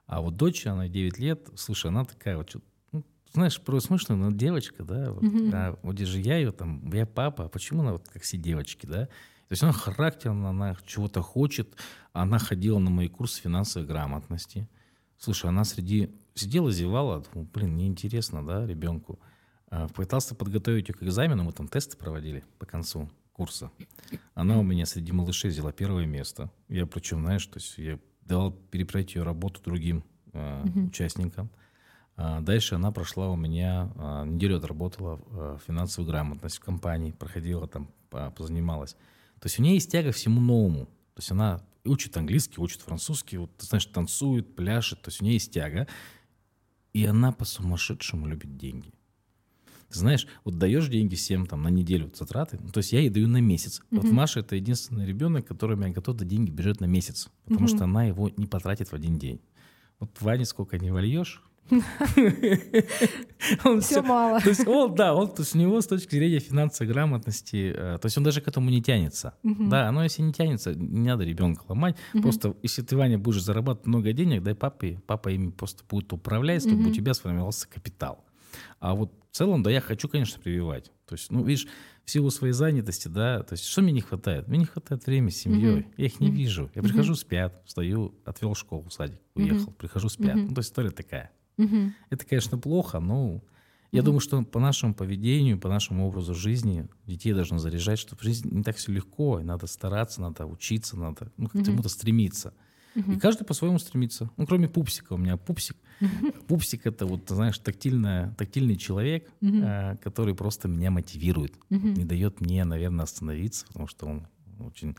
А 0.06 0.22
вот 0.22 0.38
дочь, 0.38 0.66
она 0.68 0.88
9 0.88 1.20
лет, 1.20 1.50
слушай, 1.56 1.88
она 1.88 2.06
такая 2.06 2.38
вот, 2.38 2.56
ну, 2.92 3.04
знаешь, 3.34 3.60
просто 3.60 3.88
смешная, 3.88 4.18
но 4.18 4.32
девочка, 4.32 4.84
да, 4.84 5.12
вот, 5.12 5.24
mm-hmm. 5.24 5.52
а 5.54 5.80
вот 5.82 5.98
же 6.00 6.20
я 6.20 6.38
ее 6.38 6.52
там, 6.52 6.92
я 6.94 7.06
папа, 7.06 7.46
а 7.46 7.50
почему 7.50 7.82
она 7.82 7.94
вот 7.94 8.08
как 8.08 8.22
все 8.22 8.38
девочки, 8.38 8.86
да? 8.86 9.06
То 9.06 9.54
есть 9.54 9.64
она 9.64 9.72
характерна, 9.72 10.50
она 10.50 10.78
чего-то 10.86 11.22
хочет, 11.22 11.76
она 12.14 12.38
ходила 12.38 12.80
на 12.80 12.90
мои 12.90 13.08
курсы 13.08 13.42
финансовой 13.42 13.88
грамотности. 13.88 14.68
Слушай, 15.18 15.50
она 15.50 15.64
среди 15.64 16.14
сидела, 16.34 16.72
зевала, 16.72 17.24
думаю, 17.34 17.50
блин, 17.54 17.76
неинтересно, 17.78 18.46
да, 18.46 18.66
ребенку. 18.66 19.20
А, 19.70 19.88
пытался 19.88 20.36
подготовить 20.36 20.90
ее 20.90 20.96
к 20.96 21.04
экзамену, 21.04 21.44
мы 21.44 21.52
там 21.52 21.68
тесты 21.68 21.98
проводили 21.98 22.44
по 22.60 22.66
концу 22.66 23.10
курса. 23.38 23.72
Она 24.34 24.60
у 24.60 24.64
меня 24.64 24.86
среди 24.86 25.12
малышей 25.12 25.52
взяла 25.52 25.72
первое 25.72 26.06
место. 26.06 26.52
Я 26.68 26.86
причем, 26.86 27.22
знаешь, 27.22 27.46
то 27.46 27.60
есть 27.60 27.78
я 27.78 28.00
давал 28.22 28.52
перепройти 28.52 29.20
ее 29.20 29.24
работу 29.24 29.62
другим 29.64 30.04
э, 30.34 30.64
uh 30.66 30.88
участникам. 30.88 31.50
А 32.16 32.42
дальше 32.42 32.76
она 32.76 32.92
прошла 32.92 33.30
у 33.30 33.36
меня, 33.36 33.92
э, 33.96 34.26
неделю 34.26 34.58
отработала 34.58 35.22
э, 35.30 35.58
финансовую 35.66 36.10
грамотность 36.10 36.58
в 36.58 36.62
компании, 36.62 37.12
проходила 37.12 37.68
там, 37.68 37.90
позанималась. 38.10 38.94
То 39.40 39.46
есть 39.46 39.60
у 39.60 39.64
нее 39.64 39.76
есть 39.76 39.92
тяга 39.92 40.12
всему 40.12 40.42
новому. 40.42 40.86
То 41.14 41.20
есть 41.20 41.32
она 41.32 41.62
учит 41.86 42.18
английский, 42.18 42.60
учит 42.60 42.82
французский, 42.82 43.38
вот, 43.38 43.56
ты 43.58 43.66
знаешь, 43.68 43.86
танцует, 43.86 44.56
пляшет. 44.56 45.02
То 45.04 45.10
есть 45.10 45.22
у 45.22 45.26
нее 45.26 45.36
есть 45.36 45.54
тяга. 45.54 45.88
И 46.94 47.06
она 47.06 47.32
по-сумасшедшему 47.32 48.26
любит 48.26 48.58
деньги. 48.58 48.92
Ты 49.90 50.00
знаешь, 50.00 50.28
вот 50.44 50.58
даешь 50.58 50.88
деньги 50.90 51.16
всем 51.16 51.46
там 51.46 51.64
на 51.64 51.70
неделю 51.70 52.12
затраты, 52.14 52.60
ну, 52.62 52.70
то 52.70 52.80
есть 52.80 52.92
я 52.92 53.00
ей 53.00 53.10
даю 53.10 53.28
на 53.28 53.40
месяц. 53.42 53.82
Mm-hmm. 53.92 54.02
Вот 54.02 54.12
Маша 54.12 54.40
это 54.42 54.56
единственный 54.56 55.06
ребенок, 55.06 55.48
который 55.48 55.78
меня 55.78 55.90
готов 55.90 56.18
дать 56.18 56.28
деньги 56.28 56.52
бежать 56.52 56.82
на 56.82 56.86
месяц, 56.86 57.30
потому 57.46 57.68
mm-hmm. 57.68 57.76
что 57.76 57.84
она 57.86 58.04
его 58.06 58.30
не 58.36 58.48
потратит 58.48 58.90
в 58.90 58.94
один 58.94 59.18
день. 59.18 59.40
Вот 60.00 60.12
Ване 60.22 60.46
сколько 60.46 60.78
не 60.78 60.92
вольешь, 60.92 61.42
он 63.66 63.82
все 63.82 64.02
мало. 64.02 64.40
То 64.40 64.50
есть 64.50 64.66
он, 64.68 64.96
да, 64.96 65.14
он, 65.14 65.28
то 65.28 65.42
есть 65.42 65.54
у 65.56 65.58
него 65.58 65.82
с 65.82 65.88
точки 65.88 66.16
зрения 66.16 66.40
финансовой 66.40 66.92
грамотности, 66.92 67.74
э, 67.76 67.98
то 67.98 68.06
есть 68.06 68.18
он 68.18 68.24
даже 68.24 68.42
к 68.42 68.48
этому 68.48 68.70
не 68.70 68.82
тянется. 68.82 69.34
Да, 69.44 69.92
но 69.92 70.04
если 70.04 70.22
не 70.22 70.34
тянется, 70.34 70.74
не 70.74 71.08
надо 71.08 71.24
ребенка 71.24 71.64
ломать. 71.68 71.98
Просто 72.14 72.56
если 72.64 72.82
ты, 72.82 72.96
Ваня, 72.96 73.20
будешь 73.20 73.42
зарабатывать 73.44 73.88
много 73.88 74.14
денег, 74.14 74.44
дай 74.44 74.56
папе, 74.56 75.02
папа 75.06 75.30
ими 75.30 75.52
просто 75.52 75.84
будет 75.90 76.14
управлять, 76.14 76.62
чтобы 76.62 76.90
у 76.90 76.94
тебя 76.94 77.14
сформировался 77.14 77.68
капитал. 77.68 78.24
А 78.80 78.96
вот 78.96 79.14
в 79.32 79.36
целом, 79.36 79.64
да, 79.64 79.72
я 79.72 79.82
хочу, 79.82 80.08
конечно, 80.08 80.42
прививать. 80.42 80.92
То 81.06 81.16
есть, 81.16 81.32
ну, 81.32 81.44
видишь, 81.44 81.68
в 82.06 82.10
силу 82.10 82.30
своей 82.32 82.54
занятости, 82.54 83.08
да, 83.08 83.44
то 83.44 83.54
есть, 83.54 83.66
что 83.66 83.82
мне 83.82 83.92
не 83.92 84.02
хватает? 84.02 84.48
Мне 84.48 84.60
не 84.60 84.66
хватает 84.66 85.06
времени 85.06 85.30
с 85.30 85.38
семьей. 85.38 85.80
Mm-hmm. 85.80 85.94
Я 85.98 86.06
их 86.06 86.20
не 86.20 86.30
mm-hmm. 86.30 86.32
вижу. 86.32 86.72
Я 86.74 86.82
прихожу, 86.82 87.16
спят, 87.16 87.62
встаю, 87.66 88.16
отвел 88.26 88.56
школу, 88.56 88.90
садик, 88.90 89.20
уехал, 89.36 89.70
mm-hmm. 89.70 89.76
прихожу, 89.76 90.10
спят. 90.10 90.36
Mm-hmm. 90.36 90.48
Ну, 90.48 90.54
то 90.54 90.60
есть, 90.60 90.70
история 90.70 90.92
такая. 90.92 91.32
Mm-hmm. 91.58 91.92
Это, 92.10 92.26
конечно, 92.26 92.58
плохо, 92.58 93.00
но 93.00 93.42
я 93.92 94.00
mm-hmm. 94.00 94.04
думаю, 94.04 94.20
что 94.20 94.42
по 94.44 94.60
нашему 94.60 94.94
поведению, 94.94 95.60
по 95.60 95.70
нашему 95.70 96.08
образу 96.08 96.34
жизни 96.34 96.88
детей 97.06 97.34
должно 97.34 97.58
заряжать, 97.58 98.00
что 98.00 98.16
в 98.16 98.22
жизни 98.22 98.54
не 98.54 98.64
так 98.64 98.76
все 98.78 98.92
легко, 98.92 99.40
и 99.40 99.44
надо 99.44 99.68
стараться, 99.68 100.22
надо 100.22 100.46
учиться, 100.46 100.98
надо 100.98 101.32
ну, 101.38 101.48
к 101.50 101.56
mm-hmm. 101.56 101.66
чему-то 101.66 101.90
стремиться. 101.90 102.54
Угу. 102.98 103.14
И 103.14 103.20
каждый 103.20 103.46
по-своему 103.46 103.78
стремится. 103.80 104.30
Ну, 104.38 104.48
кроме 104.48 104.68
пупсика. 104.68 105.14
У 105.14 105.18
меня 105.18 105.38
пупсик. 105.38 105.78
Пупсик— 106.48 106.82
это 106.86 107.06
вот, 107.06 107.30
знаешь, 107.30 107.58
тактильная, 107.60 108.34
тактильный 108.38 108.76
человек, 108.76 109.30
угу. 109.42 109.58
э, 109.58 109.98
который 110.04 110.36
просто 110.36 110.68
меня 110.68 110.92
мотивирует. 110.92 111.54
Угу. 111.70 111.88
Не 111.88 112.06
дает 112.06 112.42
мне, 112.42 112.66
наверное, 112.66 113.04
остановиться, 113.04 113.66
потому 113.68 113.88
что 113.88 114.06
он 114.08 114.28
очень 114.60 114.96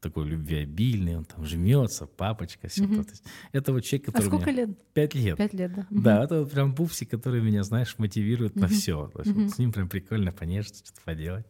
такой 0.00 0.26
любвеобильный, 0.26 1.16
он 1.16 1.24
там 1.24 1.44
жмется, 1.44 2.06
папочка, 2.06 2.68
все 2.68 2.84
угу. 2.84 3.02
то. 3.04 3.10
есть 3.10 3.22
это 3.52 3.72
вот 3.72 3.80
человек, 3.80 4.06
который... 4.06 4.24
А 4.24 4.26
сколько 4.26 4.50
меня... 4.50 4.66
лет? 4.66 4.92
Пять 4.94 5.14
лет. 5.14 5.36
Пять 5.36 5.52
лет, 5.52 5.74
да. 5.74 5.86
Да, 5.90 6.24
это 6.24 6.40
вот 6.40 6.50
прям 6.50 6.74
пупсик, 6.74 7.10
который 7.10 7.42
меня, 7.42 7.62
знаешь, 7.62 7.94
мотивирует 7.98 8.52
угу. 8.52 8.60
на 8.60 8.68
все. 8.68 9.08
То 9.08 9.20
есть 9.20 9.32
угу. 9.32 9.42
вот 9.42 9.50
с 9.50 9.58
ним 9.58 9.72
прям 9.72 9.88
прикольно 9.88 10.32
понежиться, 10.32 10.84
что-то 10.84 11.02
поделать. 11.04 11.44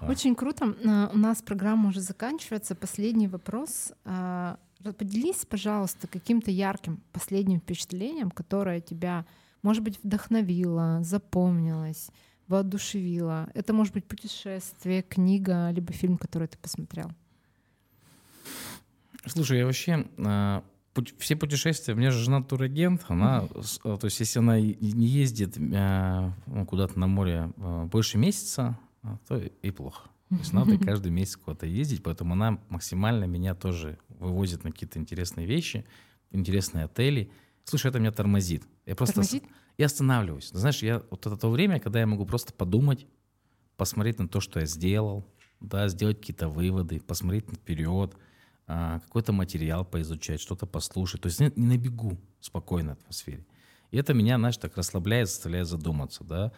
Вот. 0.00 0.10
Очень 0.10 0.34
круто. 0.34 0.76
А, 0.86 1.10
у 1.12 1.18
нас 1.18 1.42
программа 1.42 1.88
уже 1.88 2.00
заканчивается. 2.00 2.74
Последний 2.74 3.26
вопрос. 3.26 3.92
А, 4.84 4.92
Поделись, 4.92 5.44
пожалуйста, 5.44 6.06
каким-то 6.06 6.50
ярким 6.50 7.02
последним 7.12 7.60
впечатлением, 7.60 8.30
которое 8.30 8.80
тебя, 8.80 9.26
может 9.62 9.82
быть, 9.82 9.98
вдохновило, 10.02 11.00
запомнилось, 11.02 12.10
воодушевило. 12.46 13.50
Это 13.54 13.72
может 13.72 13.94
быть 13.94 14.04
путешествие, 14.04 15.02
книга, 15.02 15.70
либо 15.70 15.92
фильм, 15.92 16.16
который 16.16 16.48
ты 16.48 16.58
посмотрел. 16.58 17.10
Слушай, 19.26 19.58
я 19.58 19.66
вообще 19.66 20.06
а, 20.18 20.64
все 21.18 21.36
путешествия, 21.36 21.94
у 21.94 21.96
меня 21.96 22.10
же 22.10 22.24
жена 22.24 22.42
турагент, 22.42 23.04
она, 23.08 23.42
mm-hmm. 23.42 23.98
то 23.98 24.04
есть 24.06 24.20
если 24.20 24.38
она 24.38 24.58
не 24.58 25.06
ездит 25.06 25.56
а, 25.74 26.32
ну, 26.46 26.64
куда-то 26.64 26.98
на 26.98 27.06
море 27.06 27.50
больше 27.56 28.16
месяца, 28.16 28.78
то 29.26 29.36
и 29.38 29.70
плохо. 29.70 30.08
То 30.28 30.36
есть 30.36 30.52
надо 30.52 30.78
каждый 30.78 31.10
месяц 31.10 31.36
куда-то 31.36 31.66
ездить, 31.66 32.02
поэтому 32.02 32.34
она 32.34 32.60
максимально 32.68 33.24
меня 33.24 33.54
тоже 33.54 33.98
вывозит 34.08 34.62
на 34.64 34.72
какие-то 34.72 34.98
интересные 34.98 35.46
вещи, 35.46 35.86
интересные 36.30 36.84
отели. 36.84 37.30
Слушай, 37.64 37.88
это 37.88 37.98
меня 37.98 38.12
тормозит. 38.12 38.64
Я 38.84 38.94
просто 38.94 39.16
тормозит? 39.16 39.44
я 39.78 39.86
останавливаюсь. 39.86 40.50
Знаешь, 40.50 40.82
я 40.82 41.02
вот 41.10 41.26
это 41.26 41.36
то 41.36 41.50
время, 41.50 41.80
когда 41.80 42.00
я 42.00 42.06
могу 42.06 42.26
просто 42.26 42.52
подумать, 42.52 43.06
посмотреть 43.76 44.18
на 44.18 44.28
то, 44.28 44.40
что 44.40 44.60
я 44.60 44.66
сделал, 44.66 45.26
да, 45.60 45.88
сделать 45.88 46.18
какие-то 46.18 46.48
выводы, 46.48 47.00
посмотреть 47.00 47.50
наперед, 47.50 48.14
а, 48.66 49.00
какой-то 49.00 49.32
материал 49.32 49.84
поизучать, 49.84 50.40
что-то 50.40 50.66
послушать. 50.66 51.22
То 51.22 51.26
есть 51.28 51.40
не, 51.40 51.50
не 51.56 51.66
на 51.66 51.78
бегу, 51.78 52.18
спокойной 52.40 52.94
атмосфере. 52.94 53.46
И 53.90 53.96
это 53.96 54.12
меня, 54.12 54.36
знаешь, 54.36 54.58
так 54.58 54.76
расслабляет, 54.76 55.28
заставляет 55.28 55.68
задуматься, 55.68 56.22
да. 56.22 56.52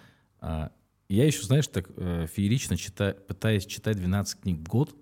А, 1.11 1.12
я 1.12 1.26
еще, 1.26 1.42
знаешь, 1.42 1.66
так 1.66 1.90
э, 1.96 2.26
феерично 2.32 2.76
читаю, 2.76 3.16
пытаюсь 3.26 3.66
читать 3.66 3.96
12 3.96 4.40
книг 4.40 4.61
в 4.61 4.68
год. 4.68 4.94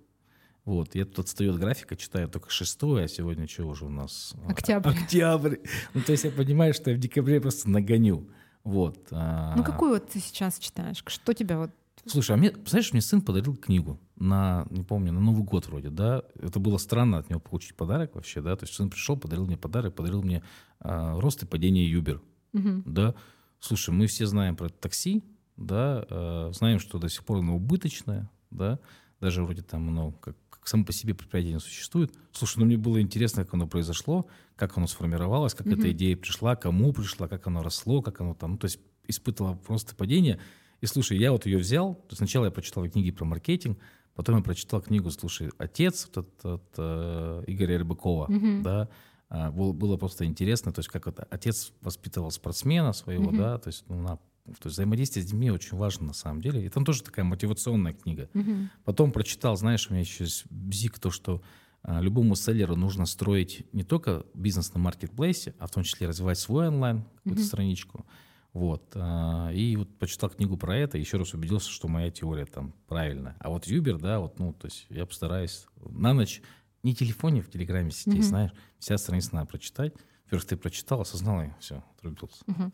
Вот, 0.64 0.94
я 0.94 1.04
тут 1.04 1.20
отстаю 1.20 1.54
от 1.54 1.60
графика, 1.60 1.96
читаю 1.96 2.28
только 2.28 2.50
шестое, 2.50 3.04
а 3.04 3.08
сегодня 3.08 3.48
что 3.48 3.64
уже 3.64 3.86
у 3.86 3.90
нас? 3.90 4.34
Октябрь. 4.46 4.90
Октябрь. 4.90 5.56
Ну, 5.94 6.02
то 6.02 6.12
есть 6.12 6.24
я 6.24 6.30
понимаю, 6.30 6.74
что 6.74 6.90
я 6.90 6.96
в 6.96 7.00
декабре 7.00 7.40
просто 7.40 7.70
нагоню. 7.70 8.28
Вот. 8.64 9.08
А. 9.10 9.54
Ну, 9.56 9.64
какую 9.64 9.92
вот 9.92 10.08
ты 10.08 10.20
сейчас 10.20 10.58
читаешь? 10.58 11.02
Что 11.06 11.32
тебя 11.32 11.58
вот 11.58 11.70
Слушай, 12.06 12.32
а 12.32 12.36
мне, 12.36 12.52
знаешь, 12.66 12.92
мне 12.92 13.02
сын 13.02 13.20
подарил 13.20 13.56
книгу 13.56 13.98
на, 14.16 14.66
не 14.70 14.82
помню, 14.82 15.12
на 15.12 15.20
Новый 15.20 15.42
год 15.42 15.66
вроде, 15.66 15.90
да. 15.90 16.22
Это 16.40 16.58
было 16.58 16.78
странно 16.78 17.18
от 17.18 17.28
него 17.28 17.40
получить 17.40 17.74
подарок 17.74 18.14
вообще, 18.14 18.40
да. 18.40 18.56
То 18.56 18.64
есть 18.64 18.74
сын 18.74 18.88
пришел, 18.88 19.16
подарил 19.16 19.46
мне 19.46 19.56
подарок, 19.56 19.94
подарил 19.94 20.22
мне 20.22 20.42
а, 20.80 21.18
рост 21.20 21.42
и 21.42 21.46
падение 21.46 21.90
Юбер, 21.90 22.22
Мгм. 22.52 22.82
да. 22.86 23.14
Слушай, 23.60 23.90
мы 23.94 24.06
все 24.06 24.26
знаем 24.26 24.56
про 24.56 24.68
такси, 24.68 25.22
да, 25.58 26.06
а, 26.08 26.50
знаем, 26.52 26.78
что 26.78 26.98
до 26.98 27.08
сих 27.08 27.24
пор 27.24 27.38
оно 27.38 27.56
убыточное, 27.56 28.30
да. 28.50 28.78
Даже 29.20 29.42
вроде 29.42 29.62
там 29.62 29.88
оно 29.88 30.12
как, 30.12 30.36
как 30.48 30.66
само 30.68 30.84
по 30.84 30.92
себе 30.92 31.12
предприятие 31.14 31.54
не 31.54 31.60
существует. 31.60 32.14
Слушай, 32.32 32.60
ну 32.60 32.66
мне 32.66 32.76
было 32.78 33.00
интересно, 33.02 33.44
как 33.44 33.54
оно 33.54 33.66
произошло, 33.66 34.26
как 34.56 34.76
оно 34.78 34.86
сформировалось, 34.86 35.54
как 35.54 35.66
эта 35.66 35.90
идея 35.90 36.16
пришла, 36.16 36.54
кому 36.56 36.92
пришла, 36.92 37.26
как 37.28 37.46
оно 37.48 37.62
росло, 37.62 38.00
как 38.00 38.20
оно 38.20 38.34
там, 38.34 38.52
ну, 38.52 38.58
то 38.58 38.66
есть 38.66 38.78
испытывало 39.08 39.54
просто 39.56 39.94
падение. 39.96 40.38
И 40.80 40.86
слушай, 40.86 41.18
я 41.18 41.32
вот 41.32 41.46
ее 41.46 41.58
взял, 41.58 41.94
то 41.94 42.06
есть 42.10 42.18
сначала 42.18 42.44
я 42.44 42.50
прочитал 42.52 42.88
книги 42.88 43.10
про 43.10 43.24
маркетинг, 43.24 43.78
потом 44.14 44.36
я 44.36 44.42
прочитал 44.42 44.80
книгу, 44.80 45.10
слушай, 45.10 45.50
отец 45.58 46.08
вот 46.14 46.26
этот, 46.28 46.44
от, 46.44 46.74
э, 46.78 47.44
Игоря 47.48 47.78
Рыбакова, 47.80 48.26
Мгм. 48.30 48.62
да, 48.62 48.88
а, 49.28 49.50
был- 49.50 49.72
было 49.72 49.96
просто 49.96 50.24
интересно, 50.24 50.72
то 50.72 50.78
есть 50.78 50.88
как 50.88 51.08
это, 51.08 51.26
отец 51.30 51.72
воспитывал 51.80 52.30
спортсмена 52.30 52.92
своего, 52.92 53.30
Мгм. 53.30 53.36
да, 53.36 53.58
то 53.58 53.68
есть, 53.68 53.84
ну, 53.88 54.00
на- 54.00 54.18
то 54.54 54.66
есть 54.66 54.74
взаимодействие 54.76 55.22
с 55.24 55.26
детьми 55.26 55.50
очень 55.50 55.76
важно 55.76 56.08
на 56.08 56.12
самом 56.12 56.40
деле. 56.40 56.64
И 56.64 56.68
там 56.68 56.84
тоже 56.84 57.02
такая 57.02 57.24
мотивационная 57.24 57.92
книга. 57.92 58.28
Мгм. 58.34 58.70
Потом 58.84 59.12
прочитал, 59.12 59.56
знаешь, 59.56 59.88
у 59.88 59.92
меня 59.92 60.00
еще 60.02 60.24
есть 60.24 60.44
бзик, 60.50 60.98
то, 60.98 61.10
что 61.10 61.42
а, 61.82 62.00
любому 62.00 62.34
селлеру 62.34 62.74
нужно 62.76 63.06
строить 63.06 63.64
не 63.72 63.84
только 63.84 64.24
бизнес 64.34 64.74
на 64.74 64.80
маркетплейсе, 64.80 65.54
а 65.58 65.66
в 65.66 65.70
том 65.70 65.84
числе 65.84 66.08
развивать 66.08 66.38
свой 66.38 66.68
онлайн, 66.68 67.04
какую-то 67.16 67.40
Мгм. 67.40 67.46
страничку. 67.48 68.06
Вот. 68.52 68.90
а, 68.94 69.50
И 69.52 69.76
вот 69.76 69.96
почитал 69.98 70.30
книгу 70.30 70.56
про 70.56 70.76
это, 70.76 70.98
еще 70.98 71.18
раз 71.18 71.34
убедился, 71.34 71.70
что 71.70 71.86
моя 71.88 72.10
теория 72.10 72.46
там 72.46 72.74
правильная. 72.88 73.36
А 73.40 73.50
вот 73.50 73.66
Юбер, 73.66 73.98
да, 73.98 74.18
вот, 74.18 74.38
ну, 74.38 74.52
то 74.52 74.66
есть 74.66 74.86
я 74.90 75.06
постараюсь 75.06 75.66
на 75.88 76.12
ночь 76.14 76.42
не 76.82 76.94
телефоне, 76.94 77.42
в 77.42 77.50
Телеграме 77.50 77.90
сидеть, 77.90 78.20
Мгм. 78.20 78.28
знаешь, 78.28 78.52
вся 78.78 78.96
страница 78.98 79.34
надо 79.34 79.46
прочитать. 79.46 79.92
Во-первых, 80.24 80.46
ты 80.46 80.56
прочитал, 80.56 81.00
осознал, 81.00 81.42
и 81.42 81.48
все, 81.60 81.82
отрубился. 81.96 82.42
Мгм. 82.46 82.72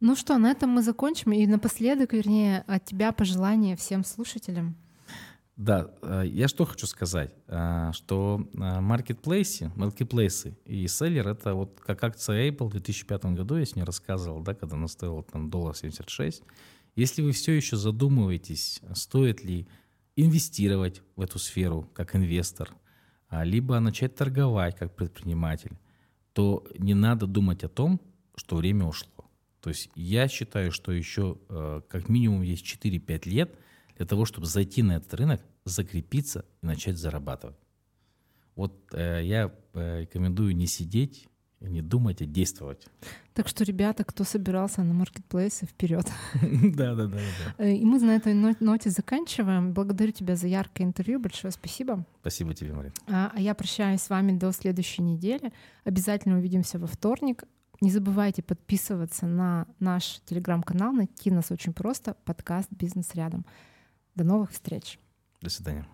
Ну 0.00 0.16
что, 0.16 0.38
на 0.38 0.50
этом 0.50 0.70
мы 0.70 0.82
закончим. 0.82 1.32
И 1.32 1.46
напоследок, 1.46 2.14
вернее, 2.14 2.64
от 2.66 2.86
тебя 2.86 3.12
пожелания 3.12 3.76
всем 3.76 4.02
слушателям. 4.02 4.76
Да, 5.56 5.90
э, 6.00 6.22
я 6.26 6.48
что 6.48 6.64
хочу 6.64 6.86
сказать, 6.86 7.34
а, 7.46 7.92
что 7.92 8.48
а, 8.58 8.80
маркетплейсы, 8.80 9.70
маркетплейсы 9.76 10.56
и 10.64 10.88
селлер 10.88 11.28
это 11.28 11.52
вот 11.52 11.78
как 11.80 12.02
акция 12.02 12.50
Apple 12.50 12.68
в 12.68 12.70
2005 12.70 13.24
году, 13.26 13.56
я 13.56 13.66
сегодня 13.66 13.84
рассказывал, 13.84 14.40
да, 14.40 14.54
когда 14.54 14.76
она 14.76 14.88
стоила 14.88 15.22
там 15.22 15.50
доллар 15.50 15.76
76. 15.76 16.42
Если 16.96 17.20
вы 17.20 17.32
все 17.32 17.52
еще 17.52 17.76
задумываетесь, 17.76 18.80
стоит 18.94 19.44
ли 19.44 19.68
инвестировать 20.16 21.02
в 21.14 21.20
эту 21.20 21.38
сферу 21.38 21.86
как 21.92 22.16
инвестор, 22.16 22.74
а, 23.28 23.44
либо 23.44 23.78
начать 23.80 24.14
торговать 24.14 24.76
как 24.78 24.96
предприниматель, 24.96 25.76
то 26.32 26.66
не 26.78 26.94
надо 26.94 27.26
думать 27.26 27.64
о 27.64 27.68
том, 27.68 28.00
что 28.34 28.56
время 28.56 28.86
ушло. 28.86 29.19
То 29.60 29.70
есть 29.70 29.90
я 29.94 30.28
считаю, 30.28 30.72
что 30.72 30.92
еще 30.92 31.38
э, 31.48 31.82
как 31.88 32.08
минимум 32.08 32.42
есть 32.42 32.64
4-5 32.64 33.28
лет 33.28 33.54
для 33.96 34.06
того, 34.06 34.24
чтобы 34.24 34.46
зайти 34.46 34.82
на 34.82 34.96
этот 34.96 35.12
рынок, 35.14 35.42
закрепиться 35.64 36.44
и 36.62 36.66
начать 36.66 36.96
зарабатывать. 36.96 37.56
Вот 38.56 38.74
э, 38.92 39.20
я 39.24 39.52
э, 39.74 40.00
рекомендую 40.00 40.56
не 40.56 40.66
сидеть, 40.66 41.28
не 41.60 41.82
думать, 41.82 42.22
а 42.22 42.24
действовать. 42.24 42.86
Так 43.34 43.48
что, 43.48 43.64
ребята, 43.64 44.02
кто 44.04 44.24
собирался 44.24 44.82
на 44.82 44.94
маркетплейсы, 44.94 45.66
вперед. 45.66 46.06
Да, 46.74 46.94
да, 46.94 47.06
да. 47.06 47.68
И 47.68 47.84
мы 47.84 47.98
на 48.00 48.16
этой 48.16 48.32
но- 48.32 48.56
ноте 48.60 48.90
заканчиваем. 48.90 49.72
Благодарю 49.74 50.12
тебя 50.12 50.36
за 50.36 50.48
яркое 50.48 50.86
интервью. 50.86 51.20
Большое 51.20 51.52
спасибо. 51.52 52.06
Спасибо 52.20 52.54
тебе, 52.54 52.72
Марина. 52.72 52.94
А 53.06 53.30
а 53.34 53.40
я 53.40 53.54
прощаюсь 53.54 54.00
с 54.00 54.08
вами 54.08 54.32
до 54.36 54.52
следующей 54.52 55.02
недели. 55.02 55.52
Обязательно 55.84 56.38
увидимся 56.38 56.78
во 56.78 56.86
вторник. 56.86 57.44
Не 57.80 57.90
забывайте 57.90 58.42
подписываться 58.42 59.26
на 59.26 59.66
наш 59.78 60.20
телеграм-канал. 60.26 60.92
Найти 60.92 61.30
нас 61.30 61.50
очень 61.50 61.72
просто. 61.72 62.14
Подкаст 62.24 62.68
«Бизнес 62.70 63.14
рядом». 63.14 63.46
До 64.14 64.24
новых 64.24 64.50
встреч. 64.50 64.98
До 65.40 65.48
свидания. 65.48 65.86